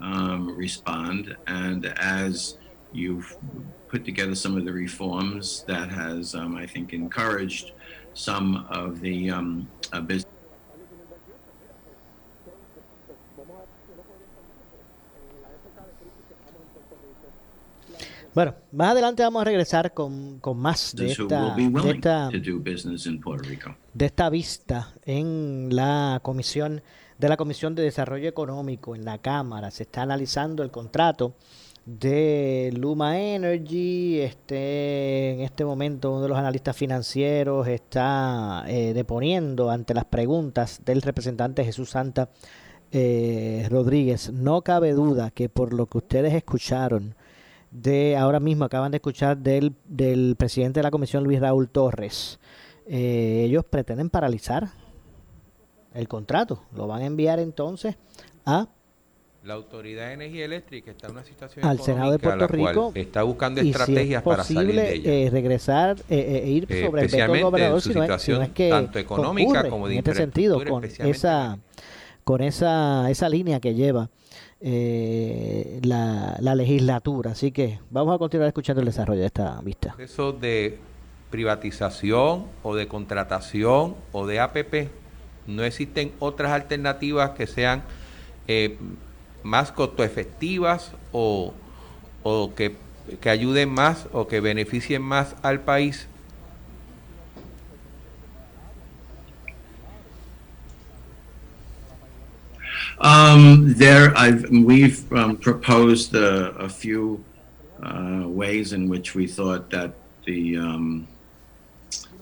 um, 0.00 0.56
respond. 0.56 1.36
And 1.46 1.86
as 1.98 2.58
you've 2.92 3.36
put 3.96 4.04
together 4.04 4.34
some 4.34 4.56
of 4.56 4.64
the 4.64 4.72
reforms 4.72 5.64
that 5.66 5.88
has, 5.90 6.34
um, 6.34 6.56
I 6.56 6.66
think, 6.66 6.92
encouraged 6.92 7.72
some 8.14 8.66
of 8.70 9.00
the 9.00 9.30
um, 9.30 9.68
uh, 9.92 10.00
business. 10.00 10.32
Bueno, 18.34 18.54
más 18.70 18.90
adelante 18.90 19.22
vamos 19.22 19.40
a 19.40 19.44
regresar 19.46 19.94
con, 19.94 20.40
con 20.40 20.58
más 20.58 20.94
de 20.94 21.10
esta, 21.10 21.54
de 21.54 21.90
esta, 21.90 22.28
de 23.94 24.04
esta 24.04 24.28
vista 24.28 24.92
en 25.06 25.74
la 25.74 26.20
comisión 26.22 26.82
de 27.16 27.30
la 27.30 27.38
Comisión 27.38 27.74
de 27.74 27.82
Desarrollo 27.82 28.28
Económico 28.28 28.94
en 28.94 29.06
la 29.06 29.16
Cámara. 29.16 29.70
Se 29.70 29.84
está 29.84 30.02
analizando 30.02 30.62
el 30.62 30.70
contrato 30.70 31.34
de 31.86 32.72
Luma 32.76 33.18
Energy. 33.18 34.20
Este, 34.20 35.30
en 35.32 35.40
este 35.40 35.64
momento 35.64 36.10
uno 36.10 36.22
de 36.22 36.28
los 36.28 36.36
analistas 36.36 36.76
financieros 36.76 37.66
está 37.68 38.64
eh, 38.66 38.92
deponiendo 38.92 39.70
ante 39.70 39.94
las 39.94 40.04
preguntas 40.04 40.82
del 40.84 41.00
representante 41.00 41.64
Jesús 41.64 41.90
Santa 41.90 42.28
eh, 42.92 43.66
Rodríguez. 43.70 44.32
No 44.32 44.62
cabe 44.62 44.92
duda 44.92 45.30
que 45.30 45.48
por 45.48 45.72
lo 45.72 45.86
que 45.86 45.98
ustedes 45.98 46.34
escucharon 46.34 47.14
de 47.70 48.16
ahora 48.16 48.40
mismo 48.40 48.64
acaban 48.64 48.90
de 48.90 48.96
escuchar 48.96 49.38
del, 49.38 49.74
del 49.86 50.34
presidente 50.36 50.80
de 50.80 50.84
la 50.84 50.90
comisión 50.90 51.24
Luis 51.24 51.40
Raúl 51.40 51.68
Torres, 51.68 52.38
eh, 52.86 53.42
ellos 53.44 53.64
pretenden 53.64 54.10
paralizar 54.10 54.68
el 55.92 56.08
contrato. 56.08 56.62
Lo 56.74 56.86
van 56.86 57.02
a 57.02 57.06
enviar 57.06 57.38
entonces 57.38 57.96
a 58.44 58.68
la 59.46 59.54
Autoridad 59.54 60.08
de 60.08 60.14
Energía 60.14 60.44
Eléctrica 60.44 60.90
está 60.90 61.06
en 61.06 61.12
una 61.12 61.24
situación 61.24 61.64
al 61.64 61.78
Senado 61.80 62.10
de 62.10 62.18
Puerto 62.18 62.48
Rico 62.48 62.92
está 62.94 63.22
buscando 63.22 63.60
estrategias 63.60 64.22
para 64.22 64.42
salir 64.42 64.74
de 64.74 64.94
ella. 64.94 65.12
Eh, 65.12 65.30
regresar, 65.30 65.96
eh, 66.10 66.42
eh, 66.44 66.50
ir 66.50 66.66
sobre 66.84 67.02
el 67.02 67.08
veto 67.08 67.44
gobernador, 67.44 67.80
si 67.80 67.94
no, 67.94 68.02
es, 68.42 68.50
que 68.50 68.70
tanto 68.70 68.98
económica 68.98 69.68
como 69.68 69.86
de 69.86 69.94
en 69.94 69.98
este 69.98 70.14
sentido, 70.14 70.62
con 70.64 70.82
esa 70.84 71.58
con 72.24 72.40
esa 72.42 73.08
esa 73.08 73.28
línea 73.28 73.60
que 73.60 73.74
lleva 73.74 74.10
eh, 74.60 75.80
la, 75.84 76.36
la 76.40 76.54
legislatura. 76.56 77.30
Así 77.30 77.52
que 77.52 77.78
vamos 77.90 78.16
a 78.16 78.18
continuar 78.18 78.48
escuchando 78.48 78.80
el 78.80 78.86
desarrollo 78.86 79.20
de 79.20 79.26
esta 79.26 79.60
vista. 79.60 79.94
Eso 79.98 80.32
de 80.32 80.76
privatización 81.30 82.46
o 82.64 82.74
de 82.74 82.88
contratación 82.88 83.94
o 84.10 84.26
de 84.26 84.40
APP, 84.40 84.88
no 85.46 85.62
existen 85.62 86.10
otras 86.18 86.50
alternativas 86.50 87.30
que 87.30 87.46
sean 87.46 87.84
eh, 88.48 88.76
más 89.46 89.72
costo 89.72 90.02
efectivas 90.04 90.92
o, 91.12 91.54
o 92.22 92.52
que, 92.54 92.76
que 93.20 93.30
ayuden 93.30 93.70
más 93.70 94.08
o 94.12 94.26
que 94.26 94.40
beneficien 94.40 95.02
más 95.02 95.36
al 95.42 95.60
país? 95.60 96.08
Um, 102.98 103.74
there, 103.74 104.16
I've, 104.16 104.48
we've 104.50 105.12
um, 105.12 105.36
proposed 105.36 106.14
a, 106.14 106.56
a 106.56 106.68
few 106.68 107.22
uh, 107.82 108.24
ways 108.26 108.72
in 108.72 108.88
which 108.88 109.14
we 109.14 109.26
thought 109.26 109.70
that 109.70 109.92
the 110.24 110.56
um, 110.56 111.06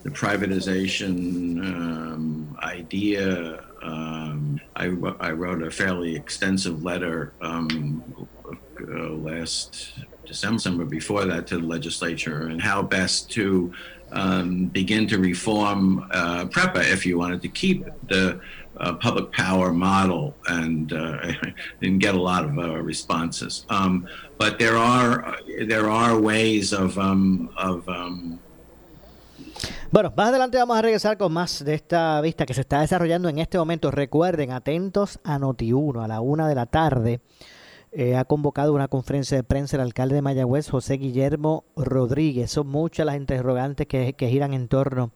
the 0.02 0.10
privatization 0.10 1.58
um, 1.60 2.58
idea. 2.62 3.64
Um, 3.84 4.60
I, 4.74 4.86
I, 5.20 5.32
wrote 5.32 5.62
a 5.62 5.70
fairly 5.70 6.16
extensive 6.16 6.82
letter 6.82 7.34
um, 7.42 8.02
uh, 8.80 9.10
last 9.10 9.92
December, 10.24 10.86
before 10.86 11.26
that, 11.26 11.46
to 11.48 11.58
the 11.58 11.66
legislature, 11.66 12.48
and 12.48 12.62
how 12.62 12.82
best 12.82 13.30
to 13.32 13.74
begin 14.72 15.06
to 15.08 15.18
reform 15.18 16.08
uh, 16.12 16.46
PREPA 16.46 16.90
if 16.92 17.04
you 17.04 17.18
wanted 17.18 17.42
to 17.42 17.48
keep 17.48 17.84
the 18.08 18.40
uh, 18.78 18.94
public 18.94 19.30
power 19.32 19.72
model 19.72 20.34
and 20.48 20.92
uh, 20.92 21.32
didn't 21.80 21.98
get 21.98 22.14
a 22.14 22.20
lot 22.20 22.44
of 22.44 22.58
uh, 22.58 22.80
responses. 22.80 23.66
Um, 23.68 24.08
but 24.38 24.58
there 24.58 24.76
are 24.76 25.36
there 25.66 25.90
are 25.90 26.18
ways 26.18 26.72
of 26.72 26.98
um, 26.98 27.50
of 27.56 27.88
um, 27.88 28.40
Bueno, 29.90 30.12
más 30.16 30.28
adelante 30.30 30.58
vamos 30.58 30.76
a 30.76 30.82
regresar 30.82 31.16
con 31.16 31.32
más 31.32 31.64
de 31.64 31.74
esta 31.74 32.20
vista 32.20 32.46
que 32.46 32.54
se 32.54 32.62
está 32.62 32.80
desarrollando 32.80 33.28
en 33.28 33.38
este 33.38 33.58
momento. 33.58 33.90
Recuerden, 33.90 34.50
atentos 34.50 35.20
a 35.24 35.38
Noti1 35.38 36.04
a 36.04 36.08
la 36.08 36.20
una 36.20 36.48
de 36.48 36.54
la 36.54 36.66
tarde. 36.66 37.20
Eh, 37.96 38.16
ha 38.16 38.24
convocado 38.24 38.72
una 38.72 38.88
conferencia 38.88 39.36
de 39.36 39.44
prensa 39.44 39.76
el 39.76 39.82
alcalde 39.82 40.16
de 40.16 40.22
Mayagüez, 40.22 40.68
José 40.68 40.94
Guillermo 40.94 41.64
Rodríguez. 41.76 42.50
Son 42.50 42.66
muchas 42.66 43.06
las 43.06 43.14
interrogantes 43.14 43.86
que, 43.86 44.12
giran 44.18 44.52
en 44.52 44.66
torno 44.66 45.12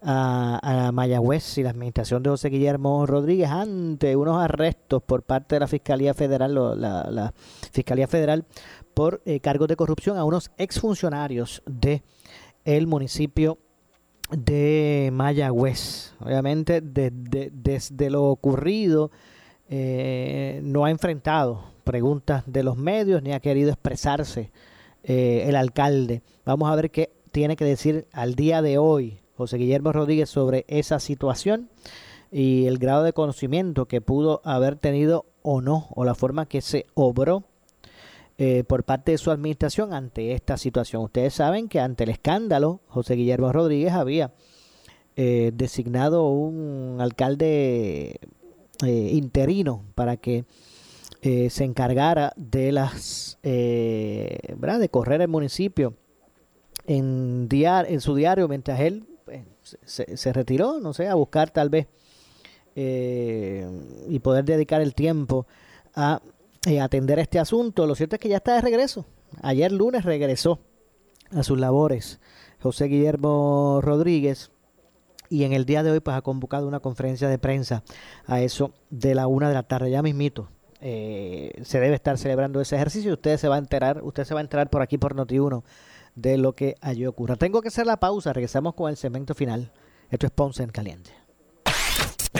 a, 0.00 0.90
Mayagüez 0.94 1.58
y 1.58 1.62
la 1.62 1.70
administración 1.70 2.22
de 2.22 2.30
José 2.30 2.48
Guillermo 2.48 3.04
Rodríguez 3.04 3.50
ante 3.50 4.16
unos 4.16 4.42
arrestos 4.42 5.02
por 5.02 5.24
parte 5.24 5.56
de 5.56 5.60
la 5.60 5.66
Fiscalía 5.66 6.14
Federal, 6.14 6.54
la, 6.80 7.34
Fiscalía 7.70 8.06
Federal 8.06 8.46
por 8.94 9.20
eh, 9.26 9.40
cargos 9.40 9.68
de 9.68 9.76
corrupción 9.76 10.16
a 10.16 10.24
unos 10.24 10.50
exfuncionarios 10.56 11.62
de 11.66 12.02
el 12.64 12.86
municipio 12.86 13.58
de 14.36 15.10
Mayagüez. 15.12 16.14
Obviamente, 16.20 16.80
desde 16.82 18.10
lo 18.10 18.24
ocurrido, 18.24 19.10
eh, 19.68 20.60
no 20.62 20.84
ha 20.84 20.90
enfrentado 20.90 21.72
preguntas 21.84 22.44
de 22.46 22.62
los 22.62 22.76
medios 22.76 23.22
ni 23.22 23.32
ha 23.32 23.40
querido 23.40 23.70
expresarse 23.70 24.50
eh, 25.02 25.44
el 25.46 25.56
alcalde. 25.56 26.22
Vamos 26.44 26.70
a 26.70 26.76
ver 26.76 26.90
qué 26.90 27.12
tiene 27.32 27.56
que 27.56 27.64
decir 27.64 28.06
al 28.12 28.34
día 28.34 28.62
de 28.62 28.78
hoy 28.78 29.20
José 29.36 29.56
Guillermo 29.56 29.92
Rodríguez 29.92 30.28
sobre 30.28 30.64
esa 30.68 31.00
situación 31.00 31.70
y 32.30 32.66
el 32.66 32.78
grado 32.78 33.02
de 33.02 33.12
conocimiento 33.12 33.86
que 33.86 34.00
pudo 34.00 34.40
haber 34.44 34.76
tenido 34.76 35.26
o 35.42 35.60
no, 35.60 35.88
o 35.94 36.04
la 36.04 36.14
forma 36.14 36.46
que 36.46 36.60
se 36.60 36.86
obró 36.94 37.44
eh, 38.38 38.64
por 38.64 38.84
parte 38.84 39.12
de 39.12 39.18
su 39.18 39.30
administración 39.30 39.92
ante 39.92 40.32
esta 40.32 40.56
situación. 40.56 41.02
Ustedes 41.02 41.34
saben 41.34 41.68
que 41.68 41.80
ante 41.80 42.04
el 42.04 42.10
escándalo, 42.10 42.80
José 42.88 43.14
Guillermo 43.14 43.52
Rodríguez 43.52 43.92
había 43.92 44.32
eh, 45.16 45.52
designado 45.54 46.28
un 46.28 46.98
alcalde 47.00 48.20
eh, 48.84 49.10
interino 49.12 49.84
para 49.94 50.16
que 50.16 50.44
se 51.22 51.62
encargara 51.62 52.32
de 52.34 52.72
las 52.72 53.38
de 53.42 54.88
correr 54.90 55.20
el 55.20 55.28
municipio 55.28 55.94
en, 56.88 57.48
en 57.48 58.00
su 58.00 58.16
diario 58.16 58.48
mientras 58.48 58.80
él 58.80 59.06
se, 59.84 60.32
retiró, 60.32 60.80
no 60.80 60.92
sé, 60.92 61.08
a 61.08 61.14
buscar 61.14 61.50
tal 61.50 61.70
vez 61.70 61.86
eh, 62.74 63.66
y 64.08 64.18
poder 64.18 64.44
dedicar 64.44 64.80
el 64.80 64.94
tiempo 64.94 65.46
a 65.94 66.22
eh, 66.66 66.80
atender 66.80 67.18
este 67.18 67.38
asunto. 67.38 67.86
Lo 67.86 67.94
cierto 67.94 68.16
es 68.16 68.20
que 68.20 68.28
ya 68.28 68.36
está 68.36 68.54
de 68.54 68.60
regreso. 68.60 69.04
Ayer 69.42 69.72
lunes 69.72 70.04
regresó 70.04 70.60
a 71.30 71.42
sus 71.42 71.58
labores 71.58 72.20
José 72.60 72.84
Guillermo 72.86 73.80
Rodríguez 73.82 74.50
y 75.28 75.44
en 75.44 75.52
el 75.52 75.64
día 75.64 75.82
de 75.82 75.90
hoy 75.90 76.00
pues 76.00 76.16
ha 76.16 76.22
convocado 76.22 76.68
una 76.68 76.80
conferencia 76.80 77.28
de 77.28 77.38
prensa 77.38 77.82
a 78.26 78.40
eso 78.42 78.72
de 78.90 79.14
la 79.14 79.26
una 79.26 79.48
de 79.48 79.54
la 79.54 79.62
tarde. 79.62 79.90
Ya 79.90 80.02
mismito 80.02 80.50
eh, 80.80 81.52
se 81.64 81.80
debe 81.80 81.94
estar 81.94 82.18
celebrando 82.18 82.60
ese 82.60 82.76
ejercicio. 82.76 83.14
Usted 83.14 83.38
se 83.38 83.48
va 83.48 83.56
a 83.56 83.58
enterar, 83.58 84.02
usted 84.02 84.24
se 84.24 84.34
va 84.34 84.40
a 84.40 84.42
enterar 84.42 84.68
por 84.68 84.82
aquí 84.82 84.98
por 84.98 85.16
Noti1 85.16 85.62
de 86.14 86.36
lo 86.36 86.54
que 86.54 86.76
allí 86.80 87.06
ocurra. 87.06 87.36
Tengo 87.36 87.62
que 87.62 87.68
hacer 87.68 87.86
la 87.86 87.98
pausa, 87.98 88.32
regresamos 88.32 88.74
con 88.74 88.90
el 88.90 88.96
segmento 88.96 89.34
final. 89.34 89.72
Esto 90.10 90.26
es 90.26 90.32
Ponce 90.32 90.62
en 90.62 90.70
Caliente. 90.70 91.10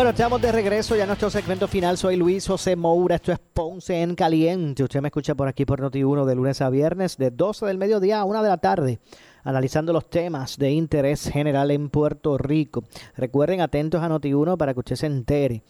Bueno, 0.00 0.12
estamos 0.12 0.40
de 0.40 0.50
regreso 0.50 0.96
ya 0.96 1.02
a 1.02 1.06
nuestro 1.06 1.28
segmento 1.28 1.68
final. 1.68 1.98
Soy 1.98 2.16
Luis 2.16 2.46
José 2.46 2.74
Moura. 2.74 3.16
Esto 3.16 3.32
es 3.32 3.38
Ponce 3.38 4.00
en 4.00 4.14
Caliente. 4.14 4.82
Usted 4.82 5.02
me 5.02 5.08
escucha 5.08 5.34
por 5.34 5.46
aquí 5.46 5.66
por 5.66 5.82
Noti1 5.82 6.24
de 6.24 6.34
lunes 6.34 6.62
a 6.62 6.70
viernes, 6.70 7.18
de 7.18 7.30
12 7.30 7.66
del 7.66 7.76
mediodía 7.76 8.20
a 8.20 8.24
1 8.24 8.42
de 8.42 8.48
la 8.48 8.56
tarde, 8.56 8.98
analizando 9.44 9.92
los 9.92 10.08
temas 10.08 10.56
de 10.56 10.70
interés 10.70 11.28
general 11.30 11.70
en 11.70 11.90
Puerto 11.90 12.38
Rico. 12.38 12.84
Recuerden, 13.14 13.60
atentos 13.60 14.02
a 14.02 14.08
Noti1 14.08 14.56
para 14.56 14.72
que 14.72 14.80
usted 14.80 14.96
se 14.96 15.04
entere 15.04 15.64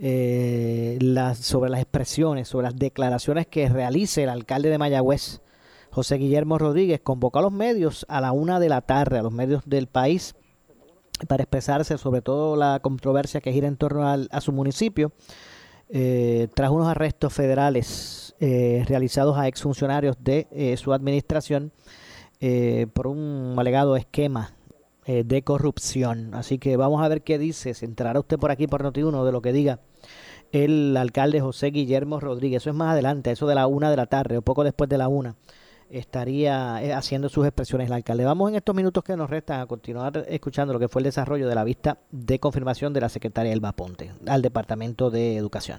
eh, 0.00 0.98
sobre 1.40 1.70
las 1.70 1.80
expresiones, 1.80 2.48
sobre 2.48 2.64
las 2.64 2.76
declaraciones 2.76 3.46
que 3.46 3.68
realice 3.68 4.24
el 4.24 4.30
alcalde 4.30 4.70
de 4.70 4.78
Mayagüez, 4.78 5.40
José 5.92 6.16
Guillermo 6.16 6.58
Rodríguez. 6.58 7.00
Convocó 7.00 7.38
a 7.38 7.42
los 7.42 7.52
medios 7.52 8.04
a 8.08 8.20
la 8.20 8.32
1 8.32 8.58
de 8.58 8.70
la 8.70 8.80
tarde, 8.80 9.20
a 9.20 9.22
los 9.22 9.32
medios 9.32 9.62
del 9.66 9.86
país 9.86 10.34
para 11.26 11.42
expresarse 11.42 11.98
sobre 11.98 12.22
todo 12.22 12.56
la 12.56 12.80
controversia 12.80 13.40
que 13.40 13.52
gira 13.52 13.68
en 13.68 13.76
torno 13.76 14.06
a 14.06 14.40
su 14.40 14.52
municipio, 14.52 15.12
eh, 15.90 16.48
tras 16.54 16.70
unos 16.70 16.86
arrestos 16.86 17.32
federales 17.32 18.34
eh, 18.40 18.84
realizados 18.86 19.38
a 19.38 19.48
exfuncionarios 19.48 20.16
de 20.20 20.46
eh, 20.50 20.76
su 20.76 20.92
administración 20.92 21.72
por 22.92 23.08
un 23.08 23.56
alegado 23.58 23.96
esquema 23.96 24.54
de 25.04 25.42
corrupción. 25.42 26.34
Así 26.34 26.58
que 26.58 26.76
vamos 26.76 27.02
a 27.02 27.08
ver 27.08 27.22
qué 27.22 27.36
dice. 27.36 27.74
Se 27.74 27.84
entrará 27.84 28.20
usted 28.20 28.38
por 28.38 28.52
aquí 28.52 28.68
por 28.68 28.84
Noti1 28.84 29.24
de 29.24 29.32
lo 29.32 29.42
que 29.42 29.52
diga 29.52 29.80
el 30.52 30.96
alcalde 30.96 31.40
José 31.40 31.72
Guillermo 31.72 32.20
Rodríguez. 32.20 32.62
Eso 32.62 32.70
es 32.70 32.76
más 32.76 32.92
adelante, 32.92 33.32
eso 33.32 33.48
de 33.48 33.56
la 33.56 33.66
una 33.66 33.90
de 33.90 33.96
la 33.96 34.06
tarde 34.06 34.38
o 34.38 34.42
poco 34.42 34.62
después 34.62 34.88
de 34.88 34.98
la 34.98 35.08
una. 35.08 35.34
Estaría 35.90 36.82
eh, 36.82 36.92
haciendo 36.92 37.28
sus 37.28 37.46
expresiones 37.46 37.88
el 37.88 37.92
alcalde. 37.92 38.24
Vamos 38.24 38.50
en 38.50 38.56
estos 38.56 38.74
minutos 38.74 39.02
que 39.02 39.16
nos 39.16 39.30
restan 39.30 39.60
a 39.60 39.66
continuar 39.66 40.24
escuchando 40.28 40.72
lo 40.72 40.78
que 40.78 40.88
fue 40.88 41.00
el 41.00 41.04
desarrollo 41.04 41.48
de 41.48 41.54
la 41.54 41.64
vista 41.64 41.98
de 42.10 42.38
confirmación 42.38 42.92
de 42.92 43.00
la 43.00 43.08
secretaria 43.08 43.52
Elba 43.52 43.72
Ponte 43.72 44.12
al 44.26 44.42
Departamento 44.42 45.10
de 45.10 45.36
Educación. 45.36 45.78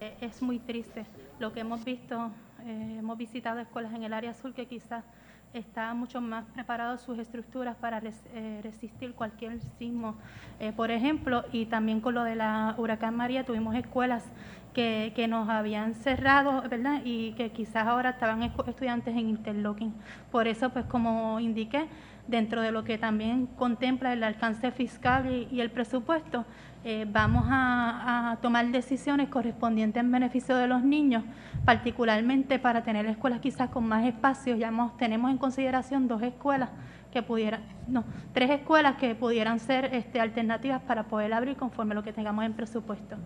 Eh, 0.00 0.16
Es 0.20 0.42
muy 0.42 0.58
triste 0.58 1.06
lo 1.38 1.52
que 1.52 1.60
hemos 1.60 1.84
visto, 1.84 2.30
eh, 2.64 2.96
hemos 2.98 3.16
visitado 3.16 3.60
escuelas 3.60 3.94
en 3.94 4.02
el 4.02 4.12
área 4.12 4.34
sur 4.34 4.52
que 4.52 4.66
quizás 4.66 5.04
está 5.52 5.94
mucho 5.94 6.20
más 6.20 6.44
preparados 6.54 7.02
sus 7.02 7.18
estructuras 7.18 7.76
para 7.76 8.00
eh, 8.00 8.60
resistir 8.62 9.14
cualquier 9.14 9.60
sismo, 9.78 10.16
eh, 10.60 10.72
por 10.72 10.90
ejemplo, 10.90 11.44
y 11.52 11.66
también 11.66 12.00
con 12.00 12.14
lo 12.14 12.24
de 12.24 12.36
la 12.36 12.74
huracán 12.78 13.16
María 13.16 13.44
tuvimos 13.44 13.74
escuelas 13.74 14.24
que, 14.74 15.12
que 15.16 15.26
nos 15.26 15.48
habían 15.48 15.94
cerrado, 15.94 16.62
¿verdad? 16.68 17.00
Y 17.04 17.32
que 17.32 17.50
quizás 17.50 17.86
ahora 17.86 18.10
estaban 18.10 18.42
estudiantes 18.42 19.16
en 19.16 19.30
interlocking. 19.30 19.94
Por 20.30 20.46
eso, 20.46 20.70
pues 20.70 20.84
como 20.84 21.40
indiqué, 21.40 21.88
dentro 22.26 22.60
de 22.60 22.70
lo 22.70 22.84
que 22.84 22.98
también 22.98 23.46
contempla 23.46 24.12
el 24.12 24.22
alcance 24.22 24.70
fiscal 24.70 25.48
y 25.50 25.60
el 25.60 25.70
presupuesto, 25.70 26.44
eh, 26.84 27.06
vamos 27.10 27.46
a, 27.48 28.30
a 28.32 28.36
tomar 28.36 28.66
decisiones 28.68 29.28
correspondientes 29.28 30.00
en 30.02 30.10
beneficio 30.10 30.56
de 30.56 30.66
los 30.68 30.82
niños, 30.82 31.24
particularmente 31.64 32.58
para 32.58 32.82
tener 32.82 33.06
escuelas 33.06 33.40
quizás 33.40 33.68
con 33.70 33.86
más 33.86 34.04
espacios. 34.04 34.58
Ya 34.58 34.68
hemos- 34.68 34.96
tenemos 34.96 35.30
en 35.30 35.38
consideración 35.38 36.08
dos 36.08 36.22
escuelas 36.22 36.70
que 37.12 37.22
pudieran, 37.22 37.62
no, 37.86 38.04
tres 38.32 38.50
escuelas 38.50 38.96
que 38.96 39.14
pudieran 39.14 39.58
ser 39.60 39.86
este, 39.94 40.20
alternativas 40.20 40.82
para 40.82 41.04
poder 41.04 41.32
abrir 41.32 41.56
conforme 41.56 41.94
lo 41.94 42.02
que 42.02 42.12
tengamos 42.12 42.44
en 42.44 42.52
presupuesto. 42.52 43.16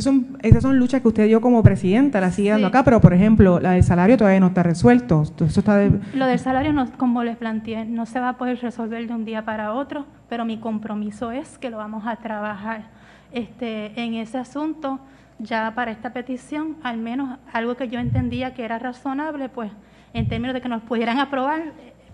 Son, 0.00 0.38
esas 0.42 0.62
son 0.62 0.78
luchas 0.78 1.00
que 1.02 1.08
usted 1.08 1.26
dio 1.26 1.40
como 1.40 1.62
presidenta, 1.62 2.20
la 2.20 2.30
sigue 2.30 2.50
dando 2.50 2.66
Sí. 2.66 2.70
acá, 2.70 2.84
pero 2.84 3.00
por 3.00 3.14
ejemplo, 3.14 3.60
la 3.60 3.72
del 3.72 3.82
salario 3.84 4.16
todavía 4.16 4.40
no 4.40 4.48
está 4.48 4.62
resuelto. 4.62 5.22
Eso 5.22 5.60
está 5.60 5.76
de- 5.76 6.00
Lo 6.14 6.26
del 6.26 6.38
salario, 6.38 6.72
no, 6.72 6.90
como 6.96 7.22
les 7.24 7.36
planteé, 7.36 7.84
no 7.84 8.06
se 8.06 8.20
va 8.20 8.30
a 8.30 8.36
poder 8.36 8.58
resolver 8.60 9.06
de 9.06 9.14
un 9.14 9.24
día 9.24 9.44
para 9.44 9.72
otro, 9.72 10.06
pero 10.28 10.44
mi 10.44 10.58
compromiso 10.58 11.30
es 11.32 11.58
que 11.58 11.70
lo 11.70 11.76
vamos 11.78 12.04
a 12.06 12.16
trabajar 12.16 12.82
este, 13.32 13.92
en 14.00 14.14
ese 14.14 14.38
asunto. 14.38 15.00
Ya 15.40 15.72
para 15.74 15.90
esta 15.90 16.12
petición, 16.12 16.76
al 16.84 16.98
menos 16.98 17.38
algo 17.52 17.74
que 17.76 17.88
yo 17.88 17.98
entendía 17.98 18.54
que 18.54 18.64
era 18.64 18.78
razonable, 18.78 19.48
pues 19.48 19.72
en 20.12 20.28
términos 20.28 20.54
de 20.54 20.60
que 20.60 20.68
nos 20.68 20.82
pudieran 20.82 21.18
aprobar, 21.18 21.60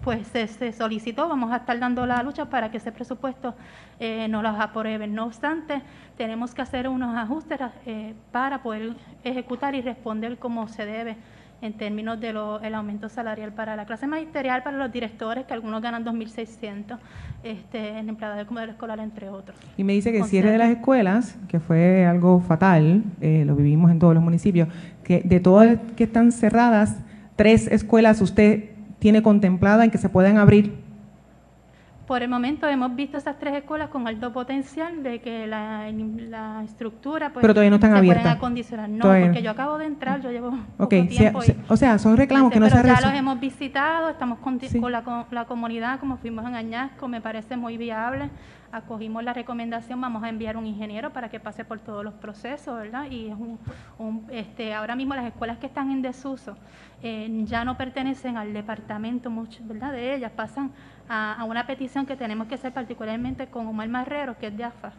pues 0.02 0.26
se, 0.28 0.46
se 0.46 0.72
solicitó, 0.72 1.28
vamos 1.28 1.52
a 1.52 1.56
estar 1.56 1.78
dando 1.78 2.06
la 2.06 2.22
lucha 2.22 2.46
para 2.46 2.70
que 2.70 2.78
ese 2.78 2.92
presupuesto 2.92 3.54
eh, 3.98 4.28
no 4.28 4.42
los 4.42 4.58
aprueben. 4.58 5.14
No 5.14 5.26
obstante, 5.26 5.82
tenemos 6.16 6.54
que 6.54 6.62
hacer 6.62 6.88
unos 6.88 7.16
ajustes 7.16 7.58
eh, 7.86 8.14
para 8.32 8.62
poder 8.62 8.94
ejecutar 9.24 9.74
y 9.74 9.82
responder 9.82 10.38
como 10.38 10.68
se 10.68 10.86
debe 10.86 11.16
en 11.62 11.74
términos 11.74 12.18
del 12.18 12.74
aumento 12.74 13.10
salarial 13.10 13.52
para 13.52 13.76
la 13.76 13.84
clase 13.84 14.06
magisterial, 14.06 14.62
para 14.62 14.78
los 14.78 14.90
directores, 14.90 15.44
que 15.44 15.52
algunos 15.52 15.82
ganan 15.82 16.04
2.600, 16.06 16.98
este, 17.42 17.98
en 17.98 18.08
empleados 18.08 18.38
de 18.38 18.46
comedor 18.46 18.70
escolar, 18.70 18.98
entre 18.98 19.28
otros. 19.28 19.58
Y 19.76 19.84
me 19.84 19.92
dice 19.92 20.10
que 20.10 20.18
el 20.18 20.24
cierre 20.24 20.52
de 20.52 20.56
las 20.58 20.70
escuelas, 20.70 21.36
que 21.48 21.60
fue 21.60 22.06
algo 22.06 22.40
fatal, 22.40 23.04
eh, 23.20 23.44
lo 23.46 23.56
vivimos 23.56 23.90
en 23.90 23.98
todos 23.98 24.14
los 24.14 24.22
municipios, 24.22 24.68
que 25.04 25.20
de 25.20 25.38
todas 25.38 25.78
que 25.96 26.04
están 26.04 26.32
cerradas, 26.32 26.96
tres 27.36 27.66
escuelas 27.66 28.22
usted 28.22 28.70
tiene 29.00 29.22
contemplada 29.22 29.82
en 29.82 29.90
que 29.90 29.98
se 29.98 30.08
puedan 30.08 30.36
abrir. 30.36 30.72
Por 32.10 32.24
el 32.24 32.28
momento 32.28 32.66
hemos 32.66 32.96
visto 32.96 33.18
esas 33.18 33.38
tres 33.38 33.54
escuelas 33.54 33.88
con 33.88 34.08
alto 34.08 34.32
potencial 34.32 35.00
de 35.04 35.20
que 35.20 35.46
la, 35.46 35.88
la 35.92 36.60
estructura 36.64 37.32
pues, 37.32 37.40
Pero 37.40 37.54
todavía 37.54 37.70
no 37.70 37.76
están 37.76 37.92
se 37.92 37.98
abiertas. 37.98 38.24
pueden 38.24 38.36
acondicionar. 38.36 38.88
No, 38.88 38.98
Todavía. 39.02 39.26
porque 39.26 39.42
yo 39.42 39.50
acabo 39.52 39.78
de 39.78 39.84
entrar, 39.86 40.20
yo 40.20 40.32
llevo 40.32 40.50
poco 40.76 40.88
tiempo. 40.88 41.38
o 41.38 41.44
y- 41.44 41.56
o 41.68 41.76
sea, 41.76 42.00
son 42.00 42.16
reclamos 42.16 42.50
que 42.50 42.58
no 42.58 42.68
se 42.68 42.76
han 42.76 42.84
ya 42.84 43.00
los 43.00 43.14
hemos 43.14 43.38
visitado, 43.38 44.08
estamos 44.10 44.40
con, 44.40 44.58
con 44.58 44.90
la, 44.90 45.04
con 45.04 45.24
la 45.30 45.44
comunidad, 45.44 46.00
como 46.00 46.16
fuimos 46.16 46.44
en 46.48 46.56
Añasco, 46.56 47.06
me 47.06 47.20
parece 47.20 47.56
muy 47.56 47.76
viable. 47.76 48.28
Acogimos 48.72 49.22
la 49.24 49.32
recomendación, 49.32 50.00
vamos 50.00 50.22
a 50.24 50.28
enviar 50.28 50.56
un 50.56 50.66
ingeniero 50.66 51.10
para 51.12 51.28
que 51.28 51.38
pase 51.38 51.64
por 51.64 51.78
todos 51.78 52.04
los 52.04 52.14
procesos, 52.14 52.76
¿verdad? 52.76 53.08
Y 53.08 53.28
es 53.28 53.34
un, 53.34 53.56
un- 53.98 54.26
este, 54.32 54.74
ahora 54.74 54.96
mismo 54.96 55.14
las 55.14 55.26
escuelas 55.26 55.58
que 55.58 55.66
están 55.66 55.92
en 55.92 56.02
desuso 56.02 56.56
eh, 57.02 57.28
ya 57.44 57.64
no 57.64 57.76
pertenecen 57.76 58.36
al 58.36 58.52
departamento, 58.52 59.30
mucho, 59.30 59.60
¿verdad? 59.64 59.92
De 59.92 60.14
ellas 60.16 60.32
pasan 60.34 60.70
a, 61.10 61.34
a 61.34 61.44
una 61.44 61.66
petición 61.66 62.06
que 62.06 62.16
tenemos 62.16 62.46
que 62.46 62.54
hacer 62.54 62.72
particularmente 62.72 63.48
con 63.48 63.66
Omar 63.66 63.88
Marrero, 63.88 64.38
que 64.38 64.46
es 64.46 64.56
de 64.56 64.64
AFA. 64.64 64.92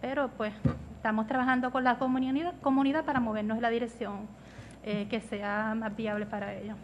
Pero 0.00 0.30
pues 0.36 0.52
estamos 0.96 1.26
trabajando 1.26 1.70
con 1.70 1.84
la 1.84 1.98
comunidad, 1.98 2.54
comunidad 2.60 3.04
para 3.04 3.20
movernos 3.20 3.56
en 3.56 3.62
la 3.62 3.70
dirección 3.70 4.28
eh, 4.84 5.06
que 5.10 5.20
sea 5.20 5.74
más 5.76 5.94
viable 5.96 6.26
para 6.26 6.54
ellos. 6.54 6.76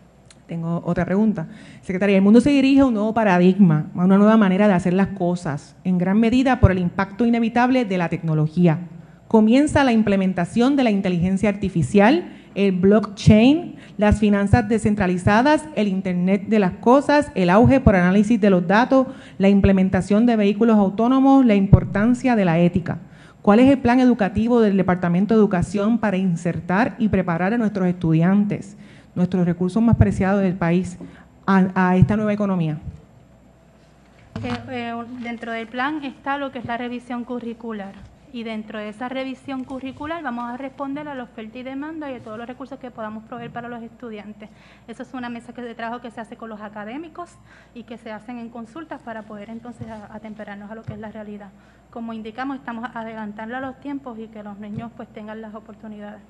Tengo 0.46 0.82
otra 0.84 1.04
pregunta. 1.04 1.46
Secretaria, 1.82 2.16
el 2.16 2.22
mundo 2.22 2.40
se 2.40 2.50
dirige 2.50 2.80
a 2.80 2.86
un 2.86 2.94
nuevo 2.94 3.12
paradigma, 3.14 3.86
a 3.94 4.04
una 4.04 4.18
nueva 4.18 4.36
manera 4.36 4.68
de 4.68 4.74
hacer 4.74 4.92
las 4.92 5.08
cosas, 5.08 5.76
en 5.84 5.98
gran 5.98 6.20
medida 6.20 6.60
por 6.60 6.72
el 6.72 6.78
impacto 6.78 7.26
inevitable 7.26 7.84
de 7.84 7.98
la 7.98 8.08
tecnología. 8.08 8.78
Comienza 9.28 9.84
la 9.84 9.92
implementación 9.92 10.76
de 10.76 10.84
la 10.84 10.90
inteligencia 10.90 11.48
artificial, 11.48 12.32
el 12.54 12.72
blockchain, 12.72 13.76
las 13.98 14.20
finanzas 14.20 14.68
descentralizadas, 14.68 15.64
el 15.74 15.88
Internet 15.88 16.44
de 16.46 16.60
las 16.60 16.72
Cosas, 16.74 17.30
el 17.34 17.50
auge 17.50 17.80
por 17.80 17.96
análisis 17.96 18.40
de 18.40 18.48
los 18.48 18.66
datos, 18.66 19.08
la 19.38 19.48
implementación 19.48 20.24
de 20.24 20.36
vehículos 20.36 20.78
autónomos, 20.78 21.44
la 21.44 21.56
importancia 21.56 22.36
de 22.36 22.44
la 22.44 22.60
ética. 22.60 22.98
¿Cuál 23.42 23.58
es 23.60 23.68
el 23.70 23.78
plan 23.78 23.98
educativo 23.98 24.60
del 24.60 24.76
Departamento 24.76 25.34
de 25.34 25.40
Educación 25.40 25.98
para 25.98 26.16
insertar 26.16 26.94
y 26.98 27.08
preparar 27.08 27.52
a 27.52 27.58
nuestros 27.58 27.88
estudiantes, 27.88 28.76
nuestros 29.16 29.44
recursos 29.44 29.82
más 29.82 29.96
preciados 29.96 30.42
del 30.42 30.54
país, 30.54 30.96
a, 31.44 31.96
esta 31.96 32.16
nueva 32.16 32.32
economía? 32.32 32.78
Eh, 34.44 34.52
eh, 34.68 34.94
dentro 35.22 35.50
del 35.50 35.66
plan 35.66 36.04
está 36.04 36.38
lo 36.38 36.52
que 36.52 36.60
es 36.60 36.66
la 36.66 36.76
revisión 36.76 37.24
curricular 37.24 37.94
y 38.32 38.42
dentro 38.42 38.78
de 38.78 38.90
esa 38.90 39.08
revisión 39.08 39.64
curricular 39.64 40.22
vamos 40.22 40.44
a 40.50 40.56
responder 40.56 41.08
a 41.08 41.14
la 41.14 41.24
oferta 41.24 41.58
y 41.58 41.62
demanda 41.62 42.10
y 42.10 42.14
a 42.14 42.22
todos 42.22 42.38
los 42.38 42.46
recursos 42.46 42.78
que 42.78 42.90
podamos 42.90 43.24
proveer 43.24 43.50
para 43.50 43.68
los 43.68 43.82
estudiantes. 43.82 44.50
Eso 44.86 45.02
es 45.02 45.14
una 45.14 45.28
mesa 45.28 45.52
de 45.52 45.74
trabajo 45.74 46.00
que 46.00 46.10
se 46.10 46.20
hace 46.20 46.36
con 46.36 46.48
los 46.48 46.60
académicos 46.60 47.30
y 47.74 47.84
que 47.84 47.98
se 47.98 48.12
hacen 48.12 48.38
en 48.38 48.50
consultas 48.50 49.02
para 49.02 49.22
poder 49.22 49.50
entonces 49.50 49.88
atemperarnos 49.88 50.70
a 50.70 50.74
lo 50.74 50.82
que 50.82 50.92
es 50.92 50.98
la 50.98 51.10
realidad. 51.10 51.50
Como 51.90 52.12
indicamos, 52.12 52.56
estamos 52.56 52.88
adelantando 52.94 53.56
a 53.56 53.60
los 53.60 53.80
tiempos 53.80 54.18
y 54.18 54.28
que 54.28 54.42
los 54.42 54.58
niños 54.58 54.92
pues 54.96 55.08
tengan 55.08 55.40
las 55.40 55.54
oportunidades. 55.54 56.22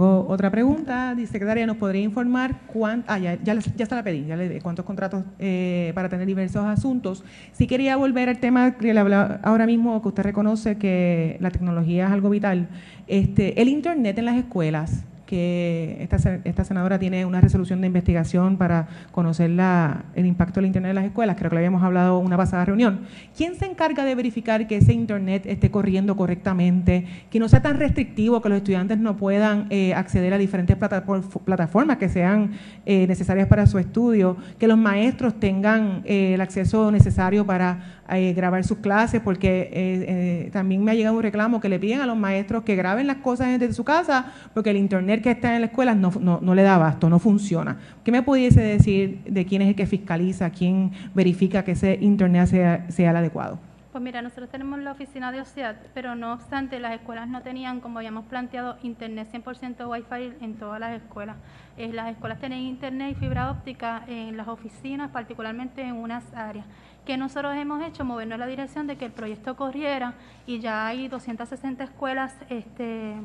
Tengo 0.00 0.24
otra 0.30 0.50
pregunta. 0.50 1.14
Dice, 1.14 1.32
secretaria, 1.32 1.66
¿nos 1.66 1.76
podría 1.76 2.00
informar 2.00 2.62
cuán, 2.68 3.04
ah, 3.06 3.18
ya, 3.18 3.34
ya, 3.34 3.54
la 3.54 4.02
pedí, 4.02 4.24
ya 4.24 4.34
le 4.34 4.58
cuántos 4.62 4.86
contratos 4.86 5.24
eh, 5.38 5.92
para 5.94 6.08
tener 6.08 6.24
diversos 6.26 6.64
asuntos? 6.64 7.22
Sí 7.52 7.66
quería 7.66 7.98
volver 7.98 8.30
al 8.30 8.38
tema 8.38 8.78
que 8.78 8.94
le 8.94 8.98
hablaba 8.98 9.40
ahora 9.42 9.66
mismo, 9.66 10.00
que 10.00 10.08
usted 10.08 10.22
reconoce 10.22 10.78
que 10.78 11.36
la 11.40 11.50
tecnología 11.50 12.06
es 12.06 12.12
algo 12.12 12.30
vital. 12.30 12.68
Este, 13.08 13.60
el 13.60 13.68
Internet 13.68 14.16
en 14.16 14.24
las 14.24 14.36
escuelas, 14.36 15.04
que 15.30 15.96
esta, 16.00 16.40
esta 16.42 16.64
senadora 16.64 16.98
tiene 16.98 17.24
una 17.24 17.40
resolución 17.40 17.80
de 17.80 17.86
investigación 17.86 18.56
para 18.56 18.88
conocer 19.12 19.50
la, 19.50 20.06
el 20.16 20.26
impacto 20.26 20.58
del 20.58 20.66
Internet 20.66 20.90
en 20.90 20.96
las 20.96 21.04
escuelas, 21.04 21.36
creo 21.38 21.50
que 21.50 21.54
le 21.54 21.60
habíamos 21.60 21.84
hablado 21.84 22.18
en 22.18 22.26
una 22.26 22.36
pasada 22.36 22.64
reunión. 22.64 23.02
¿Quién 23.36 23.54
se 23.54 23.66
encarga 23.66 24.04
de 24.04 24.16
verificar 24.16 24.66
que 24.66 24.78
ese 24.78 24.92
Internet 24.92 25.44
esté 25.46 25.70
corriendo 25.70 26.16
correctamente, 26.16 27.06
que 27.30 27.38
no 27.38 27.48
sea 27.48 27.62
tan 27.62 27.78
restrictivo, 27.78 28.42
que 28.42 28.48
los 28.48 28.58
estudiantes 28.58 28.98
no 28.98 29.16
puedan 29.16 29.66
eh, 29.70 29.94
acceder 29.94 30.34
a 30.34 30.38
diferentes 30.38 30.76
platafor- 30.76 31.22
plataformas 31.44 31.98
que 31.98 32.08
sean 32.08 32.50
eh, 32.84 33.06
necesarias 33.06 33.46
para 33.46 33.66
su 33.66 33.78
estudio, 33.78 34.36
que 34.58 34.66
los 34.66 34.78
maestros 34.78 35.38
tengan 35.38 36.02
eh, 36.06 36.34
el 36.34 36.40
acceso 36.40 36.90
necesario 36.90 37.46
para 37.46 37.99
eh, 38.10 38.32
grabar 38.32 38.64
sus 38.64 38.78
clases, 38.78 39.20
porque 39.20 39.62
eh, 39.62 39.70
eh, 39.72 40.50
también 40.52 40.82
me 40.82 40.90
ha 40.90 40.94
llegado 40.94 41.16
un 41.16 41.22
reclamo 41.22 41.60
que 41.60 41.68
le 41.68 41.78
piden 41.78 42.00
a 42.00 42.06
los 42.06 42.16
maestros 42.16 42.64
que 42.64 42.76
graben 42.76 43.06
las 43.06 43.18
cosas 43.18 43.58
desde 43.58 43.72
su 43.72 43.84
casa, 43.84 44.32
porque 44.54 44.70
el 44.70 44.76
internet 44.76 45.22
que 45.22 45.30
está 45.30 45.54
en 45.54 45.60
la 45.60 45.66
escuela 45.66 45.94
no, 45.94 46.12
no, 46.20 46.40
no 46.40 46.54
le 46.54 46.62
da 46.62 46.74
abasto, 46.74 47.08
no 47.08 47.18
funciona. 47.18 47.78
¿Qué 48.04 48.12
me 48.12 48.22
pudiese 48.22 48.60
decir 48.60 49.22
de 49.24 49.46
quién 49.46 49.62
es 49.62 49.68
el 49.68 49.74
que 49.74 49.86
fiscaliza, 49.86 50.50
quién 50.50 50.92
verifica 51.14 51.64
que 51.64 51.72
ese 51.72 51.98
internet 52.00 52.46
sea, 52.46 52.90
sea 52.90 53.10
el 53.10 53.16
adecuado? 53.16 53.58
Pues 53.92 54.04
mira, 54.04 54.22
nosotros 54.22 54.48
tenemos 54.48 54.78
la 54.78 54.92
oficina 54.92 55.32
de 55.32 55.40
OCEAT, 55.40 55.88
pero 55.94 56.14
no 56.14 56.32
obstante, 56.32 56.78
las 56.78 56.92
escuelas 56.94 57.26
no 57.26 57.42
tenían, 57.42 57.80
como 57.80 57.98
habíamos 57.98 58.24
planteado, 58.26 58.76
internet 58.84 59.26
100% 59.32 59.88
Wi-Fi 59.88 60.44
en 60.44 60.54
todas 60.54 60.78
las 60.78 61.02
escuelas. 61.02 61.36
Las 61.76 62.12
escuelas 62.12 62.38
tienen 62.38 62.60
internet 62.60 63.10
y 63.10 63.14
fibra 63.16 63.50
óptica 63.50 64.04
en 64.06 64.36
las 64.36 64.46
oficinas, 64.46 65.10
particularmente 65.10 65.82
en 65.82 65.96
unas 65.96 66.22
áreas. 66.34 66.66
Que 67.10 67.16
nosotros 67.16 67.56
hemos 67.56 67.82
hecho? 67.82 68.04
Movernos 68.04 68.34
en 68.34 68.38
la 68.38 68.46
dirección 68.46 68.86
de 68.86 68.94
que 68.94 69.04
el 69.04 69.10
proyecto 69.10 69.56
corriera 69.56 70.14
y 70.46 70.60
ya 70.60 70.86
hay 70.86 71.08
260 71.08 71.82
escuelas 71.82 72.32
este, 72.48 73.16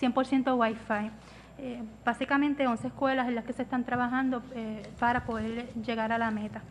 100% 0.00 0.56
Wi-Fi. 0.56 1.10
Eh, 1.58 1.82
básicamente 2.04 2.68
11 2.68 2.86
escuelas 2.86 3.26
en 3.26 3.34
las 3.34 3.44
que 3.44 3.52
se 3.52 3.62
están 3.62 3.82
trabajando 3.82 4.44
eh, 4.54 4.80
para 5.00 5.24
poder 5.24 5.66
llegar 5.74 6.12
a 6.12 6.18
la 6.18 6.30
meta. 6.30 6.62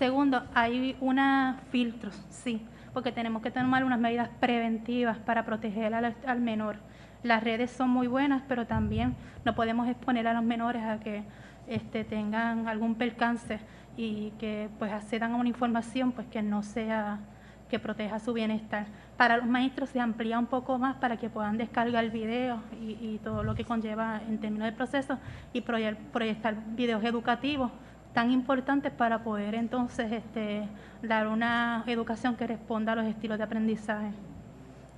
Segundo, 0.00 0.42
hay 0.52 0.96
unos 1.00 1.54
filtros, 1.70 2.20
sí, 2.28 2.60
porque 2.92 3.12
tenemos 3.12 3.40
que 3.40 3.52
tomar 3.52 3.84
unas 3.84 4.00
medidas 4.00 4.30
preventivas 4.40 5.16
para 5.18 5.44
proteger 5.44 5.94
al, 5.94 6.16
al 6.26 6.40
menor. 6.40 6.78
las 7.22 7.44
redes 7.44 7.70
son 7.70 7.88
muy 7.88 8.08
buenas, 8.08 8.42
pero 8.48 8.66
también 8.66 9.14
no 9.44 9.54
podemos 9.54 9.86
exponer 9.86 10.26
a 10.26 10.34
los 10.34 10.42
menores 10.42 10.82
a 10.82 10.98
que 10.98 11.22
este, 11.68 12.02
tengan 12.02 12.66
algún 12.66 12.96
percance 12.96 13.60
y 13.96 14.32
que 14.38 14.68
pues 14.78 14.92
accedan 14.92 15.32
a 15.32 15.36
una 15.36 15.48
información 15.48 16.12
pues 16.12 16.26
que 16.28 16.42
no 16.42 16.62
sea 16.62 17.20
que 17.68 17.78
proteja 17.78 18.18
su 18.18 18.32
bienestar. 18.32 18.86
Para 19.16 19.36
los 19.36 19.46
maestros 19.46 19.90
se 19.90 20.00
amplía 20.00 20.38
un 20.38 20.46
poco 20.46 20.78
más 20.78 20.96
para 20.96 21.16
que 21.16 21.30
puedan 21.30 21.56
descargar 21.56 22.10
videos 22.10 22.60
y, 22.82 22.98
y 23.00 23.20
todo 23.22 23.44
lo 23.44 23.54
que 23.54 23.64
conlleva 23.64 24.20
en 24.28 24.38
términos 24.38 24.66
de 24.66 24.72
proceso 24.72 25.18
y 25.52 25.60
proyectar 25.60 26.56
videos 26.74 27.04
educativos 27.04 27.70
tan 28.12 28.32
importantes 28.32 28.92
para 28.92 29.22
poder 29.22 29.54
entonces 29.54 30.10
este, 30.10 30.62
dar 31.02 31.28
una 31.28 31.84
educación 31.86 32.36
que 32.36 32.46
responda 32.46 32.92
a 32.92 32.96
los 32.96 33.06
estilos 33.06 33.38
de 33.38 33.44
aprendizaje. 33.44 34.10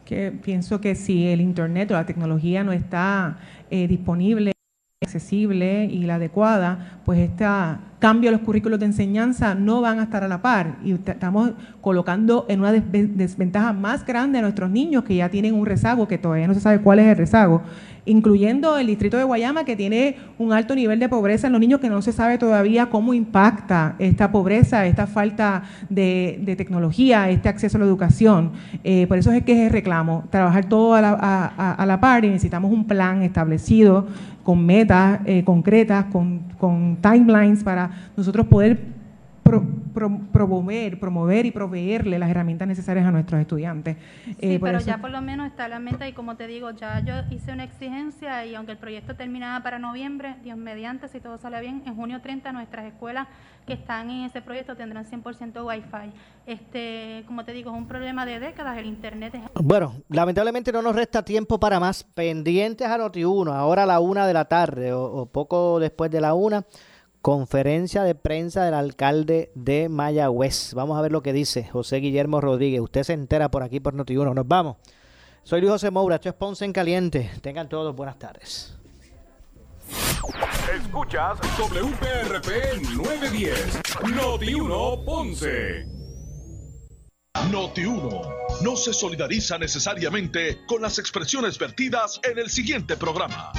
Que 0.04 0.32
pienso 0.32 0.80
que 0.80 0.94
si 0.94 1.28
el 1.28 1.40
Internet 1.40 1.90
o 1.90 1.94
la 1.94 2.06
tecnología 2.06 2.64
no 2.64 2.72
está 2.72 3.36
eh, 3.70 3.86
disponible, 3.86 4.52
accesible 5.02 5.84
y 5.84 6.04
la 6.04 6.16
adecuada, 6.16 7.00
pues 7.04 7.18
este 7.18 7.44
cambio 8.02 8.32
de 8.32 8.36
los 8.36 8.44
currículos 8.44 8.80
de 8.80 8.86
enseñanza 8.86 9.54
no 9.54 9.80
van 9.80 10.00
a 10.00 10.02
estar 10.02 10.24
a 10.24 10.28
la 10.28 10.42
par 10.42 10.74
y 10.84 10.90
estamos 10.90 11.52
colocando 11.80 12.46
en 12.48 12.58
una 12.58 12.72
desventaja 12.72 13.72
más 13.72 14.04
grande 14.04 14.40
a 14.40 14.42
nuestros 14.42 14.68
niños 14.70 15.04
que 15.04 15.14
ya 15.14 15.28
tienen 15.28 15.54
un 15.54 15.64
rezago, 15.64 16.08
que 16.08 16.18
todavía 16.18 16.48
no 16.48 16.54
se 16.54 16.58
sabe 16.58 16.80
cuál 16.80 16.98
es 16.98 17.06
el 17.06 17.16
rezago, 17.16 17.62
incluyendo 18.04 18.76
el 18.76 18.88
distrito 18.88 19.18
de 19.18 19.22
Guayama, 19.22 19.64
que 19.64 19.76
tiene 19.76 20.16
un 20.36 20.52
alto 20.52 20.74
nivel 20.74 20.98
de 20.98 21.08
pobreza 21.08 21.46
en 21.46 21.52
los 21.52 21.60
niños, 21.60 21.78
que 21.78 21.88
no 21.88 22.02
se 22.02 22.10
sabe 22.10 22.38
todavía 22.38 22.86
cómo 22.86 23.14
impacta 23.14 23.94
esta 24.00 24.32
pobreza, 24.32 24.84
esta 24.84 25.06
falta 25.06 25.62
de, 25.88 26.54
tecnología, 26.58 27.30
este 27.30 27.48
acceso 27.48 27.76
a 27.76 27.80
la 27.80 27.86
educación. 27.86 28.50
Eh, 28.82 29.06
por 29.06 29.16
eso 29.16 29.30
es 29.30 29.44
que 29.44 29.52
es 29.52 29.66
el 29.66 29.70
reclamo, 29.70 30.24
trabajar 30.30 30.64
todo 30.64 30.96
a 30.96 31.00
la, 31.00 31.12
a, 31.78 31.86
la 31.86 32.00
par 32.00 32.24
y 32.24 32.30
necesitamos 32.30 32.72
un 32.72 32.84
plan 32.84 33.22
establecido 33.22 34.08
con 34.42 34.64
metas 34.64 35.20
eh, 35.24 35.44
concretas, 35.44 36.06
con, 36.06 36.40
con 36.58 36.98
timelines 37.00 37.62
para 37.62 37.90
nosotros 38.16 38.46
poder 38.46 39.01
promover, 39.42 40.98
promover 40.98 41.46
y 41.46 41.50
proveerle 41.50 42.18
las 42.18 42.30
herramientas 42.30 42.66
necesarias 42.68 43.06
a 43.06 43.10
nuestros 43.10 43.40
estudiantes. 43.40 43.96
Sí, 44.24 44.36
eh, 44.38 44.58
pero 44.60 44.80
ya 44.80 44.98
por 44.98 45.10
lo 45.10 45.20
menos 45.20 45.46
está 45.46 45.68
la 45.68 45.78
meta 45.78 46.08
y 46.08 46.12
como 46.12 46.36
te 46.36 46.46
digo, 46.46 46.70
ya 46.70 47.00
yo 47.00 47.14
hice 47.30 47.52
una 47.52 47.64
exigencia 47.64 48.46
y 48.46 48.54
aunque 48.54 48.72
el 48.72 48.78
proyecto 48.78 49.14
terminaba 49.14 49.62
para 49.62 49.78
noviembre, 49.78 50.36
Dios 50.42 50.56
mediante, 50.56 51.08
si 51.08 51.20
todo 51.20 51.38
sale 51.38 51.60
bien, 51.60 51.82
en 51.86 51.94
junio 51.94 52.20
30 52.20 52.52
nuestras 52.52 52.86
escuelas 52.86 53.28
que 53.66 53.74
están 53.74 54.10
en 54.10 54.24
ese 54.24 54.42
proyecto 54.42 54.74
tendrán 54.74 55.04
100% 55.04 55.64
Wi-Fi. 55.64 56.12
Este, 56.46 57.22
como 57.26 57.44
te 57.44 57.52
digo, 57.52 57.70
es 57.70 57.76
un 57.76 57.86
problema 57.86 58.26
de 58.26 58.40
décadas, 58.40 58.76
el 58.78 58.86
Internet 58.86 59.34
es... 59.34 59.42
Bueno, 59.54 59.94
lamentablemente 60.08 60.72
no 60.72 60.82
nos 60.82 60.96
resta 60.96 61.24
tiempo 61.24 61.60
para 61.60 61.78
más. 61.78 62.02
Pendientes 62.02 62.88
a 62.88 62.98
Noti1, 62.98 63.52
ahora 63.52 63.84
a 63.84 63.86
la 63.86 64.00
una 64.00 64.26
de 64.26 64.34
la 64.34 64.46
tarde 64.46 64.92
o, 64.92 65.04
o 65.04 65.26
poco 65.26 65.78
después 65.78 66.10
de 66.10 66.20
la 66.20 66.34
una 66.34 66.64
Conferencia 67.22 68.02
de 68.02 68.16
prensa 68.16 68.64
del 68.64 68.74
alcalde 68.74 69.52
de 69.54 69.88
Mayagüez. 69.88 70.74
Vamos 70.74 70.98
a 70.98 71.02
ver 71.02 71.12
lo 71.12 71.22
que 71.22 71.32
dice 71.32 71.62
José 71.62 71.98
Guillermo 71.98 72.40
Rodríguez. 72.40 72.80
Usted 72.80 73.04
se 73.04 73.12
entera 73.12 73.48
por 73.48 73.62
aquí 73.62 73.78
por 73.78 73.94
Noti1. 73.94 74.34
Nos 74.34 74.48
vamos. 74.48 74.78
Soy 75.44 75.60
Luis 75.60 75.70
José 75.70 75.92
Moura. 75.92 76.16
Esto 76.16 76.30
es 76.30 76.34
Ponce 76.34 76.64
en 76.64 76.72
Caliente. 76.72 77.30
Tengan 77.40 77.68
todos 77.68 77.94
buenas 77.94 78.18
tardes. 78.18 78.76
Escuchas 80.74 81.38
WPRP 81.58 82.82
910. 82.96 83.82
Noti1 84.02 85.04
Ponce. 85.04 85.86
Noti1 87.52 88.62
no 88.62 88.76
se 88.76 88.92
solidariza 88.92 89.58
necesariamente 89.58 90.58
con 90.66 90.82
las 90.82 90.98
expresiones 90.98 91.56
vertidas 91.56 92.20
en 92.24 92.38
el 92.38 92.50
siguiente 92.50 92.96
programa. 92.96 93.52